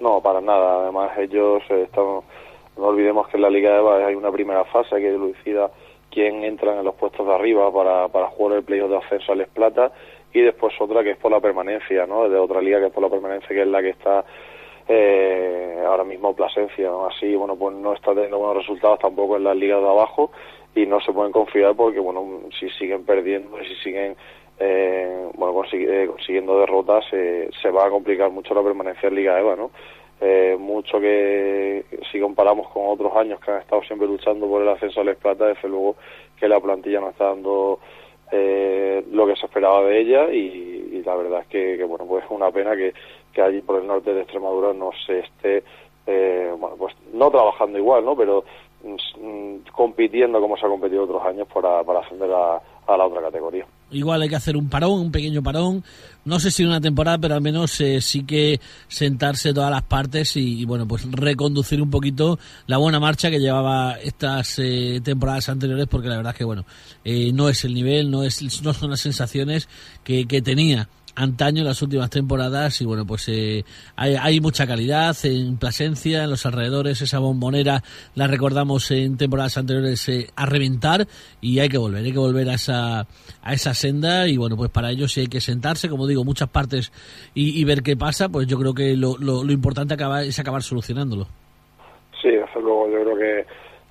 No, 0.00 0.20
para 0.20 0.40
nada. 0.40 0.82
Además, 0.82 1.10
ellos 1.18 1.62
eh, 1.68 1.82
están. 1.82 2.04
No 2.76 2.86
olvidemos 2.86 3.28
que 3.28 3.36
en 3.36 3.42
la 3.42 3.50
Liga 3.50 3.76
EVA 3.76 4.06
hay 4.06 4.14
una 4.14 4.32
primera 4.32 4.64
fase 4.64 4.96
que 4.96 5.10
decida 5.10 5.70
quién 6.10 6.42
entra 6.44 6.78
en 6.78 6.84
los 6.84 6.94
puestos 6.94 7.26
de 7.26 7.34
arriba 7.34 7.70
para, 7.72 8.08
para 8.08 8.28
jugar 8.28 8.58
el 8.58 8.64
playoff 8.64 8.90
de 8.90 8.96
ascenso 8.96 9.32
a 9.32 9.34
Les 9.34 9.48
Plata 9.48 9.92
y 10.32 10.40
después 10.40 10.72
otra 10.80 11.02
que 11.02 11.12
es 11.12 11.16
por 11.16 11.30
la 11.30 11.40
permanencia, 11.40 12.06
¿no? 12.06 12.28
De 12.28 12.38
otra 12.38 12.60
liga 12.60 12.78
que 12.78 12.86
es 12.86 12.92
por 12.92 13.02
la 13.02 13.10
permanencia, 13.10 13.48
que 13.48 13.62
es 13.62 13.68
la 13.68 13.82
que 13.82 13.90
está 13.90 14.24
eh, 14.88 15.82
ahora 15.86 16.04
mismo 16.04 16.34
Plasencia, 16.34 16.88
¿no? 16.88 17.06
Así, 17.06 17.34
bueno, 17.34 17.56
pues 17.56 17.74
no 17.76 17.92
está 17.94 18.12
teniendo 18.12 18.38
buenos 18.38 18.58
resultados 18.58 18.98
tampoco 18.98 19.36
en 19.36 19.44
las 19.44 19.56
ligas 19.56 19.80
de 19.80 19.88
abajo 19.88 20.30
y 20.74 20.86
no 20.86 21.00
se 21.00 21.12
pueden 21.12 21.32
confiar 21.32 21.74
porque, 21.74 22.00
bueno, 22.00 22.42
si 22.58 22.68
siguen 22.70 23.04
perdiendo 23.04 23.60
y 23.60 23.66
si 23.66 23.74
siguen 23.76 24.16
eh, 24.60 25.30
bueno, 25.34 25.62
eh, 25.72 26.06
consiguiendo 26.06 26.60
derrotas, 26.60 27.04
eh, 27.12 27.48
se 27.60 27.70
va 27.70 27.86
a 27.86 27.90
complicar 27.90 28.30
mucho 28.30 28.54
la 28.54 28.62
permanencia 28.62 29.08
en 29.08 29.14
Liga 29.14 29.40
EVA, 29.40 29.56
¿no? 29.56 29.70
Eh, 30.20 30.54
mucho 30.58 31.00
que 31.00 31.82
si 32.12 32.20
comparamos 32.20 32.68
con 32.68 32.82
otros 32.88 33.16
años 33.16 33.40
que 33.40 33.52
han 33.52 33.62
estado 33.62 33.82
siempre 33.84 34.06
luchando 34.06 34.46
por 34.46 34.60
el 34.60 34.68
ascenso 34.68 35.00
a 35.00 35.04
Les 35.04 35.16
Plata, 35.16 35.46
desde 35.46 35.66
luego 35.66 35.96
que 36.38 36.46
la 36.46 36.60
plantilla 36.60 37.00
no 37.00 37.08
está 37.08 37.24
dando 37.24 37.80
eh, 38.32 39.04
lo 39.10 39.26
que 39.26 39.36
se 39.36 39.46
esperaba 39.46 39.84
de 39.84 40.00
ella 40.00 40.32
y, 40.32 40.90
y 40.92 41.02
la 41.02 41.16
verdad 41.16 41.40
es 41.40 41.46
que, 41.48 41.76
que, 41.76 41.84
bueno 41.84 42.06
pues 42.06 42.24
es 42.24 42.30
una 42.30 42.50
pena 42.50 42.76
que, 42.76 42.92
que 43.32 43.42
allí 43.42 43.60
por 43.60 43.80
el 43.80 43.86
norte 43.86 44.12
de 44.14 44.22
Extremadura 44.22 44.72
no 44.72 44.90
se 45.06 45.20
esté 45.20 45.62
eh, 46.06 46.52
bueno 46.58 46.76
pues 46.76 46.94
no 47.12 47.30
trabajando 47.30 47.78
igual 47.78 48.04
no 48.04 48.16
pero 48.16 48.44
mm, 48.82 49.56
compitiendo 49.72 50.40
como 50.40 50.56
se 50.56 50.66
ha 50.66 50.68
competido 50.68 51.04
otros 51.04 51.24
años 51.24 51.48
para, 51.52 51.82
para 51.84 52.00
ascender 52.00 52.30
a, 52.32 52.60
a 52.94 52.96
la 52.96 53.06
otra 53.06 53.22
categoría 53.22 53.66
Igual 53.92 54.22
hay 54.22 54.28
que 54.28 54.36
hacer 54.36 54.56
un 54.56 54.68
parón, 54.68 55.00
un 55.00 55.12
pequeño 55.12 55.42
parón. 55.42 55.82
No 56.24 56.38
sé 56.38 56.50
si 56.50 56.64
una 56.64 56.80
temporada, 56.80 57.18
pero 57.18 57.34
al 57.34 57.40
menos 57.40 57.80
eh, 57.80 58.00
sí 58.00 58.24
que 58.24 58.60
sentarse 58.86 59.52
todas 59.52 59.70
las 59.70 59.82
partes 59.82 60.36
y, 60.36 60.64
bueno, 60.64 60.86
pues 60.86 61.10
reconducir 61.10 61.82
un 61.82 61.90
poquito 61.90 62.38
la 62.66 62.76
buena 62.76 63.00
marcha 63.00 63.30
que 63.30 63.40
llevaba 63.40 63.94
estas 63.94 64.58
eh, 64.58 65.00
temporadas 65.02 65.48
anteriores, 65.48 65.88
porque 65.88 66.08
la 66.08 66.16
verdad 66.18 66.32
es 66.32 66.38
que 66.38 66.44
bueno, 66.44 66.64
eh, 67.04 67.32
no 67.32 67.48
es 67.48 67.64
el 67.64 67.74
nivel, 67.74 68.10
no 68.10 68.22
es, 68.22 68.62
no 68.62 68.72
son 68.72 68.90
las 68.90 69.00
sensaciones 69.00 69.68
que 70.04 70.24
tenía 70.42 70.88
antaño 71.16 71.60
en 71.60 71.66
las 71.66 71.82
últimas 71.82 72.10
temporadas 72.10 72.80
y 72.80 72.86
bueno 72.86 73.04
pues 73.06 73.28
eh, 73.28 73.64
hay, 73.96 74.14
hay, 74.14 74.40
mucha 74.40 74.66
calidad 74.66 75.16
en 75.24 75.58
Plasencia 75.58 76.24
en 76.24 76.30
los 76.30 76.46
alrededores 76.46 77.02
esa 77.02 77.18
bombonera 77.18 77.82
la 78.14 78.26
recordamos 78.26 78.90
en 78.90 79.16
temporadas 79.16 79.58
anteriores 79.58 80.08
eh, 80.08 80.28
a 80.36 80.46
reventar 80.46 81.06
y 81.40 81.58
hay 81.58 81.68
que 81.68 81.78
volver 81.78 82.04
hay 82.04 82.12
que 82.12 82.18
volver 82.18 82.48
a 82.48 82.54
esa 82.54 83.06
a 83.42 83.52
esa 83.52 83.74
senda 83.74 84.28
y 84.28 84.36
bueno 84.36 84.56
pues 84.56 84.70
para 84.70 84.90
ello 84.90 85.08
sí 85.08 85.20
hay 85.20 85.26
que 85.26 85.40
sentarse 85.40 85.88
como 85.88 86.06
digo 86.06 86.24
muchas 86.24 86.48
partes 86.48 86.92
y, 87.34 87.60
y 87.60 87.64
ver 87.64 87.82
qué 87.82 87.96
pasa 87.96 88.28
pues 88.28 88.46
yo 88.46 88.58
creo 88.58 88.74
que 88.74 88.96
lo, 88.96 89.16
lo, 89.18 89.52
importante 89.52 89.94
acaba, 89.94 90.22
es 90.22 90.38
acabar 90.38 90.62
solucionándolo. 90.62 91.26
Sí 92.20 92.28
desde 92.28 92.60
luego 92.60 92.88
yo 92.88 93.02
creo 93.02 93.16
que 93.16 93.46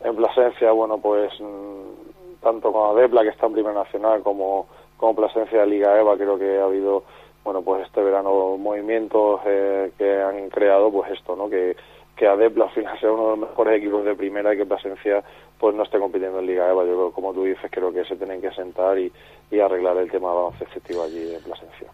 en 0.08 0.16
Plasencia 0.16 0.72
bueno 0.72 0.98
pues 0.98 1.32
mmm, 1.40 2.42
tanto 2.42 2.72
con 2.72 2.98
Adepla 2.98 3.24
que 3.24 3.30
está 3.30 3.48
en 3.48 3.54
Primera 3.54 3.76
Nacional 3.76 4.22
como 4.24 4.68
como 5.00 5.16
Plasencia 5.16 5.62
de 5.62 5.68
Liga 5.68 6.00
EVA 6.00 6.18
creo 6.18 6.38
que 6.38 6.60
ha 6.60 6.66
habido 6.66 7.04
bueno 7.44 7.62
pues 7.62 7.86
este 7.86 8.02
verano 8.02 8.58
movimientos 8.58 9.40
eh, 9.46 9.92
que 9.98 10.22
han 10.22 10.50
creado 10.50 10.92
pues 10.92 11.12
esto 11.12 11.36
no 11.36 11.50
que 11.50 11.76
que 12.16 12.28
Adepla 12.28 12.66
al 12.66 12.72
final 12.72 13.00
sea 13.00 13.12
uno 13.12 13.24
de 13.24 13.30
los 13.30 13.50
mejores 13.50 13.78
equipos 13.80 14.04
de 14.04 14.14
primera 14.14 14.54
y 14.54 14.58
que 14.58 14.66
Plasencia 14.66 15.24
pues 15.58 15.74
no 15.74 15.84
esté 15.84 16.00
compitiendo 16.00 16.40
en 16.40 16.48
Liga 16.48 16.70
EVA. 16.70 16.86
Yo 16.86 16.96
creo 16.96 17.12
como 17.12 17.34
tú 17.34 17.46
dices 17.46 17.72
creo 17.72 17.94
que 17.94 18.04
se 18.04 18.18
tienen 18.18 18.42
que 18.42 18.52
sentar 18.52 19.00
y, 19.00 19.12
y 19.50 19.60
arreglar 19.60 19.98
el 19.98 20.12
tema 20.12 20.30
de 20.30 20.36
baloncesto 20.36 21.04
allí 21.04 21.34
en 21.34 21.42
Plasencia. 21.42 21.88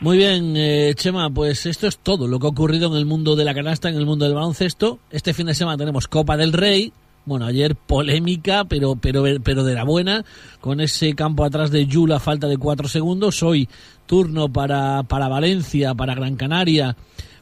Muy 0.00 0.16
bien, 0.16 0.56
eh, 0.56 0.94
Chema, 0.94 1.28
pues 1.30 1.66
esto 1.66 1.88
es 1.88 1.98
todo 1.98 2.28
lo 2.28 2.38
que 2.38 2.46
ha 2.46 2.50
ocurrido 2.50 2.88
en 2.88 2.94
el 2.94 3.04
mundo 3.04 3.34
de 3.34 3.44
la 3.44 3.54
canasta, 3.54 3.88
en 3.88 3.96
el 3.96 4.06
mundo 4.06 4.24
del 4.24 4.34
baloncesto. 4.34 4.98
Este 5.10 5.34
fin 5.34 5.46
de 5.46 5.54
semana 5.54 5.76
tenemos 5.76 6.06
Copa 6.06 6.36
del 6.36 6.52
Rey, 6.52 6.92
bueno, 7.28 7.46
ayer 7.46 7.76
polémica, 7.76 8.64
pero, 8.68 8.94
pero, 9.00 9.22
pero 9.44 9.62
de 9.62 9.74
la 9.74 9.84
buena, 9.84 10.24
con 10.60 10.80
ese 10.80 11.14
campo 11.14 11.44
atrás 11.44 11.70
de 11.70 11.86
Yula, 11.86 12.18
falta 12.18 12.48
de 12.48 12.56
cuatro 12.56 12.88
segundos. 12.88 13.42
Hoy 13.42 13.68
turno 14.06 14.48
para, 14.48 15.02
para 15.02 15.28
Valencia, 15.28 15.94
para 15.94 16.14
Gran 16.14 16.36
Canaria, 16.36 16.96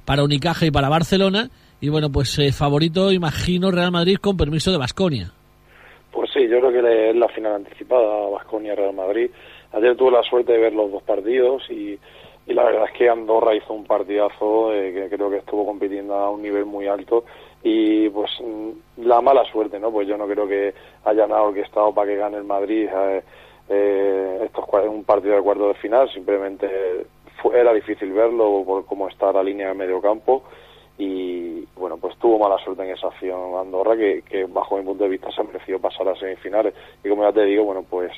para 0.04 0.24
Unicaja 0.24 0.66
y 0.66 0.70
para 0.70 0.88
Barcelona. 0.88 1.48
Y 1.80 1.88
bueno, 1.88 2.10
pues 2.10 2.38
eh, 2.38 2.52
favorito, 2.52 3.12
imagino, 3.12 3.70
Real 3.70 3.92
Madrid 3.92 4.16
con 4.20 4.36
permiso 4.36 4.72
de 4.72 4.78
Basconia. 4.78 5.30
Pues 6.10 6.30
sí, 6.32 6.48
yo 6.48 6.58
creo 6.58 6.72
que 6.72 7.10
es 7.10 7.16
la 7.16 7.28
final 7.28 7.54
anticipada, 7.54 8.28
Basconia-Real 8.30 8.94
Madrid. 8.94 9.30
Ayer 9.72 9.96
tuve 9.96 10.10
la 10.10 10.22
suerte 10.22 10.52
de 10.52 10.58
ver 10.58 10.72
los 10.72 10.90
dos 10.90 11.02
partidos 11.02 11.62
y, 11.70 11.98
la 12.46 12.64
verdad 12.64 12.84
es 12.90 12.98
que 12.98 13.08
Andorra 13.08 13.54
hizo 13.54 13.72
un 13.74 13.84
partidazo 13.84 14.72
eh, 14.72 14.92
que 14.92 15.14
creo 15.14 15.28
que 15.28 15.38
estuvo 15.38 15.66
compitiendo 15.66 16.14
a 16.14 16.30
un 16.30 16.42
nivel 16.42 16.64
muy 16.64 16.86
alto 16.86 17.24
y 17.68 18.08
pues 18.10 18.30
la 18.98 19.20
mala 19.20 19.44
suerte, 19.46 19.80
¿no? 19.80 19.90
Pues 19.90 20.06
yo 20.06 20.16
no 20.16 20.28
creo 20.28 20.46
que 20.46 20.72
haya 21.04 21.26
nada 21.26 21.42
orquestado 21.42 21.92
para 21.92 22.06
que 22.06 22.16
gane 22.16 22.36
el 22.36 22.44
Madrid 22.44 22.88
eh, 22.88 23.22
eh, 23.68 24.40
estos 24.44 24.64
un 24.88 25.02
partido 25.02 25.34
de 25.34 25.42
cuarto 25.42 25.66
de 25.66 25.74
final, 25.74 26.08
simplemente 26.12 26.68
fue, 27.42 27.58
era 27.58 27.72
difícil 27.74 28.12
verlo 28.12 28.62
por 28.64 28.86
cómo 28.86 29.08
está 29.08 29.32
la 29.32 29.42
línea 29.42 29.66
de 29.66 29.74
medio 29.74 30.00
campo 30.00 30.44
y 30.96 31.66
bueno, 31.74 31.96
pues 31.96 32.16
tuvo 32.18 32.38
mala 32.38 32.56
suerte 32.62 32.84
en 32.84 32.90
esa 32.90 33.08
acción 33.08 33.56
Andorra 33.56 33.96
que, 33.96 34.22
que 34.22 34.44
bajo 34.44 34.78
mi 34.78 34.84
punto 34.84 35.02
de 35.02 35.10
vista 35.10 35.32
se 35.32 35.40
ha 35.40 35.44
merecido 35.44 35.80
pasar 35.80 36.06
a 36.06 36.14
semifinales 36.14 36.72
y 37.02 37.08
como 37.08 37.24
ya 37.24 37.32
te 37.32 37.46
digo, 37.46 37.64
bueno, 37.64 37.84
pues 37.90 38.12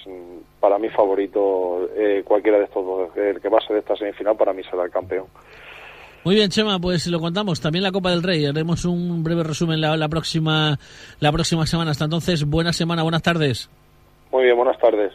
para 0.60 0.78
mí 0.78 0.90
favorito 0.90 1.88
eh, 1.96 2.22
cualquiera 2.22 2.58
de 2.58 2.64
estos 2.64 2.84
dos, 2.84 3.16
el 3.16 3.40
que 3.40 3.48
pase 3.48 3.72
de 3.72 3.80
esta 3.80 3.96
semifinal 3.96 4.36
para 4.36 4.52
mí 4.52 4.62
será 4.64 4.84
el 4.84 4.90
campeón. 4.90 5.24
Muy 6.24 6.34
bien, 6.34 6.50
Chema, 6.50 6.78
pues 6.78 7.06
lo 7.06 7.20
contamos. 7.20 7.60
También 7.60 7.82
la 7.82 7.92
Copa 7.92 8.10
del 8.10 8.22
Rey. 8.22 8.44
Haremos 8.44 8.84
un 8.84 9.22
breve 9.22 9.44
resumen 9.44 9.80
la, 9.80 9.96
la, 9.96 10.08
próxima 10.08 10.78
la 11.20 11.32
próxima 11.32 11.66
semana. 11.66 11.92
Hasta 11.92 12.04
entonces, 12.04 12.44
buena 12.44 12.72
semana, 12.72 13.02
buenas 13.02 13.22
tardes. 13.22 13.70
Muy 14.30 14.44
bien, 14.44 14.56
buenas 14.56 14.78
tardes. 14.78 15.12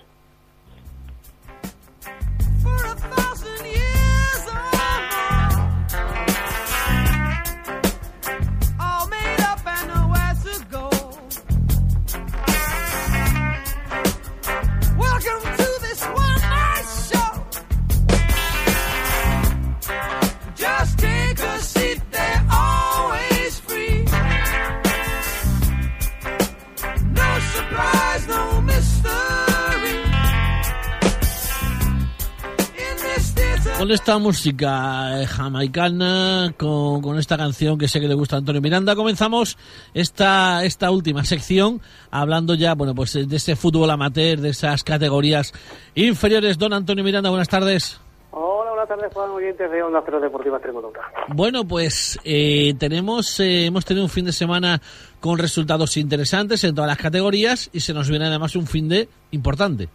Con 33.83 33.91
esta 33.91 34.17
música 34.17 35.21
eh, 35.21 35.27
jamaicana, 35.27 36.53
con, 36.57 37.01
con 37.01 37.19
esta 37.19 37.35
canción 37.35 37.77
que 37.77 37.89
sé 37.89 37.99
que 37.99 38.07
le 38.07 38.13
gusta 38.13 38.37
a 38.37 38.39
Antonio 38.39 38.61
Miranda, 38.61 38.95
comenzamos 38.95 39.57
esta, 39.93 40.63
esta 40.63 40.89
última 40.89 41.25
sección 41.25 41.81
hablando 42.09 42.55
ya, 42.55 42.75
bueno, 42.75 42.95
pues 42.95 43.11
de 43.27 43.35
ese 43.35 43.57
fútbol 43.57 43.89
amateur, 43.89 44.39
de 44.39 44.51
esas 44.51 44.85
categorías 44.85 45.51
inferiores. 45.95 46.57
Don 46.57 46.71
Antonio 46.71 47.03
Miranda, 47.03 47.29
buenas 47.29 47.49
tardes. 47.49 47.99
Hola, 48.31 48.69
buenas 48.71 48.87
tardes, 48.87 49.13
Juan, 49.13 49.31
oyentes 49.31 49.69
de 49.69 49.83
Onda 49.83 50.01
Cero 50.05 50.21
Deportiva 50.21 50.55
Extremadura. 50.55 51.01
Bueno, 51.27 51.65
pues 51.65 52.17
eh, 52.23 52.75
tenemos, 52.79 53.37
eh, 53.41 53.65
hemos 53.65 53.83
tenido 53.83 54.05
un 54.05 54.09
fin 54.09 54.23
de 54.23 54.31
semana 54.31 54.81
con 55.19 55.37
resultados 55.39 55.97
interesantes 55.97 56.63
en 56.63 56.73
todas 56.73 56.87
las 56.87 56.97
categorías 56.97 57.69
y 57.73 57.81
se 57.81 57.93
nos 57.93 58.09
viene 58.09 58.27
además 58.27 58.55
un 58.55 58.65
fin 58.65 58.87
de 58.87 59.09
importante. 59.31 59.89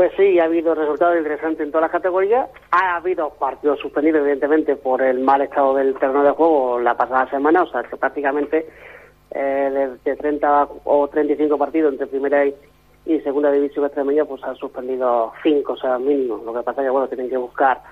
Pues 0.00 0.12
sí, 0.16 0.38
ha 0.38 0.44
habido 0.44 0.74
resultados 0.74 1.18
interesantes 1.18 1.60
en 1.60 1.70
todas 1.70 1.82
las 1.82 1.90
categorías. 1.90 2.48
Ha 2.70 2.96
habido 2.96 3.28
partidos 3.34 3.80
suspendidos, 3.80 4.22
evidentemente, 4.22 4.74
por 4.76 5.02
el 5.02 5.20
mal 5.20 5.42
estado 5.42 5.74
del 5.74 5.92
terreno 5.98 6.24
de 6.24 6.30
juego 6.30 6.80
la 6.80 6.96
pasada 6.96 7.28
semana. 7.28 7.64
O 7.64 7.66
sea, 7.66 7.82
que 7.82 7.98
prácticamente 7.98 8.66
eh, 9.30 9.98
de, 10.02 10.10
de 10.10 10.16
30 10.16 10.68
o 10.84 11.06
35 11.06 11.58
partidos 11.58 11.92
entre 11.92 12.06
primera 12.06 12.46
y, 12.46 13.20
segunda 13.20 13.52
división 13.52 13.84
extremeña, 13.84 14.24
pues 14.24 14.42
han 14.42 14.56
suspendido 14.56 15.34
5, 15.42 15.70
o 15.70 15.76
sea, 15.76 15.98
mínimo. 15.98 16.40
Lo 16.46 16.54
que 16.54 16.62
pasa 16.62 16.80
es 16.80 16.86
que, 16.86 16.90
bueno, 16.92 17.08
tienen 17.08 17.28
que 17.28 17.36
buscar 17.36 17.82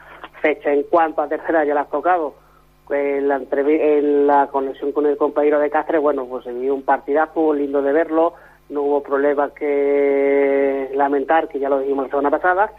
fecha 0.40 0.72
en 0.72 0.84
cuanto 0.84 1.20
a 1.20 1.28
tercera 1.28 1.66
ya 1.66 1.74
la 1.74 1.82
has 1.82 1.90
tocado. 1.90 2.32
En 2.88 3.28
la, 3.28 3.38
en 3.52 4.26
la 4.26 4.46
conexión 4.46 4.92
con 4.92 5.04
el 5.04 5.18
compañero 5.18 5.60
de 5.60 5.68
Cáceres, 5.68 6.00
bueno, 6.00 6.24
pues 6.24 6.44
se 6.44 6.54
vivió 6.54 6.74
un 6.74 6.84
partidazo, 6.84 7.52
lindo 7.52 7.82
de 7.82 7.92
verlo, 7.92 8.32
no 8.68 8.82
hubo 8.82 9.02
problemas 9.02 9.52
que 9.52 10.90
lamentar, 10.94 11.48
que 11.48 11.58
ya 11.58 11.68
lo 11.68 11.80
dijimos 11.80 12.04
la 12.04 12.10
semana 12.10 12.30
pasada, 12.30 12.72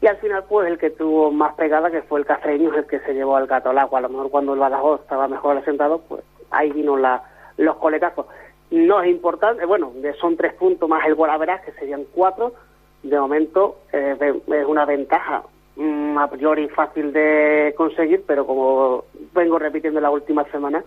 y 0.00 0.06
al 0.06 0.16
final 0.18 0.44
pues 0.48 0.68
el 0.68 0.78
que 0.78 0.90
tuvo 0.90 1.30
más 1.30 1.54
pegada, 1.54 1.90
que 1.90 2.02
fue 2.02 2.20
el 2.20 2.26
castreño, 2.26 2.70
es 2.70 2.78
el 2.78 2.86
que 2.86 3.00
se 3.00 3.14
llevó 3.14 3.36
al 3.36 3.46
gato 3.46 3.70
al 3.70 3.78
agua, 3.78 3.98
a 3.98 4.02
lo 4.02 4.08
mejor 4.08 4.30
cuando 4.30 4.54
el 4.54 4.60
Badajoz 4.60 5.00
estaba 5.00 5.28
mejor 5.28 5.56
asentado, 5.56 6.02
pues 6.08 6.22
ahí 6.50 6.72
vino 6.72 6.96
la, 6.96 7.22
los 7.56 7.76
coletazos. 7.76 8.26
No 8.70 9.02
es 9.02 9.10
importante, 9.10 9.66
bueno, 9.66 9.92
son 10.20 10.36
tres 10.36 10.54
puntos 10.54 10.88
más 10.88 11.06
el 11.06 11.14
verás 11.14 11.62
que 11.62 11.72
serían 11.72 12.04
cuatro, 12.12 12.54
de 13.02 13.20
momento 13.20 13.80
eh, 13.92 14.16
es 14.46 14.66
una 14.66 14.84
ventaja 14.86 15.42
mm, 15.76 16.18
a 16.18 16.28
priori 16.28 16.68
fácil 16.68 17.12
de 17.12 17.74
conseguir, 17.76 18.24
pero 18.26 18.46
como 18.46 19.04
vengo 19.34 19.58
repitiendo 19.58 20.00
la 20.00 20.10
última 20.10 20.44
semana, 20.50 20.82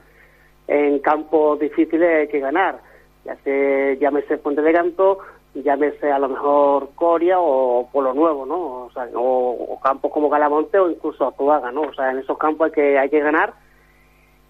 en 0.67 0.99
campos 0.99 1.59
difíciles 1.59 2.09
hay 2.09 2.27
que 2.27 2.39
ganar. 2.39 2.79
Ya 3.27 3.35
se, 3.43 3.97
llámese 3.99 4.37
Puente 4.37 4.61
de 4.61 4.71
Canto, 4.71 5.19
llámese 5.53 6.09
a 6.09 6.17
lo 6.17 6.29
mejor 6.29 6.91
Coria 6.95 7.39
o 7.39 7.89
Polo 7.91 8.13
Nuevo, 8.13 8.45
¿no? 8.45 8.85
O, 8.85 8.91
sea, 8.93 9.05
o, 9.13 9.73
o 9.73 9.79
campos 9.81 10.13
como 10.13 10.29
Galamonte 10.29 10.79
o 10.79 10.89
incluso 10.89 11.27
Azuaga, 11.27 11.71
¿no? 11.73 11.81
O 11.81 11.93
sea, 11.93 12.11
en 12.11 12.19
esos 12.19 12.37
campos 12.37 12.67
hay 12.67 12.71
que, 12.71 12.97
hay 12.97 13.09
que 13.09 13.19
ganar 13.19 13.53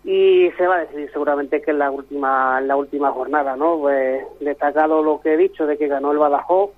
y 0.03 0.51
se 0.51 0.67
va 0.67 0.75
a 0.75 0.80
decidir 0.86 1.11
seguramente 1.11 1.59
que 1.61 1.71
en 1.71 1.80
la 1.80 1.89
última, 1.89 2.59
en 2.59 2.67
la 2.67 2.75
última 2.75 3.11
jornada, 3.11 3.55
¿no? 3.55 3.80
Pues, 3.80 4.23
destacado 4.39 5.01
lo 5.01 5.19
que 5.21 5.34
he 5.34 5.38
dicho 5.38 5.65
de 5.65 5.78
que 5.78 5.88
ganó 5.88 6.11
el 6.11 6.19
Badajoz, 6.19 6.69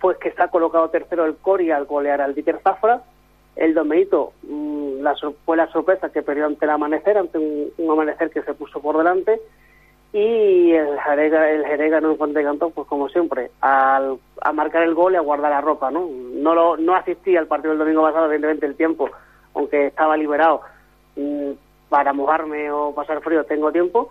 pues 0.00 0.16
que 0.16 0.30
está 0.30 0.48
colocado 0.48 0.88
tercero 0.88 1.26
el 1.26 1.36
Coria 1.36 1.76
al 1.76 1.84
golear 1.84 2.22
al 2.22 2.34
Dieter 2.34 2.60
Zafra, 2.62 3.02
el 3.56 3.74
Domenito 3.74 4.32
mm, 4.42 5.00
la, 5.00 5.14
fue 5.44 5.56
la 5.56 5.68
sorpresa 5.68 6.10
que 6.10 6.22
perdió 6.22 6.46
ante 6.46 6.64
el 6.64 6.70
amanecer, 6.70 7.18
ante 7.18 7.38
un 7.38 7.90
amanecer 7.90 8.30
que 8.30 8.42
se 8.42 8.54
puso 8.54 8.80
por 8.80 8.96
delante, 8.96 9.40
y 10.18 10.72
el 10.72 10.98
Jerega, 10.98 11.50
el 11.50 11.66
Jerega 11.66 12.00
no 12.00 12.16
Fuente 12.16 12.42
Cantón, 12.42 12.72
pues 12.72 12.88
como 12.88 13.06
siempre, 13.10 13.50
al, 13.60 14.16
a 14.40 14.52
marcar 14.52 14.82
el 14.82 14.94
gol 14.94 15.12
y 15.12 15.16
a 15.16 15.20
guardar 15.20 15.50
la 15.50 15.60
ropa, 15.60 15.90
¿no? 15.90 16.08
No, 16.08 16.54
lo, 16.54 16.78
no 16.78 16.94
asistí 16.94 17.36
al 17.36 17.46
partido 17.46 17.72
del 17.72 17.80
domingo 17.80 18.00
pasado, 18.00 18.24
evidentemente 18.24 18.64
el 18.64 18.76
tiempo, 18.76 19.10
aunque 19.52 19.88
estaba 19.88 20.16
liberado 20.16 20.62
mm, 21.16 21.50
para 21.90 22.14
mojarme 22.14 22.70
o 22.70 22.94
pasar 22.94 23.20
frío, 23.20 23.44
tengo 23.44 23.70
tiempo, 23.72 24.10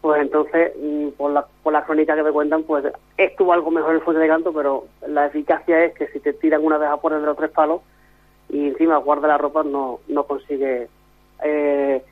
pues 0.00 0.22
entonces, 0.22 0.72
mm, 0.80 1.08
por 1.16 1.32
la, 1.32 1.44
por 1.64 1.72
la 1.72 1.84
crónica 1.84 2.14
que 2.14 2.22
me 2.22 2.30
cuentan, 2.30 2.62
pues 2.62 2.84
estuvo 3.16 3.52
algo 3.52 3.72
mejor 3.72 3.96
el 3.96 4.02
Fuente 4.02 4.22
de 4.22 4.28
Canto, 4.28 4.52
pero 4.52 4.84
la 5.04 5.26
eficacia 5.26 5.84
es 5.84 5.94
que 5.94 6.06
si 6.12 6.20
te 6.20 6.32
tiran 6.32 6.64
una 6.64 6.78
vez 6.78 6.90
a 6.90 6.98
poner 6.98 7.18
de 7.18 7.26
los 7.26 7.36
tres 7.36 7.50
palos 7.50 7.80
y 8.48 8.68
encima 8.68 8.98
guarda 8.98 9.26
la 9.26 9.38
ropa, 9.38 9.64
no, 9.64 9.98
no 10.06 10.22
consigue... 10.22 10.86
Eh, 11.42 12.04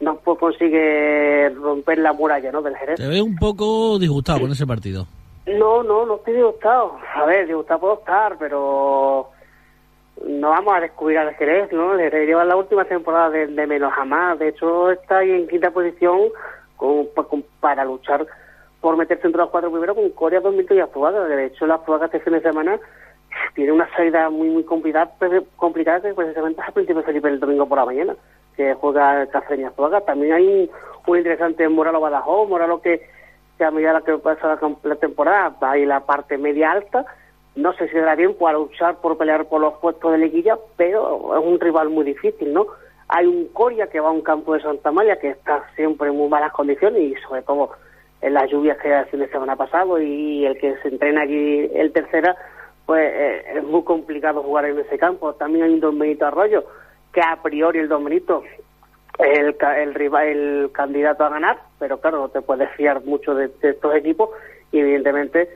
no 0.00 0.16
pues 0.16 0.38
consigue 0.38 1.48
romper 1.50 1.98
la 1.98 2.12
muralla 2.12 2.52
¿no? 2.52 2.62
del 2.62 2.76
Jerez. 2.76 2.96
Te 2.96 3.06
veo 3.08 3.24
un 3.24 3.36
poco 3.36 3.98
disgustado 3.98 4.40
con 4.40 4.50
ese 4.52 4.66
partido. 4.66 5.06
No, 5.46 5.82
no, 5.82 6.04
no 6.06 6.16
estoy 6.16 6.34
disgustado. 6.34 6.96
A 7.14 7.24
ver, 7.24 7.46
disgustado 7.46 7.80
puedo 7.80 7.94
estar, 7.94 8.36
pero 8.38 9.28
no 10.26 10.50
vamos 10.50 10.74
a 10.76 10.80
descubrir 10.80 11.18
al 11.18 11.34
Jerez, 11.34 11.72
¿no? 11.72 11.94
El 11.94 12.00
Jerez 12.00 12.26
lleva 12.28 12.44
la 12.44 12.56
última 12.56 12.84
temporada 12.84 13.30
de, 13.30 13.46
de 13.46 13.66
menos 13.66 13.92
a 13.96 14.04
más. 14.04 14.38
De 14.38 14.48
hecho, 14.48 14.90
está 14.90 15.18
ahí 15.18 15.30
en 15.30 15.48
quinta 15.48 15.70
posición 15.70 16.28
con- 16.76 17.08
pa- 17.14 17.24
con- 17.24 17.44
para 17.60 17.84
luchar 17.84 18.26
por 18.80 18.96
meterse 18.96 19.26
entre 19.26 19.40
los 19.40 19.50
cuatro 19.50 19.70
primeros 19.70 19.96
con 19.96 20.08
Corea, 20.10 20.40
2000 20.40 20.66
y 20.70 20.80
Azuaga. 20.80 21.24
De 21.24 21.46
hecho, 21.46 21.66
la 21.66 21.76
Azuaga 21.76 22.06
este 22.06 22.20
fin 22.20 22.34
de 22.34 22.40
semana 22.42 22.78
tiene 23.54 23.72
una 23.72 23.88
salida 23.96 24.28
muy, 24.30 24.48
muy 24.50 24.64
complicada, 24.64 25.10
complicada 25.56 26.00
que 26.00 26.14
precisamente 26.14 26.60
es 26.60 26.68
a 26.68 26.72
Príncipe 26.72 27.02
Felipe 27.02 27.28
el 27.28 27.40
domingo 27.40 27.66
por 27.68 27.78
la 27.78 27.84
mañana, 27.86 28.14
que 28.58 28.74
juega 28.74 29.22
el 29.22 29.64
Azuaga. 29.64 30.00
También 30.00 30.32
hay 30.34 30.46
un, 30.46 30.70
un 31.06 31.16
interesante 31.16 31.66
Moralo 31.68 32.00
Badajoz, 32.00 32.48
Moralo 32.48 32.82
que, 32.82 33.00
que 33.56 33.64
a 33.64 33.70
medida 33.70 34.02
que 34.04 34.18
pasa 34.18 34.58
la, 34.60 34.76
la 34.82 34.96
temporada 34.96 35.54
va 35.62 35.70
a 35.70 35.78
ir 35.78 35.86
la 35.86 36.00
parte 36.00 36.36
media 36.36 36.72
alta. 36.72 37.06
No 37.54 37.72
sé 37.74 37.88
si 37.88 37.96
dará 37.96 38.16
bien 38.16 38.34
para 38.34 38.58
luchar 38.58 38.96
por 38.96 39.16
pelear 39.16 39.46
por 39.46 39.60
los 39.60 39.74
puestos 39.74 40.10
de 40.10 40.18
liguilla, 40.18 40.58
pero 40.76 41.38
es 41.38 41.44
un 41.44 41.60
rival 41.60 41.88
muy 41.88 42.04
difícil, 42.04 42.52
¿no? 42.52 42.66
Hay 43.08 43.26
un 43.26 43.46
Coria 43.52 43.86
que 43.86 44.00
va 44.00 44.08
a 44.08 44.12
un 44.12 44.22
campo 44.22 44.54
de 44.54 44.60
Santa 44.60 44.90
María 44.90 45.18
que 45.20 45.30
está 45.30 45.64
siempre 45.76 46.08
en 46.08 46.16
muy 46.16 46.28
malas 46.28 46.52
condiciones 46.52 47.00
y 47.00 47.14
sobre 47.22 47.42
todo 47.42 47.70
en 48.20 48.34
las 48.34 48.50
lluvias 48.50 48.76
que 48.78 48.92
el 48.92 49.06
fin 49.06 49.20
de 49.20 49.28
semana 49.28 49.54
pasado 49.54 50.00
y 50.00 50.44
el 50.44 50.58
que 50.58 50.76
se 50.82 50.88
entrena 50.88 51.22
allí 51.22 51.70
el 51.74 51.92
tercera, 51.92 52.36
pues 52.86 53.08
eh, 53.14 53.44
es 53.54 53.62
muy 53.64 53.84
complicado 53.84 54.42
jugar 54.42 54.64
en 54.64 54.80
ese 54.80 54.98
campo. 54.98 55.32
También 55.34 55.64
hay 55.64 55.74
un 55.74 55.80
Don 55.80 55.98
Benito 55.98 56.26
Arroyo, 56.26 56.64
que 57.12 57.20
a 57.20 57.36
priori 57.42 57.78
el 57.80 57.88
Don 57.88 58.04
Benito 58.04 58.42
es 59.18 59.38
el, 59.38 59.56
el, 59.76 59.94
rival, 59.94 60.26
el 60.26 60.70
candidato 60.72 61.24
a 61.24 61.28
ganar, 61.30 61.58
pero 61.78 61.98
claro, 62.00 62.18
no 62.18 62.28
te 62.28 62.40
puedes 62.42 62.70
fiar 62.76 63.04
mucho 63.04 63.34
de, 63.34 63.48
de 63.48 63.70
estos 63.70 63.94
equipos 63.94 64.30
y 64.72 64.78
evidentemente 64.78 65.48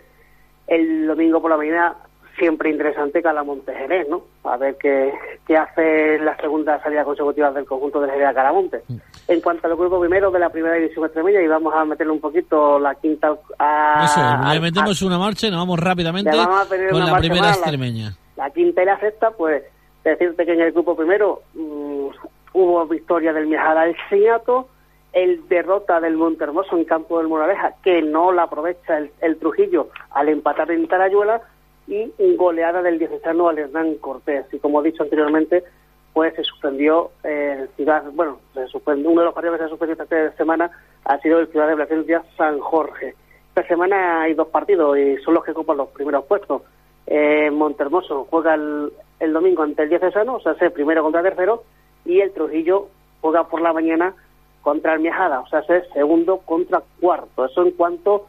el 0.67 1.07
domingo 1.07 1.41
por 1.41 1.51
la 1.51 1.57
mañana 1.57 1.95
siempre 2.39 2.71
interesante 2.71 3.23
Calamonte 3.23 3.75
Jerez, 3.75 4.09
¿no? 4.09 4.23
A 4.45 4.57
ver 4.57 4.77
qué, 4.81 5.13
qué 5.47 5.55
hace 5.57 6.19
la 6.19 6.35
segunda 6.39 6.83
salida 6.83 7.05
consecutiva 7.05 7.51
del 7.53 7.67
conjunto 7.67 8.01
del 8.01 8.11
Jerez 8.11 8.29
a 8.29 8.35
Calamonte. 8.35 8.83
En 9.29 9.41
cuanto 9.43 9.67
al 9.67 9.77
grupo 9.77 10.01
primero 10.01 10.31
de 10.31 10.39
la 10.39 10.49
primera 10.49 10.75
división 10.77 11.05
extremeña, 11.05 11.43
y 11.43 11.47
vamos 11.47 11.75
a 11.75 11.85
meterle 11.85 12.13
un 12.15 12.21
poquito 12.21 12.79
la 12.79 12.95
quinta 12.95 13.37
a... 13.59 14.05
Eso, 14.07 14.21
a- 14.21 14.55
le 14.55 14.61
metemos 14.61 15.03
una 15.03 15.19
marcha 15.19 15.47
y 15.47 15.51
nos 15.51 15.61
vamos 15.61 15.79
rápidamente 15.79 16.35
vamos 16.35 16.67
con 16.69 16.97
una 17.03 17.13
la 17.13 17.19
primera 17.19 17.43
más, 17.43 17.51
la- 17.59 17.63
extremeña. 17.67 18.17
la 18.37 18.51
quinta 18.51 18.83
y 18.83 18.87
la 18.87 18.99
sexta, 18.99 19.31
pues 19.33 19.63
decirte 20.05 20.47
que 20.47 20.53
en 20.53 20.61
el 20.61 20.73
grupo 20.73 20.97
primero 20.97 21.43
mm, 21.55 22.07
hubo 22.55 22.87
victoria 22.87 23.33
del 23.33 23.47
Miajada 23.47 23.85
del 23.85 23.97
Señato, 24.09 24.69
el 25.13 25.47
derrota 25.49 26.01
del 26.01 26.17
Montermoso 26.17 26.77
en 26.77 26.85
campo 26.85 27.19
del 27.19 27.29
Moraleja, 27.29 27.75
que 27.83 28.03
no 28.03 28.33
la 28.33 28.45
aprovecha 28.45 28.99
el, 28.99 29.11
el 29.21 29.37
Trujillo 29.39 29.89
al 30.11 30.29
empatar 30.29 30.71
en 30.71 30.89
Tarayuela, 30.89 31.43
y 31.87 32.37
goleada 32.37 32.83
del 32.83 32.99
diocesano 32.99 33.49
al 33.49 33.59
Hernán 33.59 33.97
Cortés. 33.97 34.47
Y 34.53 34.59
como 34.59 34.81
he 34.81 34.85
dicho 34.85 35.03
anteriormente, 35.03 35.65
pues 36.13 36.35
se 36.35 36.45
suspendió 36.45 37.11
eh, 37.25 37.59
el 37.63 37.69
Ciudad, 37.71 38.05
bueno, 38.13 38.39
se 38.55 38.67
suspendió, 38.69 39.11
uno 39.11 39.23
de 39.23 39.27
los 39.27 39.35
partidos 39.35 39.59
que 39.59 39.87
se 39.87 39.93
ha 39.93 39.93
esta 39.93 40.37
semana 40.37 40.71
ha 41.05 41.19
sido 41.19 41.39
el 41.39 41.49
Ciudad 41.49 41.69
de 41.69 41.77
Plasencia 41.77 42.23
San 42.37 42.59
Jorge. 42.61 43.15
Esta 43.49 43.67
semana 43.67 44.23
hay 44.23 44.35
dos 44.35 44.49
partidos 44.49 44.97
y 44.99 45.17
son 45.19 45.35
los 45.35 45.45
que 45.45 45.51
ocupan 45.53 45.77
los 45.77 45.89
primeros 45.89 46.25
puestos. 46.25 46.63
Eh, 47.07 47.51
Montermoso 47.51 48.27
juega 48.31 48.55
el, 48.55 48.93
el 49.23 49.33
domingo 49.33 49.63
ante 49.63 49.85
el 49.85 49.89
Diocesano, 49.89 50.37
o 50.37 50.41
sea, 50.41 50.57
es 50.61 50.73
primero 50.73 51.03
contra 51.03 51.23
tercero, 51.23 51.63
y 52.05 52.21
el 52.21 52.33
Trujillo 52.33 52.89
juega 53.21 53.45
por 53.45 53.61
la 53.61 53.73
mañana 53.73 54.15
contra 54.63 54.95
el 54.95 55.01
Miajada, 55.01 55.41
o 55.41 55.47
sea, 55.49 55.61
es 55.61 55.89
segundo 55.93 56.39
contra 56.39 56.83
cuarto. 57.01 57.45
Eso 57.45 57.63
en 57.63 57.71
cuanto 57.73 58.27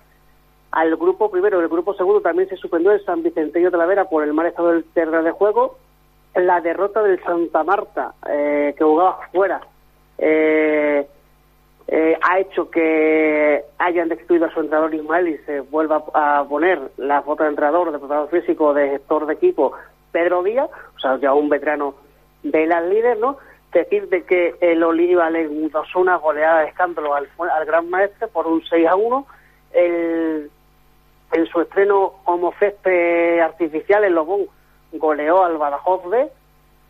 al 0.72 0.96
grupo 0.96 1.30
primero. 1.30 1.60
El 1.60 1.68
grupo 1.68 1.94
segundo 1.94 2.22
también 2.22 2.50
se 2.50 2.58
suspendió 2.58 2.92
el 2.92 3.06
San 3.06 3.24
Vicenteño 3.24 3.72
de 3.72 3.78
la 3.78 3.86
Vera 3.86 4.06
por 4.06 4.24
el 4.24 4.34
mal 4.34 4.48
estado 4.48 4.70
del 4.70 4.84
terreno 4.86 5.24
de 5.24 5.32
juego. 5.32 5.78
La 6.36 6.62
derrota 6.62 7.04
del 7.04 7.22
Santa 7.24 7.64
Marta, 7.64 8.14
eh, 8.28 8.74
que 8.76 8.84
jugaba 8.84 9.20
fuera, 9.32 9.62
eh, 10.18 11.08
eh, 11.88 12.18
ha 12.22 12.40
hecho 12.40 12.72
que 12.72 13.64
hayan 13.78 14.10
destituido 14.10 14.48
a 14.48 14.54
su 14.54 14.62
entrenador 14.62 14.96
Ismael 14.96 15.28
y 15.28 15.38
se 15.40 15.60
vuelva 15.60 16.04
a 16.14 16.44
poner 16.50 16.80
la 16.98 17.22
foto 17.22 17.44
de 17.44 17.50
entrenador, 17.50 17.92
de 17.92 18.00
preparador 18.00 18.30
físico, 18.30 18.74
de 18.74 18.90
gestor 18.90 19.28
de 19.28 19.34
equipo, 19.34 19.74
Pedro 20.14 20.44
Díaz, 20.44 20.70
o 20.96 21.00
sea, 21.00 21.18
ya 21.18 21.34
un 21.34 21.50
veterano 21.50 21.96
de 22.44 22.66
las 22.66 22.86
líderes, 22.86 23.20
¿no? 23.20 23.38
Decir 23.74 24.08
de 24.08 24.24
que 24.24 24.56
el 24.62 24.82
Oliva 24.84 25.30
le 25.30 25.50
causó 25.70 26.00
una 26.00 26.16
goleada 26.16 26.62
de 26.62 26.68
escándalo 26.68 27.16
al, 27.16 27.28
al 27.38 27.66
gran 27.66 27.90
maestre 27.90 28.28
por 28.28 28.48
un 28.48 28.64
6 28.64 28.88
a 28.88 28.96
1. 28.96 29.28
El, 29.74 30.52
en 31.34 31.46
su 31.48 31.60
estreno 31.60 32.14
como 32.24 32.54
césped 32.54 33.40
artificial, 33.40 34.06
el 34.06 34.14
Lobón 34.14 34.46
goleó 34.94 35.44
al 35.44 35.58
Badajoz 35.58 36.10
B 36.10 36.32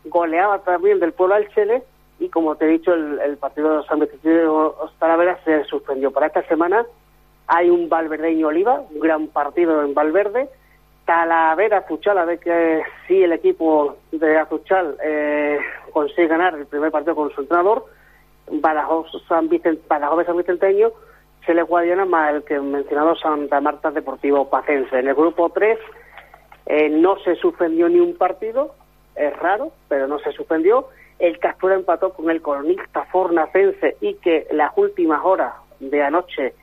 goleaba 0.06 0.60
también 0.60 1.00
del 1.00 1.14
pueblo 1.14 1.36
al 1.36 1.48
Chile 1.54 1.84
y 2.20 2.30
como 2.30 2.56
te 2.56 2.66
he 2.66 2.70
dicho, 2.70 2.94
el, 2.94 3.20
el 3.20 3.38
partido 3.38 3.78
de 3.78 3.88
San 3.88 4.00
Vicente 4.00 4.30
de 4.30 4.50
Talavera 5.00 5.40
se 5.44 5.64
suspendió. 5.66 6.12
Para 6.12 6.28
esta 6.28 6.44
semana 6.48 6.86
hay 7.48 7.70
un 7.70 7.90
Valverdeño 7.90 8.48
Oliva, 8.48 8.82
un 8.92 9.00
gran 9.00 9.28
partido 9.28 9.84
en 9.84 9.94
Valverde. 9.94 10.50
Talavera 11.06 11.80
Azuchal, 11.80 12.18
a 12.18 12.26
ver 12.26 12.40
que 12.40 12.84
si 13.08 13.24
el 13.24 13.34
equipo 13.34 13.98
de 14.12 14.38
Azuchal 14.38 14.98
eh, 15.04 15.60
consigue 15.92 16.28
ganar 16.28 16.56
el 16.56 16.66
primer 16.66 16.92
partido 16.92 17.16
con 17.16 17.32
su 17.32 17.42
entrenador. 17.42 17.86
Badajoz 18.50 19.08
San 19.28 19.50
Vicente, 19.50 19.82
Badajoz 19.88 20.26
San 20.26 20.38
Vicenteño, 20.38 20.92
se 21.46 21.54
le 21.54 21.64
Guadiana 21.64 22.06
más 22.06 22.34
el 22.34 22.44
que 22.44 22.60
mencionado 22.60 23.16
Santa 23.16 23.60
Marta 23.60 23.92
Deportivo 23.92 24.50
Pacense. 24.50 25.00
En 25.00 25.08
el 25.08 25.16
grupo 25.16 25.50
3 25.50 25.78
eh, 26.66 26.90
no 26.90 27.18
se 27.20 27.36
suspendió 27.36 27.90
ni 27.90 28.00
un 28.00 28.16
partido, 28.16 28.74
es 29.16 29.36
raro, 29.38 29.72
pero 29.90 30.08
no 30.08 30.20
se 30.20 30.32
suspendió. 30.32 30.88
El 31.20 31.38
Castura 31.40 31.76
empató 31.76 32.14
con 32.14 32.30
el 32.30 32.42
colonista 32.42 33.06
fornacense 33.06 33.98
y 34.02 34.16
que 34.16 34.48
las 34.52 34.72
últimas 34.78 35.22
horas 35.24 35.54
de 35.80 36.02
anoche 36.02 36.54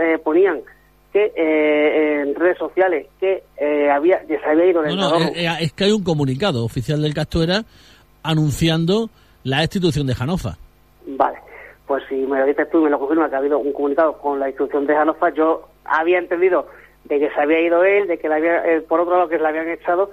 eh, 0.00 0.18
ponían 0.22 0.62
que 1.16 1.32
eh, 1.34 2.20
en 2.20 2.34
redes 2.34 2.58
sociales 2.58 3.06
que 3.18 3.42
eh, 3.56 3.90
había 3.90 4.20
que 4.26 4.38
se 4.38 4.44
había 4.44 4.66
ido 4.66 4.84
el 4.84 4.94
No, 4.94 5.16
eh, 5.16 5.32
eh, 5.34 5.48
es 5.60 5.72
que 5.72 5.84
hay 5.84 5.92
un 5.92 6.04
comunicado 6.04 6.62
oficial 6.62 7.00
del 7.00 7.14
Castuera 7.14 7.62
anunciando 8.22 9.08
la 9.42 9.60
destitución 9.60 10.06
de 10.06 10.14
Janofa. 10.14 10.58
Vale, 11.06 11.38
pues 11.86 12.02
si 12.10 12.16
me 12.16 12.38
lo 12.38 12.44
dices 12.44 12.68
tú 12.70 12.80
y 12.80 12.84
me 12.84 12.90
lo 12.90 12.98
confirmas 12.98 13.30
que 13.30 13.36
ha 13.36 13.38
habido 13.38 13.58
un 13.58 13.72
comunicado 13.72 14.18
con 14.18 14.38
la 14.38 14.48
instrucción 14.48 14.86
de 14.86 14.94
Janofa, 14.94 15.30
yo 15.30 15.68
había 15.86 16.18
entendido 16.18 16.66
de 17.04 17.18
que 17.18 17.30
se 17.30 17.40
había 17.40 17.60
ido 17.60 17.82
él, 17.82 18.08
de 18.08 18.18
que 18.18 18.28
le 18.28 18.34
había, 18.34 18.66
eh, 18.66 18.82
por 18.82 19.00
otro 19.00 19.16
lado 19.16 19.28
que 19.30 19.38
le 19.38 19.48
habían 19.48 19.70
echado. 19.70 20.10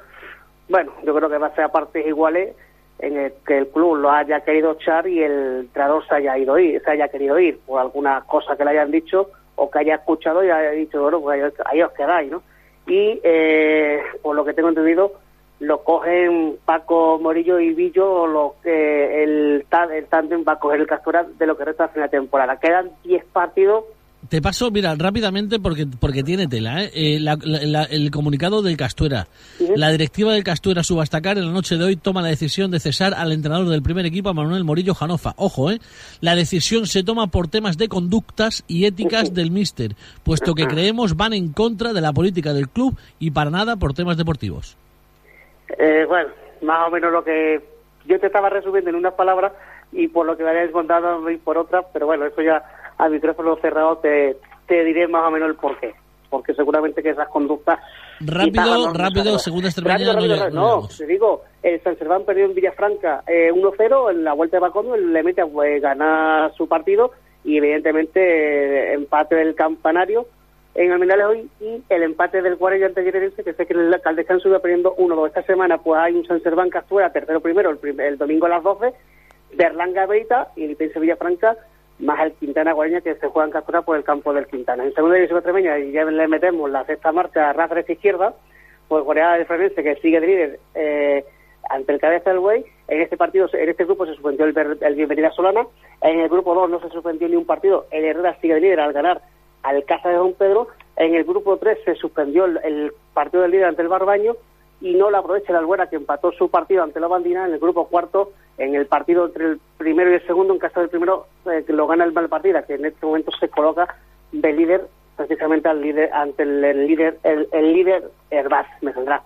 Bueno, 0.70 0.94
yo 1.06 1.14
creo 1.14 1.30
que 1.30 1.38
va 1.38 1.48
a 1.48 1.56
ser 1.56 1.66
a 1.66 1.70
partes 1.74 2.08
iguales 2.08 2.56
en 3.00 3.18
el 3.18 3.34
que 3.46 3.58
el 3.58 3.68
club 3.68 3.98
lo 3.98 4.10
haya 4.10 4.40
querido 4.40 4.72
echar 4.72 5.06
y 5.06 5.22
el 5.22 5.66
entrenador 5.66 6.08
se 6.08 6.16
haya 6.16 6.38
ido 6.38 6.58
ir, 6.58 6.82
se 6.82 6.92
haya 6.92 7.10
querido 7.10 7.38
ir 7.40 7.60
por 7.66 7.82
alguna 7.82 8.22
cosa 8.22 8.56
que 8.56 8.64
le 8.64 8.72
hayan 8.72 8.90
dicho 8.90 9.28
o 9.56 9.70
que 9.70 9.80
haya 9.80 9.96
escuchado 9.96 10.44
y 10.44 10.50
haya 10.50 10.72
dicho, 10.72 11.02
bueno, 11.02 11.22
pues 11.22 11.54
ahí, 11.66 11.82
os 11.82 11.92
quedáis, 11.94 12.32
¿no? 12.32 12.42
Y 12.88 13.20
eh, 13.24 14.02
por 14.22 14.36
lo 14.36 14.44
que 14.44 14.54
tengo 14.54 14.70
entendido, 14.70 15.14
lo 15.60 15.84
cogen 15.84 16.58
Paco 16.66 17.20
Morillo 17.20 17.60
y 17.60 17.74
Villo, 17.74 18.28
lo 18.28 18.56
que 18.62 19.24
el, 19.24 19.66
el 19.92 20.06
tándem 20.08 20.44
va 20.48 20.54
a 20.54 20.60
coger 20.60 20.82
el 20.82 20.88
Castora 20.88 21.24
de 21.24 21.48
lo 21.48 21.58
que 21.58 21.66
resta 21.66 21.88
de 21.88 22.02
la 22.02 22.10
temporada. 22.10 22.60
Quedan 22.60 22.92
10 23.04 23.24
partidos. 23.26 23.86
Te 24.30 24.42
paso, 24.42 24.72
mira, 24.72 24.96
rápidamente 24.96 25.60
porque 25.60 25.86
porque 26.00 26.24
tiene 26.24 26.48
tela, 26.48 26.84
¿eh? 26.84 26.92
Eh, 26.94 27.20
la- 27.20 27.84
el 27.84 28.10
comunicado 28.10 28.62
del 28.62 28.78
Castuera. 28.78 29.28
La 29.76 29.90
directiva 29.92 30.34
del 30.34 30.44
Castuera 30.44 30.82
Subastacar 30.82 31.38
en 31.38 31.46
la 31.46 31.52
noche 31.52 31.76
de 31.78 31.84
hoy 31.84 31.98
toma 31.98 32.22
la 32.22 32.30
decisión 32.30 32.72
de 32.72 32.80
cesar 32.80 33.14
al 33.14 33.32
entrenador 33.34 33.68
del 33.68 33.84
primer 33.84 34.06
equipo, 34.06 34.34
Manuel 34.34 34.64
Morillo 34.64 34.96
Janofa. 34.96 35.34
Ojo, 35.36 35.72
¿eh? 35.72 35.80
La 36.22 36.36
decisión 36.36 36.88
se 36.88 37.04
toma 37.04 37.28
por 37.28 37.48
temas 37.50 37.78
de 37.78 37.90
conductas 37.90 38.64
y 38.68 38.86
éticas 38.86 39.34
del 39.34 39.52
míster, 39.52 39.96
puesto 40.24 40.56
que 40.56 40.68
creemos 40.68 41.16
van 41.18 41.34
en 41.34 41.52
contra 41.52 41.92
de 41.94 42.02
la 42.02 42.14
política 42.14 42.54
del 42.54 42.70
club 42.70 42.98
y 43.20 43.32
para 43.32 43.50
nada 43.52 43.76
por 43.76 43.94
temas 43.94 44.16
deportivos. 44.18 44.78
Eh, 45.78 46.06
bueno, 46.08 46.30
más 46.62 46.88
o 46.88 46.92
menos 46.92 47.12
lo 47.12 47.24
que 47.24 47.62
yo 48.08 48.20
te 48.20 48.28
estaba 48.28 48.50
resumiendo 48.50 48.90
en 48.90 48.96
unas 48.96 49.14
palabras 49.14 49.52
y 49.92 50.08
por 50.08 50.26
lo 50.26 50.38
que 50.38 50.44
me 50.44 50.50
habías 50.52 50.72
contado 50.72 51.30
y 51.30 51.38
por 51.38 51.58
otras, 51.58 51.86
pero 51.94 52.06
bueno, 52.06 52.26
eso 52.26 52.42
ya 52.42 52.64
a 53.06 53.10
micrófono 53.10 53.56
cerrado 53.58 53.98
te, 53.98 54.38
te 54.68 54.84
diré 54.84 55.08
más 55.08 55.24
o 55.28 55.32
menos 55.32 55.50
el 55.50 55.56
porqué. 55.56 55.94
Porque 56.30 56.54
seguramente 56.56 57.04
que 57.04 57.12
esas 57.12 57.28
conductas... 57.30 57.80
Rápido, 58.20 58.64
no- 58.88 58.94
rápido, 58.94 59.38
segunda 59.38 59.70
Rápido, 59.76 60.14
no 60.14 60.20
rápido, 60.20 60.50
no 60.52 60.88
te 60.88 61.06
digo, 61.06 61.44
el 61.62 61.82
San 61.84 61.98
Serván 61.98 62.24
perdió 62.26 62.46
en 62.46 62.56
Villafranca 62.56 63.24
eh, 63.28 63.52
1-0 63.52 64.12
en 64.12 64.24
la 64.24 64.34
vuelta 64.34 64.58
de 64.58 64.62
Bacono, 64.62 64.96
le 64.96 65.24
mete 65.24 65.42
a 65.42 65.46
pues, 65.48 65.82
ganar 65.82 66.54
su 66.56 66.68
partido 66.68 67.12
y 67.44 67.58
evidentemente 67.58 68.20
eh, 68.22 68.94
empate 68.94 69.36
del 69.36 69.54
campanario 69.56 70.26
en 70.76 70.92
Almendralejo 70.92 71.30
hoy 71.30 71.50
y 71.60 71.84
el 71.90 72.04
empate 72.04 72.42
del 72.42 72.56
Guardia 72.56 72.88
ante 72.88 73.04
que 73.04 73.54
sé 73.54 73.66
que 73.68 73.74
el, 73.74 73.96
al 74.04 74.16
descanso 74.16 74.48
iba 74.50 74.60
perdiendo 74.60 74.96
1-2. 74.96 75.28
Esta 75.28 75.44
semana 75.44 75.78
pues 75.78 76.00
hay 76.00 76.14
un 76.16 76.26
San 76.26 76.42
Serván 76.42 76.70
Castuera, 76.70 77.12
tercero 77.12 77.42
primero, 77.42 77.70
el, 77.70 78.00
el 78.00 78.18
domingo 78.18 78.48
a 78.48 78.50
las 78.50 78.64
12, 78.64 78.92
Berlanga 79.56 80.06
Beita 80.08 80.48
y 80.56 80.64
el 80.66 80.76
Pense 80.76 81.00
Villafranca, 81.00 81.58
más 82.00 82.20
el 82.22 82.34
Quintana 82.34 82.74
Guareña 82.74 83.02
que 83.02 83.16
se 83.16 83.28
juega 83.28 83.48
en 83.48 83.52
Castuera 83.52 83.82
por 83.82 83.96
el 83.98 84.04
campo 84.04 84.34
del 84.34 84.48
Quintana. 84.48 84.84
En 84.84 84.94
segunda 84.94 85.16
división 85.16 85.38
extremeña 85.38 85.78
y 85.80 85.92
ya 85.92 86.04
le 86.06 86.28
metemos 86.28 86.70
la 86.70 86.86
sexta 86.86 87.12
marcha 87.12 87.50
a 87.50 87.68
derecha 87.68 87.94
izquierda, 87.94 88.34
pues 88.88 89.04
Guardia 89.04 89.32
de 89.34 89.46
Frenense 89.46 89.84
que 89.84 89.96
sigue 89.96 90.20
de 90.20 90.28
líder 90.28 90.60
eh, 90.76 91.26
ante 91.70 91.94
el 91.94 92.00
cabeza 92.00 92.30
del 92.30 92.40
Güey. 92.40 92.66
En 92.88 93.02
este 93.02 93.18
partido, 93.18 93.48
en 93.54 93.70
este 93.70 93.86
grupo 93.86 94.06
se 94.06 94.14
suspendió 94.14 94.46
el, 94.46 94.96
Bienvenida 94.96 95.32
Solana. 95.32 95.66
En 96.02 96.20
el 96.20 96.30
grupo 96.30 96.54
2 96.54 96.70
no 96.70 96.80
se 96.82 96.90
suspendió 96.90 97.28
ni 97.30 97.36
un 97.36 97.46
partido. 97.46 97.86
El 97.92 98.06
Herrera 98.06 98.38
sigue 98.42 98.56
de 98.56 98.62
líder 98.62 98.80
al 98.80 98.94
ganar 98.94 99.22
al 99.64 99.86
Casa 99.86 100.10
de 100.10 100.16
Don 100.16 100.34
Pedro. 100.34 100.68
En 100.98 101.16
el 101.16 101.24
grupo 101.24 101.58
3 101.58 101.80
se 101.86 101.96
suspendió 101.96 102.46
el 102.46 102.92
partido 103.14 103.44
del 103.44 103.52
líder 103.52 103.66
ante 103.66 103.82
el 103.82 103.88
Barbaño 103.88 104.36
y 104.84 104.96
no 104.96 105.10
lo 105.10 105.18
aprovecha 105.18 105.54
el 105.54 105.60
Albuera 105.60 105.90
que 105.90 105.96
empató 105.96 106.34
su 106.34 106.50
partido 106.50 106.84
ante 106.84 107.00
la 107.00 107.08
Bandina 107.08 107.48
en 107.48 107.54
el 107.54 107.60
grupo 107.60 107.88
cuarto 107.88 108.34
en 108.58 108.76
el 108.76 108.86
partido 108.86 109.28
entre 109.28 109.46
el 109.46 109.60
primero 109.78 110.12
y 110.12 110.16
el 110.16 110.28
segundo 110.28 110.54
en 110.54 110.60
caso 110.60 110.82
del 110.82 110.90
primero 110.90 111.26
eh, 111.50 111.64
que 111.66 111.72
lo 111.72 111.88
gana 111.88 112.04
el 112.04 112.12
Malpartida 112.12 112.64
que 112.64 112.74
en 112.76 112.86
este 112.86 113.06
momento 113.06 113.32
se 113.40 113.48
coloca 113.48 113.96
de 114.34 114.52
líder 114.52 114.86
precisamente 115.16 115.70
al 115.70 115.82
líder 115.82 116.12
ante 116.12 116.44
el, 116.44 116.64
el 116.66 116.86
líder 116.86 117.18
el, 117.24 117.48
el 117.54 117.74
líder 117.74 118.12
Herbaz 118.30 118.68
me 118.82 118.92
saldrá 118.92 119.24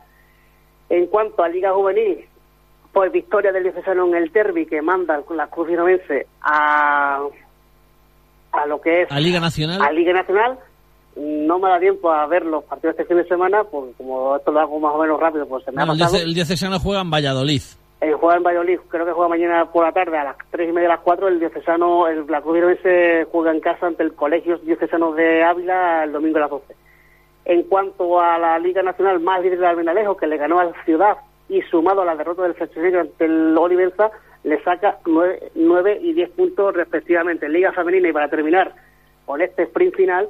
en 0.89 1.07
cuanto 1.07 1.41
a 1.43 1.49
Liga 1.49 1.73
Juvenil 1.73 2.23
pues 2.93 3.11
victoria 3.11 3.51
del 3.51 3.63
Diocesano 3.63 4.05
en 4.05 4.15
el 4.15 4.31
Derby 4.31 4.67
que 4.67 4.83
manda 4.83 5.21
la 5.31 5.47
Cruz 5.47 5.69
a 6.41 7.19
a 8.51 8.65
lo 8.65 8.79
que 8.79 9.01
es 9.01 9.11
A 9.11 9.19
Liga 9.19 9.39
Nacional. 9.39 9.81
a 9.81 9.91
Liga 9.91 10.13
Nacional. 10.13 10.57
No 11.17 11.57
me 11.59 11.69
da 11.69 11.79
tiempo 11.79 12.11
a 12.11 12.25
ver 12.27 12.45
los 12.45 12.63
partidos 12.65 12.95
de 12.95 13.03
este 13.03 13.13
fin 13.13 13.23
de 13.23 13.27
semana, 13.29 13.63
porque 13.63 13.93
como 13.97 14.35
esto 14.35 14.51
lo 14.51 14.59
hago 14.59 14.79
más 14.79 14.93
o 14.93 14.99
menos 14.99 15.19
rápido, 15.19 15.47
pues 15.47 15.63
se 15.63 15.71
me 15.71 15.77
Bueno, 15.77 15.93
ha 15.93 15.95
el, 15.95 15.99
pasado. 16.01 16.23
el 16.23 16.33
diocesano 16.33 16.79
juega 16.79 17.01
en 17.01 17.09
Valladolid. 17.11 17.61
El 17.99 18.13
juega 18.13 18.37
en 18.37 18.43
Valladolid, 18.43 18.79
creo 18.89 19.05
que 19.07 19.11
juega 19.11 19.29
mañana 19.29 19.65
por 19.71 19.83
la 19.83 19.91
tarde 19.91 20.17
a 20.19 20.23
las 20.25 20.35
tres 20.51 20.69
y 20.69 20.71
media, 20.71 20.89
a 20.89 20.91
las 20.95 21.01
cuatro. 21.01 21.27
El 21.27 21.39
diocesano, 21.39 22.07
el 22.07 22.27
la 22.27 22.41
Cruz 22.41 22.55
Gironense 22.55 23.25
juega 23.31 23.51
en 23.51 23.59
casa 23.59 23.87
ante 23.87 24.03
el 24.03 24.13
Colegio 24.13 24.57
Diocesano 24.59 25.13
de 25.13 25.43
Ávila 25.43 26.03
el 26.03 26.11
domingo 26.11 26.37
a 26.37 26.41
las 26.41 26.49
12. 26.51 26.75
En 27.45 27.63
cuanto 27.63 28.19
a 28.21 28.37
la 28.37 28.59
Liga 28.59 28.83
Nacional, 28.83 29.19
más 29.19 29.41
líder 29.41 29.57
del 29.57 29.67
Almenalejo, 29.69 30.15
que 30.17 30.27
le 30.27 30.37
ganó 30.37 30.59
al 30.59 30.73
Ciudad 30.85 31.17
y 31.49 31.61
sumado 31.63 32.01
a 32.01 32.05
la 32.05 32.15
derrota 32.15 32.43
del 32.43 32.53
Festival 32.53 32.95
ante 32.99 33.25
el 33.25 33.57
Olivenza, 33.57 34.11
le 34.43 34.61
saca 34.63 34.99
nueve, 35.07 35.51
nueve 35.55 35.97
y 35.99 36.13
diez 36.13 36.29
puntos 36.29 36.75
respectivamente. 36.75 37.47
En 37.47 37.53
Liga 37.53 37.71
Femenina, 37.71 38.09
y 38.09 38.13
para 38.13 38.29
terminar 38.29 38.73
con 39.25 39.41
este 39.41 39.63
sprint 39.63 39.95
final, 39.95 40.27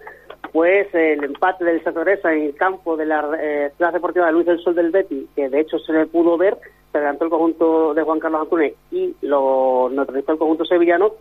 pues 0.51 0.93
el 0.93 1.23
empate 1.23 1.65
del 1.65 1.83
Santa 1.83 2.03
Teresa 2.03 2.33
en 2.33 2.43
el 2.43 2.55
campo 2.55 2.97
de 2.97 3.05
la 3.05 3.29
eh, 3.39 3.71
Plaza 3.77 3.93
Deportiva 3.93 4.27
de 4.27 4.31
Luis 4.31 4.45
del 4.45 4.59
Sol 4.59 4.75
del 4.75 4.91
Betty, 4.91 5.27
que 5.35 5.49
de 5.49 5.59
hecho 5.59 5.79
se 5.79 5.93
le 5.93 6.05
pudo 6.05 6.37
ver, 6.37 6.57
se 6.91 6.97
adelantó 6.97 7.25
el 7.25 7.29
conjunto 7.29 7.93
de 7.93 8.03
Juan 8.03 8.19
Carlos 8.19 8.41
Antunes 8.41 8.73
y 8.91 9.15
lo 9.21 9.89
neutralizó 9.91 10.33
el 10.33 10.37
conjunto 10.37 10.65
sevillano. 10.65 11.11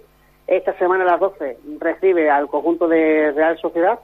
Esta 0.47 0.77
semana 0.79 1.05
a 1.05 1.12
las 1.12 1.21
12 1.21 1.59
recibe 1.81 2.31
al 2.31 2.49
conjunto 2.49 2.87
de 2.87 3.33
Real 3.33 3.59
Sociedad 3.59 3.99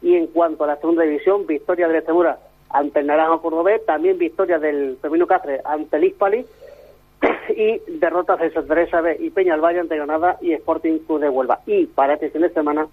y 0.00 0.14
en 0.14 0.28
cuanto 0.28 0.64
a 0.64 0.68
la 0.68 0.76
segunda 0.76 1.02
división, 1.02 1.46
victoria 1.46 1.88
del 1.88 1.96
Extremadura 1.96 2.38
ante 2.70 3.00
el 3.00 3.06
Naranjo 3.06 3.42
Cordobés, 3.42 3.84
también 3.84 4.18
victoria 4.18 4.58
del 4.58 4.98
Femino 5.00 5.26
Cáceres 5.26 5.62
ante 5.64 5.96
el 5.96 6.04
Hispali 6.04 6.46
y 7.56 7.80
derrotas 7.98 8.38
de 8.38 8.52
Santa 8.52 8.74
Teresa 8.74 9.02
y 9.18 9.30
Peña 9.30 9.56
Valle 9.56 9.80
ante 9.80 9.96
Granada 9.96 10.38
y 10.40 10.52
Sporting 10.52 10.98
Club 11.00 11.20
de 11.20 11.28
Huelva. 11.28 11.60
Y 11.66 11.86
para 11.86 12.14
este 12.14 12.30
fin 12.30 12.42
de 12.42 12.50
semana 12.50 12.86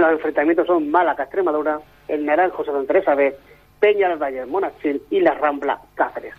los 0.00 0.12
enfrentamientos 0.12 0.66
son 0.66 0.90
Málaga, 0.90 1.24
Extremadura, 1.24 1.80
el 2.08 2.24
Naranjo, 2.24 2.64
Santa 2.64 2.86
Teresa 2.86 3.14
B, 3.14 3.34
Peña 3.80 4.08
del 4.08 4.18
Valle, 4.18 4.46
Monachil 4.46 5.02
y 5.10 5.20
la 5.20 5.34
Rambla 5.34 5.80
Cáceres. 5.94 6.34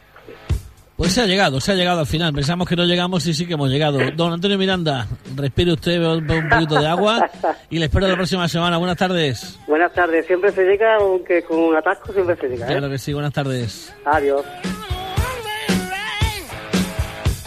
Pues 0.99 1.13
se 1.13 1.21
ha 1.21 1.25
llegado, 1.25 1.61
se 1.61 1.71
ha 1.71 1.75
llegado 1.75 2.01
al 2.01 2.05
final. 2.05 2.33
Pensamos 2.33 2.67
que 2.67 2.75
no 2.75 2.83
llegamos 2.83 3.25
y 3.25 3.33
sí 3.33 3.47
que 3.47 3.53
hemos 3.53 3.69
llegado. 3.69 3.99
Don 4.17 4.33
Antonio 4.33 4.57
Miranda, 4.57 5.07
respire 5.33 5.71
usted 5.71 6.03
un 6.03 6.27
poquito 6.49 6.77
de 6.77 6.87
agua 6.87 7.29
y 7.69 7.79
le 7.79 7.85
espero 7.85 8.05
la 8.05 8.15
próxima 8.15 8.49
semana. 8.49 8.77
Buenas 8.77 8.97
tardes. 8.97 9.57
Buenas 9.65 9.93
tardes, 9.93 10.25
siempre 10.25 10.51
se 10.51 10.65
llega, 10.65 10.97
aunque 10.97 11.41
con 11.43 11.57
un 11.57 11.75
atasco 11.77 12.11
siempre 12.11 12.35
se 12.35 12.49
llega. 12.49 12.65
¿eh? 12.65 12.71
Claro 12.71 12.89
que 12.89 12.97
sí, 12.97 13.13
buenas 13.13 13.31
tardes. 13.31 13.95
Adiós. 14.03 14.45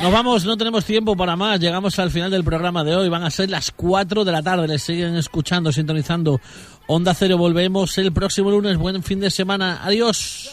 Nos 0.02 0.10
vamos, 0.10 0.44
no 0.44 0.56
tenemos 0.56 0.84
tiempo 0.84 1.16
para 1.16 1.36
más. 1.36 1.60
Llegamos 1.60 1.96
al 2.00 2.10
final 2.10 2.28
del 2.28 2.42
programa 2.42 2.82
de 2.82 2.96
hoy. 2.96 3.08
Van 3.08 3.22
a 3.22 3.30
ser 3.30 3.48
las 3.48 3.70
4 3.70 4.24
de 4.24 4.32
la 4.32 4.42
tarde. 4.42 4.66
Les 4.66 4.82
siguen 4.82 5.14
escuchando, 5.14 5.70
sintonizando 5.70 6.40
Onda 6.88 7.14
Cero. 7.14 7.38
Volvemos 7.38 7.96
el 7.98 8.12
próximo 8.12 8.50
lunes. 8.50 8.76
Buen 8.78 9.04
fin 9.04 9.20
de 9.20 9.30
semana. 9.30 9.78
Adiós. 9.84 10.50